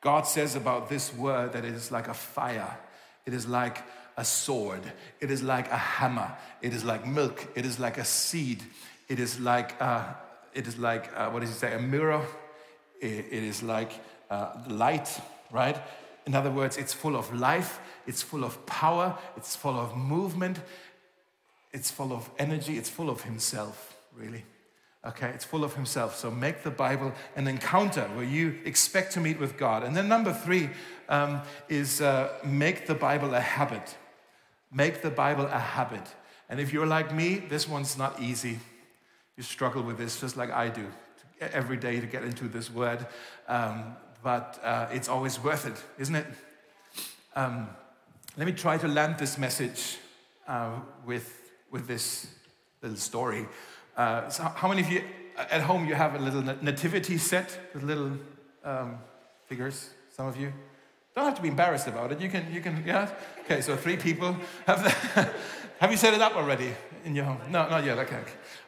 God 0.00 0.26
says 0.26 0.54
about 0.54 0.88
this 0.88 1.12
word 1.14 1.52
that 1.54 1.64
it 1.64 1.74
is 1.74 1.90
like 1.90 2.08
a 2.08 2.14
fire, 2.14 2.78
it 3.26 3.34
is 3.34 3.46
like 3.46 3.82
a 4.16 4.24
sword, 4.24 4.80
it 5.20 5.30
is 5.30 5.42
like 5.42 5.70
a 5.70 5.76
hammer, 5.76 6.36
it 6.62 6.72
is 6.72 6.84
like 6.84 7.06
milk, 7.06 7.46
it 7.56 7.64
is 7.64 7.80
like 7.80 7.98
a 7.98 8.04
seed, 8.04 8.62
it 9.08 9.18
is 9.18 9.40
like, 9.40 9.80
uh, 9.80 10.04
it 10.54 10.66
is 10.68 10.78
like 10.78 11.10
uh, 11.16 11.30
what 11.30 11.40
does 11.40 11.48
he 11.48 11.54
say, 11.56 11.74
a 11.74 11.80
mirror, 11.80 12.24
it, 13.00 13.26
it 13.30 13.42
is 13.42 13.62
like 13.62 13.92
uh, 14.30 14.52
light, 14.68 15.20
right? 15.50 15.78
In 16.28 16.34
other 16.34 16.50
words, 16.50 16.76
it's 16.76 16.92
full 16.92 17.16
of 17.16 17.32
life, 17.32 17.80
it's 18.06 18.20
full 18.20 18.44
of 18.44 18.66
power, 18.66 19.16
it's 19.34 19.56
full 19.56 19.80
of 19.80 19.96
movement, 19.96 20.60
it's 21.72 21.90
full 21.90 22.12
of 22.12 22.28
energy, 22.38 22.76
it's 22.76 22.90
full 22.90 23.08
of 23.08 23.22
himself, 23.22 23.96
really. 24.14 24.44
Okay, 25.06 25.28
it's 25.30 25.46
full 25.46 25.64
of 25.64 25.74
himself. 25.74 26.18
So 26.18 26.30
make 26.30 26.64
the 26.64 26.70
Bible 26.70 27.14
an 27.34 27.48
encounter 27.48 28.02
where 28.14 28.26
you 28.26 28.58
expect 28.66 29.14
to 29.14 29.20
meet 29.20 29.40
with 29.40 29.56
God. 29.56 29.82
And 29.82 29.96
then 29.96 30.06
number 30.06 30.34
three 30.34 30.68
um, 31.08 31.40
is 31.70 32.02
uh, 32.02 32.34
make 32.44 32.86
the 32.86 32.94
Bible 32.94 33.32
a 33.32 33.40
habit. 33.40 33.96
Make 34.70 35.00
the 35.00 35.10
Bible 35.10 35.46
a 35.46 35.58
habit. 35.58 36.06
And 36.50 36.60
if 36.60 36.74
you're 36.74 36.86
like 36.86 37.14
me, 37.14 37.36
this 37.36 37.66
one's 37.66 37.96
not 37.96 38.20
easy. 38.20 38.58
You 39.38 39.44
struggle 39.44 39.82
with 39.82 39.96
this 39.96 40.20
just 40.20 40.36
like 40.36 40.50
I 40.50 40.68
do 40.68 40.88
every 41.40 41.78
day 41.78 42.00
to 42.00 42.06
get 42.06 42.22
into 42.22 42.48
this 42.48 42.70
word. 42.70 43.06
Um, 43.46 43.96
but 44.28 44.60
uh, 44.62 44.86
it's 44.92 45.08
always 45.08 45.42
worth 45.42 45.64
it, 45.64 45.82
isn't 45.98 46.14
it? 46.14 46.26
Um, 47.34 47.66
let 48.36 48.46
me 48.46 48.52
try 48.52 48.76
to 48.76 48.86
land 48.86 49.16
this 49.16 49.38
message 49.38 49.96
uh, 50.46 50.72
with, 51.06 51.50
with 51.70 51.86
this 51.88 52.26
little 52.82 52.98
story. 52.98 53.48
Uh, 53.96 54.28
so 54.28 54.42
how 54.42 54.68
many 54.68 54.82
of 54.82 54.92
you 54.92 55.02
at 55.38 55.62
home 55.62 55.88
you 55.88 55.94
have 55.94 56.14
a 56.14 56.18
little 56.18 56.42
nativity 56.60 57.16
set 57.16 57.58
with 57.72 57.84
little 57.84 58.12
um, 58.64 58.98
figures? 59.46 59.88
Some 60.14 60.26
of 60.26 60.36
you. 60.36 60.52
Don't 61.14 61.24
have 61.24 61.36
to 61.36 61.42
be 61.42 61.48
embarrassed 61.48 61.88
about 61.88 62.12
it. 62.12 62.20
You 62.20 62.28
can, 62.28 62.52
you 62.52 62.60
can, 62.60 62.84
yeah? 62.86 63.08
Okay, 63.46 63.62
so 63.62 63.76
three 63.76 63.96
people. 63.96 64.36
Have, 64.66 64.80
have 65.80 65.90
you 65.90 65.96
set 65.96 66.12
it 66.12 66.20
up 66.20 66.36
already 66.36 66.74
in 67.06 67.14
your 67.14 67.24
home? 67.24 67.40
No, 67.50 67.66
not 67.70 67.82
yet. 67.82 67.96
Okay. 68.00 68.20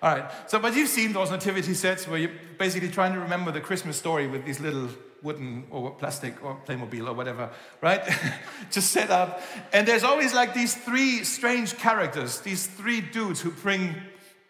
All 0.03 0.17
right. 0.17 0.31
So, 0.47 0.59
but 0.59 0.75
you've 0.75 0.89
seen 0.89 1.13
those 1.13 1.31
nativity 1.31 1.75
sets 1.75 2.09
where 2.09 2.19
you're 2.19 2.39
basically 2.57 2.89
trying 2.89 3.13
to 3.13 3.21
remember 3.21 3.53
the 3.53 3.61
Christmas 3.61 3.99
story 3.99 4.27
with 4.27 4.47
these 4.47 4.59
little 4.59 4.89
wooden 5.23 5.65
or 5.71 5.91
plastic 5.93 6.43
or 6.45 6.59
Playmobil 6.67 7.09
or 7.09 7.13
whatever, 7.13 7.51
right? 7.81 8.03
Just 8.71 8.91
set 8.91 9.11
up. 9.11 9.43
And 9.73 9.87
there's 9.87 10.05
always 10.05 10.33
like 10.33 10.55
these 10.55 10.75
three 10.75 11.25
strange 11.25 11.77
characters, 11.77 12.41
these 12.41 12.67
three 12.67 13.01
dudes 13.01 13.41
who 13.41 13.51
bring, 13.51 13.95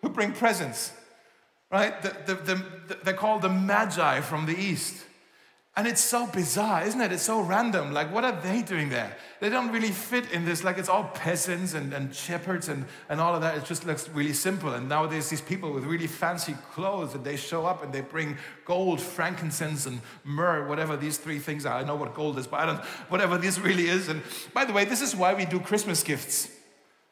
who 0.02 0.08
bring 0.08 0.32
presents, 0.32 0.92
right? 1.70 2.00
The, 2.02 2.16
the, 2.26 2.34
the, 2.34 2.96
they're 3.04 3.14
called 3.14 3.42
the 3.42 3.48
Magi 3.48 4.20
from 4.20 4.46
the 4.46 4.56
East. 4.56 5.04
And 5.80 5.88
it's 5.88 6.02
so 6.02 6.26
bizarre, 6.26 6.84
isn't 6.84 7.00
it? 7.00 7.10
It's 7.10 7.22
so 7.22 7.40
random. 7.40 7.94
Like, 7.94 8.12
what 8.12 8.22
are 8.22 8.38
they 8.42 8.60
doing 8.60 8.90
there? 8.90 9.16
They 9.40 9.48
don't 9.48 9.72
really 9.72 9.92
fit 9.92 10.30
in 10.30 10.44
this. 10.44 10.62
Like, 10.62 10.76
it's 10.76 10.90
all 10.90 11.04
peasants 11.04 11.72
and, 11.72 11.94
and 11.94 12.14
shepherds 12.14 12.68
and, 12.68 12.84
and 13.08 13.18
all 13.18 13.34
of 13.34 13.40
that. 13.40 13.56
It 13.56 13.64
just 13.64 13.86
looks 13.86 14.06
really 14.10 14.34
simple. 14.34 14.74
And 14.74 14.90
now 14.90 15.06
there's 15.06 15.30
these 15.30 15.40
people 15.40 15.72
with 15.72 15.84
really 15.84 16.06
fancy 16.06 16.54
clothes 16.74 17.14
and 17.14 17.24
they 17.24 17.36
show 17.36 17.64
up 17.64 17.82
and 17.82 17.94
they 17.94 18.02
bring 18.02 18.36
gold, 18.66 19.00
frankincense, 19.00 19.86
and 19.86 20.02
myrrh, 20.22 20.68
whatever 20.68 20.98
these 20.98 21.16
three 21.16 21.38
things 21.38 21.64
are. 21.64 21.78
I 21.78 21.82
know 21.82 21.96
what 21.96 22.12
gold 22.12 22.38
is, 22.38 22.46
but 22.46 22.60
I 22.60 22.66
don't, 22.66 22.80
whatever 23.08 23.38
this 23.38 23.58
really 23.58 23.88
is. 23.88 24.10
And 24.10 24.20
by 24.52 24.66
the 24.66 24.74
way, 24.74 24.84
this 24.84 25.00
is 25.00 25.16
why 25.16 25.32
we 25.32 25.46
do 25.46 25.58
Christmas 25.60 26.02
gifts, 26.02 26.50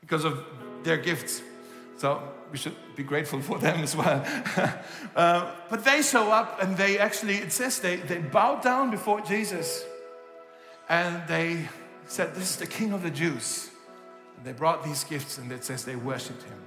because 0.03 0.27
of 0.27 0.45
their 0.83 0.99
gifts. 0.99 1.41
So 1.97 2.23
we 2.51 2.59
should 2.59 2.75
be 2.97 3.03
grateful 3.03 3.41
for 3.41 3.59
them 3.59 3.81
as 3.81 3.95
well. 3.95 4.25
uh, 5.17 5.53
but 5.69 5.85
they 5.85 6.03
show 6.03 6.31
up 6.31 6.63
and 6.63 6.77
they 6.77 6.99
actually, 6.99 7.37
it 7.37 7.53
says 7.53 7.81
they, 7.81 7.97
they 7.97 8.19
bowed 8.19 8.63
down 8.63 8.91
before 8.91 9.21
Jesus 9.21 9.85
and 10.89 11.27
they 11.29 11.69
said, 12.07 12.35
This 12.35 12.51
is 12.51 12.57
the 12.57 12.67
King 12.67 12.93
of 12.93 13.03
the 13.03 13.11
Jews. 13.11 13.71
And 14.37 14.47
they 14.47 14.53
brought 14.53 14.85
these 14.85 15.05
gifts 15.05 15.39
and 15.39 15.51
it 15.53 15.65
says 15.65 15.85
they 15.85 15.97
worshiped 15.97 16.43
him. 16.43 16.59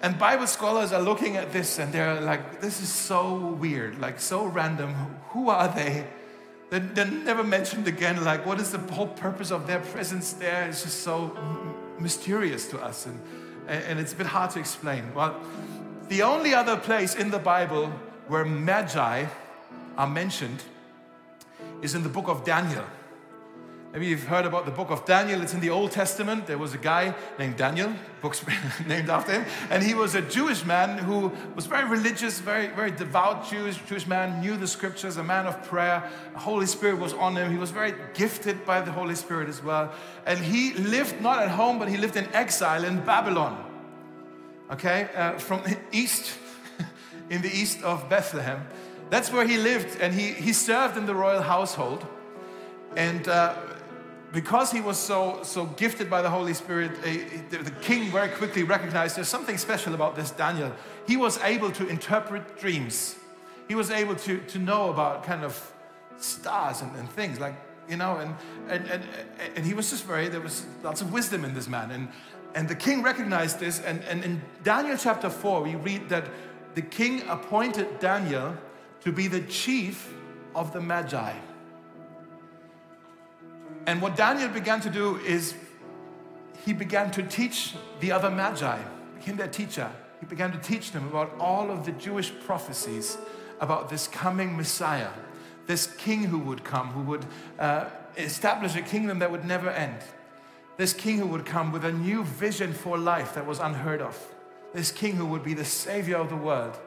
And 0.00 0.18
Bible 0.18 0.46
scholars 0.46 0.92
are 0.92 1.02
looking 1.02 1.36
at 1.36 1.52
this 1.52 1.78
and 1.78 1.92
they're 1.92 2.20
like, 2.20 2.60
This 2.60 2.82
is 2.82 2.88
so 2.88 3.56
weird, 3.58 3.98
like 3.98 4.20
so 4.20 4.46
random. 4.46 4.94
Who 5.30 5.48
are 5.48 5.68
they? 5.68 6.06
They're, 6.70 6.80
they're 6.80 7.06
never 7.06 7.42
mentioned 7.42 7.88
again. 7.88 8.22
Like, 8.24 8.44
what 8.44 8.60
is 8.60 8.72
the 8.72 8.78
whole 8.78 9.08
purpose 9.08 9.50
of 9.50 9.66
their 9.66 9.80
presence 9.80 10.34
there? 10.34 10.68
It's 10.68 10.82
just 10.82 11.00
so 11.00 11.36
mysterious 11.98 12.68
to 12.68 12.78
us. 12.78 13.06
And 13.06 13.18
and 13.68 14.00
it's 14.00 14.12
a 14.12 14.16
bit 14.16 14.26
hard 14.26 14.50
to 14.52 14.58
explain. 14.58 15.14
Well, 15.14 15.40
the 16.08 16.22
only 16.22 16.54
other 16.54 16.76
place 16.76 17.14
in 17.14 17.30
the 17.30 17.38
Bible 17.38 17.92
where 18.26 18.44
magi 18.44 19.26
are 19.96 20.06
mentioned 20.06 20.62
is 21.82 21.94
in 21.94 22.02
the 22.02 22.08
book 22.08 22.28
of 22.28 22.44
Daniel. 22.44 22.84
Maybe 23.92 24.06
you've 24.06 24.24
heard 24.24 24.44
about 24.44 24.66
the 24.66 24.70
book 24.70 24.90
of 24.90 25.06
Daniel. 25.06 25.40
It's 25.40 25.54
in 25.54 25.60
the 25.60 25.70
Old 25.70 25.92
Testament. 25.92 26.46
There 26.46 26.58
was 26.58 26.74
a 26.74 26.78
guy 26.78 27.14
named 27.38 27.56
Daniel, 27.56 27.94
books 28.20 28.44
named 28.86 29.08
after 29.08 29.32
him, 29.32 29.46
and 29.70 29.82
he 29.82 29.94
was 29.94 30.14
a 30.14 30.20
Jewish 30.20 30.62
man 30.66 30.98
who 30.98 31.32
was 31.54 31.64
very 31.64 31.88
religious, 31.88 32.38
very, 32.38 32.66
very 32.66 32.90
devout 32.90 33.48
Jewish, 33.48 33.78
Jewish 33.88 34.06
man, 34.06 34.42
knew 34.42 34.58
the 34.58 34.66
scriptures, 34.66 35.16
a 35.16 35.24
man 35.24 35.46
of 35.46 35.64
prayer. 35.64 36.02
The 36.34 36.38
Holy 36.38 36.66
Spirit 36.66 36.98
was 36.98 37.14
on 37.14 37.34
him. 37.34 37.50
He 37.50 37.56
was 37.56 37.70
very 37.70 37.94
gifted 38.12 38.66
by 38.66 38.82
the 38.82 38.92
Holy 38.92 39.14
Spirit 39.14 39.48
as 39.48 39.62
well. 39.62 39.90
And 40.26 40.38
he 40.38 40.74
lived 40.74 41.22
not 41.22 41.42
at 41.42 41.48
home, 41.48 41.78
but 41.78 41.88
he 41.88 41.96
lived 41.96 42.16
in 42.16 42.28
exile 42.34 42.84
in 42.84 43.00
Babylon. 43.00 43.64
Okay, 44.70 45.08
uh, 45.16 45.38
from 45.38 45.62
the 45.62 45.78
east, 45.92 46.36
in 47.30 47.40
the 47.40 47.50
east 47.50 47.82
of 47.82 48.06
Bethlehem. 48.10 48.66
That's 49.08 49.32
where 49.32 49.46
he 49.46 49.56
lived, 49.56 49.98
and 49.98 50.12
he, 50.12 50.34
he 50.34 50.52
served 50.52 50.98
in 50.98 51.06
the 51.06 51.14
royal 51.14 51.40
household. 51.40 52.06
And 52.94 53.28
uh, 53.28 53.54
because 54.32 54.70
he 54.70 54.80
was 54.80 54.98
so, 54.98 55.40
so 55.42 55.66
gifted 55.66 56.10
by 56.10 56.20
the 56.20 56.30
Holy 56.30 56.54
Spirit, 56.54 56.92
eh, 57.04 57.20
eh, 57.20 57.40
the, 57.50 57.58
the 57.58 57.70
king 57.70 58.10
very 58.10 58.28
quickly 58.28 58.62
recognized 58.62 59.16
there's 59.16 59.28
something 59.28 59.56
special 59.56 59.94
about 59.94 60.16
this 60.16 60.30
Daniel. 60.30 60.72
He 61.06 61.16
was 61.16 61.38
able 61.42 61.70
to 61.72 61.86
interpret 61.88 62.58
dreams, 62.58 63.16
he 63.68 63.74
was 63.74 63.90
able 63.90 64.16
to, 64.16 64.38
to 64.38 64.58
know 64.58 64.90
about 64.90 65.24
kind 65.24 65.44
of 65.44 65.72
stars 66.18 66.82
and, 66.82 66.94
and 66.96 67.08
things 67.10 67.38
like, 67.38 67.54
you 67.88 67.96
know, 67.96 68.18
and, 68.18 68.34
and, 68.68 68.86
and, 68.90 69.02
and 69.56 69.64
he 69.64 69.72
was 69.72 69.90
just 69.90 70.04
very, 70.04 70.28
there 70.28 70.40
was 70.40 70.66
lots 70.82 71.00
of 71.00 71.12
wisdom 71.12 71.44
in 71.44 71.54
this 71.54 71.68
man. 71.68 71.90
And, 71.90 72.08
and 72.54 72.68
the 72.68 72.74
king 72.74 73.02
recognized 73.02 73.60
this. 73.60 73.80
And, 73.80 74.02
and 74.04 74.24
in 74.24 74.42
Daniel 74.62 74.96
chapter 74.98 75.30
4, 75.30 75.62
we 75.62 75.74
read 75.76 76.08
that 76.08 76.24
the 76.74 76.82
king 76.82 77.22
appointed 77.28 77.98
Daniel 77.98 78.56
to 79.00 79.12
be 79.12 79.26
the 79.26 79.40
chief 79.42 80.12
of 80.54 80.72
the 80.72 80.80
Magi. 80.80 81.32
And 83.88 84.02
what 84.02 84.16
Daniel 84.16 84.50
began 84.50 84.82
to 84.82 84.90
do 84.90 85.16
is 85.20 85.54
he 86.66 86.74
began 86.74 87.10
to 87.12 87.22
teach 87.22 87.74
the 88.00 88.12
other 88.12 88.28
magi, 88.28 88.78
became 89.14 89.36
their 89.36 89.48
teacher. 89.48 89.90
He 90.20 90.26
began 90.26 90.52
to 90.52 90.58
teach 90.58 90.92
them 90.92 91.08
about 91.08 91.34
all 91.40 91.70
of 91.70 91.86
the 91.86 91.92
Jewish 91.92 92.30
prophecies 92.44 93.16
about 93.60 93.88
this 93.88 94.06
coming 94.06 94.54
Messiah, 94.54 95.08
this 95.66 95.86
king 95.86 96.24
who 96.24 96.38
would 96.38 96.64
come, 96.64 96.88
who 96.88 97.00
would 97.04 97.24
uh, 97.58 97.86
establish 98.18 98.76
a 98.76 98.82
kingdom 98.82 99.20
that 99.20 99.32
would 99.32 99.46
never 99.46 99.70
end. 99.70 100.02
This 100.76 100.92
king 100.92 101.16
who 101.16 101.26
would 101.28 101.46
come 101.46 101.72
with 101.72 101.86
a 101.86 101.92
new 101.92 102.24
vision 102.24 102.74
for 102.74 102.98
life 102.98 103.34
that 103.36 103.46
was 103.46 103.58
unheard 103.58 104.02
of. 104.02 104.22
This 104.74 104.92
king 104.92 105.16
who 105.16 105.24
would 105.24 105.42
be 105.42 105.54
the 105.54 105.64
savior 105.64 106.18
of 106.18 106.28
the 106.28 106.36
world. 106.36 106.78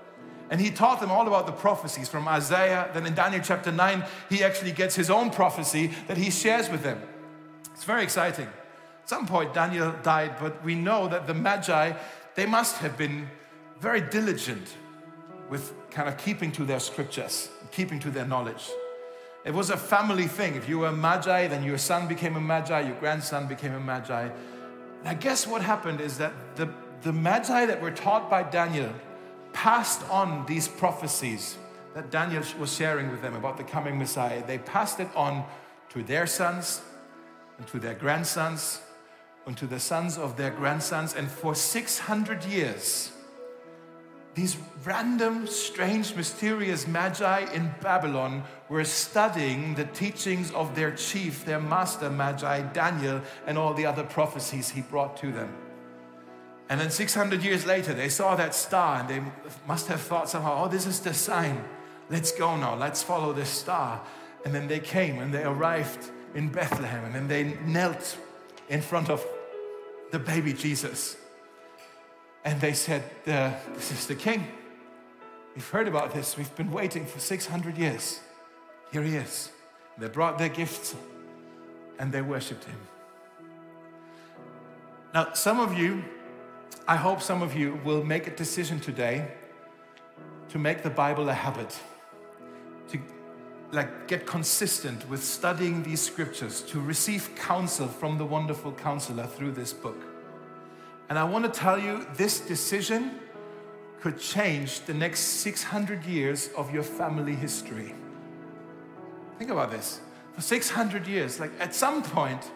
And 0.52 0.60
he 0.60 0.70
taught 0.70 1.00
them 1.00 1.12
all 1.12 1.28
about 1.28 1.46
the 1.46 1.54
prophecies 1.54 2.10
from 2.10 2.28
Isaiah. 2.28 2.90
Then 2.94 3.06
in 3.06 3.16
Daniel 3.16 3.42
chapter 3.42 3.72
9, 3.72 4.04
he 4.30 4.44
actually 4.44 4.74
gets 4.74 4.96
his 4.96 5.10
own 5.10 5.32
prophecy 5.32 5.92
that 6.08 6.18
he 6.18 6.30
shares 6.30 6.70
with 6.70 6.84
them. 6.84 7.02
It's 7.74 7.86
very 7.86 8.04
exciting. 8.04 8.48
At 9.04 9.10
some 9.10 9.26
point, 9.26 9.54
Daniel 9.54 9.96
died, 10.04 10.36
but 10.42 10.62
we 10.64 10.76
know 10.76 11.08
that 11.08 11.26
the 11.26 11.34
Magi, 11.34 11.94
they 12.36 12.46
must 12.46 12.78
have 12.78 12.98
been 12.98 13.30
very 13.80 14.02
diligent 14.02 14.76
with 15.50 15.74
kind 15.90 16.10
of 16.10 16.18
keeping 16.18 16.52
to 16.52 16.66
their 16.66 16.82
scriptures, 16.82 17.50
keeping 17.72 18.00
to 18.02 18.12
their 18.12 18.26
knowledge. 18.26 18.70
It 19.46 19.54
was 19.54 19.70
a 19.70 19.78
family 19.78 20.28
thing. 20.28 20.56
If 20.56 20.68
you 20.68 20.80
were 20.80 20.88
a 20.88 20.94
Magi, 20.94 21.48
then 21.48 21.64
your 21.64 21.78
son 21.78 22.08
became 22.08 22.36
a 22.36 22.42
Magi, 22.42 22.82
your 22.82 23.00
grandson 23.00 23.48
became 23.48 23.74
a 23.74 23.80
Magi. 23.80 24.30
Now, 25.06 25.14
guess 25.14 25.48
what 25.48 25.62
happened 25.62 26.02
is 26.02 26.18
that 26.18 26.34
the, 26.58 26.70
the 27.02 27.14
Magi 27.14 27.66
that 27.66 27.82
were 27.82 27.92
taught 27.92 28.30
by 28.30 28.44
Daniel, 28.44 28.94
passed 29.54 30.08
on 30.10 30.46
these 30.46 30.68
prophecies 30.68 31.58
that 31.94 32.10
Daniel 32.10 32.44
was 32.60 32.74
sharing 32.76 33.12
with 33.12 33.22
them 33.22 33.36
about 33.36 33.58
the 33.58 33.64
coming 33.64 33.98
Messiah. 33.98 34.46
They 34.46 34.58
passed 34.58 35.00
it 35.00 35.10
on 35.16 35.44
to 35.90 36.04
their 36.04 36.26
sons 36.26 36.82
and 37.58 37.68
to 37.68 37.80
their 37.80 37.94
grandsons 37.94 38.82
and 39.46 39.58
to 39.58 39.68
the 39.68 39.80
sons 39.80 40.18
of 40.18 40.38
their 40.38 40.52
grandsons. 40.52 41.16
And 41.16 41.30
for 41.30 41.56
600 41.56 42.46
years, 42.46 43.12
these 44.34 44.58
random, 44.86 45.46
strange, 45.48 46.16
mysterious 46.16 46.88
magi 46.88 47.52
in 47.54 47.74
Babylon 47.82 48.44
were 48.70 48.86
studying 48.86 49.76
the 49.76 49.84
teachings 49.86 50.52
of 50.52 50.74
their 50.74 50.92
chief, 50.96 51.44
their 51.44 51.60
master 51.60 52.10
magi, 52.10 52.62
Daniel, 52.72 53.22
and 53.46 53.58
all 53.58 53.74
the 53.74 53.86
other 53.86 54.04
prophecies 54.04 54.70
he 54.70 54.82
brought 54.82 55.18
to 55.18 55.32
them. 55.34 55.54
And 56.72 56.80
then 56.80 56.90
600 56.90 57.44
years 57.44 57.66
later, 57.66 57.94
they 57.94 58.08
saw 58.08 58.34
that 58.38 58.56
star 58.56 59.02
and 59.02 59.10
they 59.10 59.22
must 59.68 59.88
have 59.88 60.00
thought 60.00 60.30
somehow, 60.30 60.64
oh, 60.64 60.68
this 60.70 60.86
is 60.86 61.02
the 61.02 61.14
sign. 61.14 61.62
Let's 62.10 62.32
go 62.32 62.56
now. 62.56 62.76
Let's 62.76 63.04
follow 63.04 63.34
this 63.34 63.50
star. 63.50 64.02
And 64.46 64.56
then 64.56 64.70
they 64.70 64.80
came 64.80 65.20
and 65.20 65.34
they 65.34 65.44
arrived 65.44 66.10
in 66.34 66.48
Bethlehem 66.48 67.04
and 67.04 67.14
then 67.14 67.28
they 67.28 67.58
knelt 67.70 68.18
in 68.70 68.82
front 68.82 69.10
of 69.10 69.22
the 70.12 70.20
baby 70.20 70.54
Jesus. 70.54 71.18
And 72.46 72.62
they 72.62 72.72
said, 72.72 73.04
This 73.26 73.92
is 73.92 74.08
the 74.08 74.16
king. 74.16 74.48
We've 75.56 75.70
heard 75.70 75.90
about 75.90 76.14
this. 76.14 76.38
We've 76.38 76.56
been 76.56 76.72
waiting 76.72 77.06
for 77.06 77.20
600 77.20 77.78
years. 77.78 78.22
Here 78.94 79.04
he 79.04 79.18
is. 79.18 79.52
They 79.98 80.08
brought 80.08 80.38
their 80.38 80.48
gifts 80.48 80.96
and 82.00 82.14
they 82.14 82.22
worshiped 82.22 82.64
him. 82.64 82.80
Now, 85.14 85.34
some 85.34 85.60
of 85.60 85.78
you 85.78 86.06
I 86.88 86.96
hope 86.96 87.22
some 87.22 87.42
of 87.42 87.56
you 87.56 87.80
will 87.84 88.04
make 88.04 88.28
a 88.28 88.36
decision 88.36 88.80
today 88.80 89.28
to 90.50 90.58
make 90.58 90.84
the 90.84 90.90
Bible 90.90 91.30
a 91.30 91.34
habit, 91.34 91.80
to 92.90 93.00
like 93.72 94.08
get 94.08 94.26
consistent 94.26 95.08
with 95.10 95.24
studying 95.24 95.84
these 95.84 96.02
scriptures, 96.02 96.62
to 96.64 96.80
receive 96.80 97.34
counsel 97.36 97.88
from 97.88 98.18
the 98.18 98.26
wonderful 98.26 98.72
counselor 98.74 99.26
through 99.26 99.52
this 99.52 99.72
book. 99.72 100.02
And 101.10 101.18
I 101.18 101.24
want 101.24 101.46
to 101.46 101.60
tell 101.60 101.80
you 101.80 102.06
this 102.16 102.40
decision 102.40 103.20
could 104.02 104.20
change 104.20 104.82
the 104.82 104.94
next 104.94 105.20
600 105.20 106.06
years 106.06 106.50
of 106.58 106.74
your 106.74 106.84
family 106.84 107.36
history. 107.36 107.94
Think 109.38 109.52
about 109.52 109.72
this. 109.72 110.02
For 110.34 110.42
600 110.42 111.08
years, 111.08 111.40
like 111.40 111.52
at 111.60 111.76
some 111.76 112.02
point, 112.02 112.50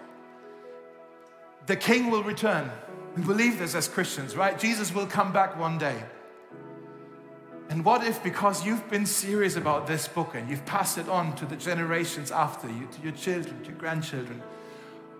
the 1.66 1.76
king 1.76 2.10
will 2.10 2.24
return 2.24 2.72
we 3.16 3.24
believe 3.24 3.60
this 3.60 3.76
as 3.76 3.88
Christians, 3.88 4.36
right? 4.36 4.60
Jesus 4.60 4.94
will 4.94 5.08
come 5.08 5.32
back 5.32 5.58
one 5.58 5.78
day. 5.78 6.04
And 7.70 7.84
what 7.84 8.06
if, 8.06 8.24
because 8.24 8.66
you've 8.66 8.88
been 8.90 9.06
serious 9.06 9.56
about 9.56 9.88
this 9.88 10.08
book 10.08 10.36
and 10.36 10.50
you've 10.50 10.66
passed 10.66 10.98
it 10.98 11.10
on 11.10 11.36
to 11.38 11.46
the 11.46 11.56
generations 11.56 12.32
after 12.32 12.68
you, 12.68 12.88
to 12.92 13.02
your 13.02 13.14
children, 13.14 13.60
to 13.62 13.70
your 13.70 13.78
grandchildren, 13.78 14.42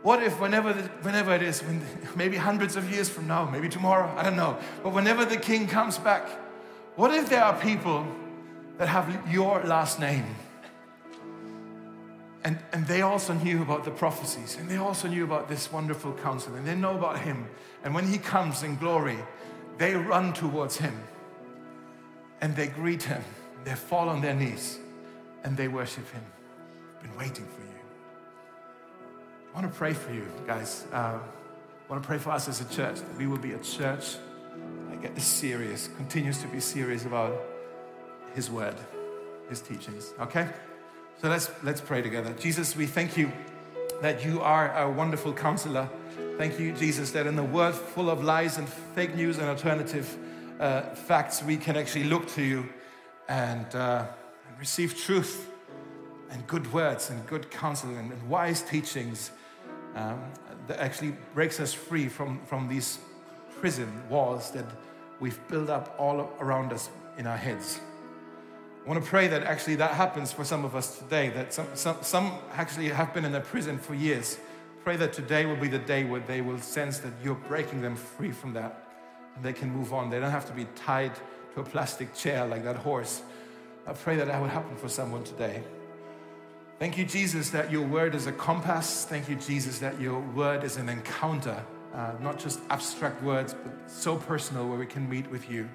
what 0.04 0.22
if, 0.22 0.40
whenever, 0.40 0.72
the, 0.72 0.84
whenever 1.02 1.34
it 1.34 1.42
is, 1.42 1.64
when, 1.64 1.82
maybe 2.16 2.38
hundreds 2.38 2.76
of 2.76 2.92
years 2.92 3.10
from 3.10 3.28
now, 3.28 3.50
maybe 3.50 3.70
tomorrow, 3.70 4.14
I 4.16 4.24
don't 4.24 4.36
know, 4.36 4.58
but 4.84 4.94
whenever 4.94 5.26
the 5.26 5.38
king 5.38 5.68
comes 5.68 5.98
back, 5.98 6.28
what 6.96 7.12
if 7.12 7.30
there 7.30 7.44
are 7.44 7.60
people 7.60 8.06
that 8.78 8.88
have 8.88 9.32
your 9.32 9.64
last 9.64 10.00
name? 10.00 10.26
And, 12.46 12.60
and 12.72 12.88
they 12.88 13.02
also 13.02 13.34
knew 13.34 13.62
about 13.64 13.84
the 13.84 13.92
prophecies, 13.92 14.56
and 14.58 14.70
they 14.70 14.78
also 14.78 15.08
knew 15.08 15.26
about 15.26 15.50
this 15.50 15.72
wonderful 15.72 16.14
counsel, 16.14 16.56
and 16.56 16.66
they 16.66 16.76
know 16.76 16.96
about 16.96 17.20
him. 17.20 17.50
And 17.84 17.94
when 17.94 18.08
he 18.08 18.20
comes 18.20 18.64
in 18.64 18.78
glory, 18.78 19.18
they 19.78 19.96
run 19.96 20.34
towards 20.34 20.78
him 20.78 20.96
and 22.42 22.56
they 22.56 22.68
greet 22.68 23.04
him. 23.04 23.24
They 23.64 23.76
fall 23.76 24.10
on 24.10 24.22
their 24.22 24.34
knees 24.34 24.80
and 25.44 25.58
they 25.58 25.68
worship 25.68 26.10
him. 26.12 26.24
Been 27.02 27.16
waiting 27.18 27.46
for 27.46 27.62
you. 27.62 27.80
I 29.54 29.60
want 29.60 29.72
to 29.72 29.78
pray 29.78 29.94
for 29.94 30.14
you, 30.14 30.28
guys. 30.46 30.86
Uh, 30.92 31.18
I 31.18 31.92
want 31.92 32.02
to 32.02 32.08
pray 32.08 32.18
for 32.18 32.32
us 32.32 32.48
as 32.48 32.62
a 32.62 32.66
church 32.66 32.96
that 32.96 33.18
we 33.18 33.28
will 33.28 33.38
be 33.38 33.54
a 33.54 33.60
church 33.60 34.16
that 34.90 35.02
gets 35.02 35.24
serious, 35.24 35.90
continues 35.98 36.40
to 36.40 36.48
be 36.48 36.60
serious 36.60 37.06
about 37.06 37.38
his 38.34 38.50
word, 38.50 38.76
his 39.50 39.62
teachings. 39.62 40.14
Okay? 40.20 40.48
So 41.22 41.30
let's 41.30 41.50
let's 41.64 41.82
pray 41.82 42.02
together. 42.02 42.34
Jesus, 42.34 42.76
we 42.76 42.86
thank 42.86 43.18
you 43.18 43.32
that 44.02 44.26
you 44.26 44.42
are 44.42 44.76
a 44.78 44.90
wonderful 44.90 45.34
counselor. 45.34 45.90
Thank 46.38 46.60
you, 46.60 46.74
Jesus, 46.74 47.12
that 47.12 47.26
in 47.26 47.40
a 47.40 47.44
world 47.44 47.76
full 47.76 48.10
of 48.10 48.24
lies 48.24 48.58
and 48.58 48.68
fake 48.68 49.16
news 49.16 49.38
and 49.38 49.48
alternative 49.48 50.18
uh, 50.60 50.82
facts, 50.82 51.42
we 51.42 51.56
can 51.58 51.78
actually 51.78 52.04
look 52.04 52.28
to 52.30 52.42
you 52.42 52.70
and, 53.30 53.74
uh, 53.74 54.06
receive 54.60 54.98
truth 54.98 55.50
and 56.32 56.46
good 56.48 56.72
words 56.74 57.10
and 57.10 57.26
good 57.28 57.50
counsel 57.52 57.90
and, 57.96 58.12
and 58.12 58.30
wise 58.30 58.62
teachings 58.62 59.32
um, 59.96 60.22
that 60.68 60.80
actually 60.80 61.16
breaks 61.34 61.60
us 61.60 61.74
free 61.74 62.08
from, 62.08 62.40
from 62.46 62.68
these 62.68 63.00
prison 63.60 63.90
walls 64.10 64.52
that 64.52 64.66
we've 65.20 65.40
built 65.48 65.70
up 65.70 65.96
all 65.98 66.34
around 66.40 66.74
us 66.74 66.90
in 67.18 67.28
our 67.28 67.38
heads. 67.38 67.80
I 68.86 68.88
want 68.88 69.04
to 69.04 69.10
pray 69.10 69.28
that 69.30 69.42
actually 69.44 69.78
that 69.78 69.92
happens 69.92 70.32
for 70.32 70.46
some 70.46 70.64
of 70.64 70.76
us 70.76 71.00
today, 71.00 71.30
that 71.30 71.52
some, 71.52 71.66
some, 71.74 71.98
some 72.04 72.38
actually 72.54 72.90
have 72.90 73.16
been 73.16 73.26
in 73.26 73.34
a 73.34 73.42
prison 73.42 73.80
for 73.80 73.96
years. 73.96 74.38
Pray 74.84 74.96
that 74.98 75.12
today 75.12 75.48
will 75.48 75.56
be 75.56 75.68
the 75.68 75.80
day 75.80 76.04
where 76.04 76.20
they 76.20 76.42
will 76.42 76.60
sense 76.60 77.00
that 77.00 77.12
you're 77.24 77.34
breaking 77.34 77.82
them 77.82 77.96
free 77.96 78.32
from 78.32 78.54
that 78.54 78.88
and 79.36 79.44
they 79.44 79.54
can 79.54 79.72
move 79.72 79.92
on. 79.92 80.12
They 80.12 80.20
don't 80.20 80.30
have 80.30 80.46
to 80.46 80.54
be 80.54 80.68
tied 80.76 81.14
to 81.56 81.62
a 81.62 81.64
plastic 81.64 82.14
chair 82.14 82.46
like 82.46 82.64
that 82.64 82.76
horse. 82.76 83.24
I 83.88 83.94
pray 83.94 84.18
that 84.18 84.28
that 84.28 84.40
would 84.40 84.52
happen 84.52 84.76
for 84.76 84.88
someone 84.88 85.24
today. 85.24 85.64
Thank 86.78 86.96
you, 86.96 87.06
Jesus, 87.06 87.50
that 87.50 87.72
your 87.72 87.88
word 87.88 88.14
is 88.14 88.28
a 88.28 88.34
compass. 88.34 89.06
Thank 89.06 89.28
you, 89.28 89.36
Jesus, 89.36 89.80
that 89.80 90.00
your 90.00 90.20
word 90.20 90.64
is 90.64 90.78
an 90.78 90.90
encounter, 90.90 91.64
uh, 91.92 92.12
not 92.22 92.38
just 92.38 92.60
abstract 92.70 93.24
words, 93.24 93.56
but 93.56 93.90
so 93.90 94.16
personal 94.16 94.68
where 94.68 94.78
we 94.78 94.86
can 94.86 95.10
meet 95.10 95.28
with 95.32 95.50
you. 95.50 95.68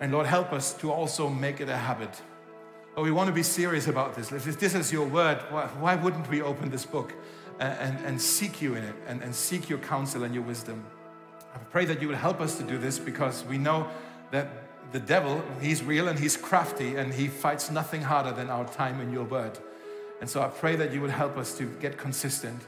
And 0.00 0.12
Lord, 0.12 0.26
help 0.26 0.52
us 0.52 0.72
to 0.74 0.90
also 0.90 1.28
make 1.28 1.60
it 1.60 1.68
a 1.68 1.76
habit. 1.76 2.22
Oh, 2.96 3.02
we 3.02 3.12
want 3.12 3.28
to 3.28 3.34
be 3.34 3.42
serious 3.42 3.86
about 3.86 4.14
this. 4.14 4.32
If 4.32 4.58
this 4.58 4.74
is 4.74 4.90
your 4.92 5.06
word, 5.06 5.38
why, 5.50 5.66
why 5.78 5.94
wouldn't 5.94 6.28
we 6.28 6.42
open 6.42 6.70
this 6.70 6.86
book 6.86 7.12
and, 7.60 7.78
and, 7.78 8.06
and 8.06 8.20
seek 8.20 8.62
you 8.62 8.74
in 8.74 8.82
it 8.82 8.94
and, 9.06 9.22
and 9.22 9.34
seek 9.34 9.68
your 9.68 9.78
counsel 9.78 10.24
and 10.24 10.34
your 10.34 10.42
wisdom? 10.42 10.84
I 11.54 11.58
pray 11.58 11.84
that 11.84 12.00
you 12.00 12.08
will 12.08 12.16
help 12.16 12.40
us 12.40 12.56
to 12.58 12.64
do 12.64 12.78
this 12.78 12.98
because 12.98 13.44
we 13.44 13.58
know 13.58 13.88
that 14.30 14.48
the 14.92 15.00
devil, 15.00 15.42
he's 15.60 15.82
real 15.82 16.08
and 16.08 16.18
he's 16.18 16.36
crafty 16.36 16.96
and 16.96 17.12
he 17.12 17.28
fights 17.28 17.70
nothing 17.70 18.02
harder 18.02 18.32
than 18.32 18.50
our 18.50 18.64
time 18.64 19.00
in 19.00 19.12
your 19.12 19.24
word. 19.24 19.58
And 20.20 20.28
so 20.28 20.42
I 20.42 20.48
pray 20.48 20.76
that 20.76 20.92
you 20.92 21.00
will 21.00 21.10
help 21.10 21.36
us 21.36 21.56
to 21.58 21.64
get 21.80 21.96
consistent, 21.96 22.60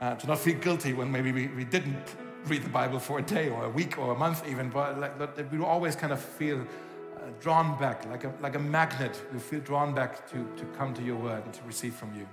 uh, 0.00 0.14
to 0.16 0.26
not 0.26 0.38
feel 0.38 0.58
guilty 0.58 0.92
when 0.92 1.10
maybe 1.10 1.32
we, 1.32 1.48
we 1.48 1.64
didn't 1.64 2.04
read 2.48 2.62
the 2.62 2.68
Bible 2.70 2.98
for 2.98 3.18
a 3.18 3.22
day 3.22 3.48
or 3.48 3.64
a 3.64 3.70
week 3.70 3.98
or 3.98 4.12
a 4.12 4.18
month 4.18 4.46
even, 4.48 4.70
but 4.70 4.98
like, 4.98 5.36
that 5.36 5.50
we 5.52 5.58
always 5.62 5.96
kind 5.96 6.12
of 6.12 6.20
feel 6.20 6.60
uh, 6.60 7.30
drawn 7.40 7.78
back, 7.78 8.06
like 8.06 8.24
a, 8.24 8.32
like 8.40 8.54
a 8.54 8.58
magnet. 8.58 9.20
We 9.32 9.38
feel 9.38 9.60
drawn 9.60 9.94
back 9.94 10.28
to, 10.30 10.48
to 10.56 10.64
come 10.76 10.94
to 10.94 11.02
your 11.02 11.16
word 11.16 11.44
and 11.44 11.54
to 11.54 11.62
receive 11.64 11.94
from 11.94 12.14
you. 12.16 12.26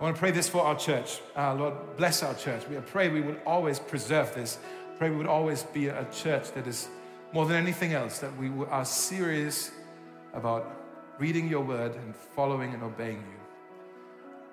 I 0.00 0.04
want 0.04 0.14
to 0.14 0.20
pray 0.20 0.30
this 0.30 0.48
for 0.48 0.62
our 0.62 0.76
church. 0.76 1.20
Uh, 1.36 1.54
Lord, 1.54 1.74
bless 1.96 2.22
our 2.22 2.34
church. 2.34 2.62
We 2.68 2.76
pray 2.76 3.08
we 3.08 3.20
would 3.20 3.40
always 3.44 3.80
preserve 3.80 4.32
this. 4.34 4.58
Pray 4.96 5.10
we 5.10 5.16
would 5.16 5.26
always 5.26 5.64
be 5.64 5.88
a 5.88 6.06
church 6.12 6.52
that 6.52 6.66
is 6.66 6.88
more 7.32 7.46
than 7.46 7.56
anything 7.56 7.94
else, 7.94 8.20
that 8.20 8.36
we 8.36 8.50
are 8.70 8.84
serious 8.84 9.72
about 10.34 10.70
reading 11.18 11.48
your 11.48 11.62
word 11.62 11.94
and 11.96 12.14
following 12.14 12.74
and 12.74 12.82
obeying 12.82 13.16
you. 13.16 13.40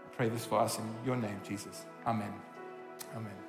I 0.07 0.15
pray 0.15 0.29
this 0.29 0.45
for 0.45 0.59
us 0.59 0.79
in 0.79 0.85
your 1.05 1.15
name, 1.15 1.39
Jesus. 1.47 1.85
Amen. 2.07 2.33
Amen. 3.15 3.44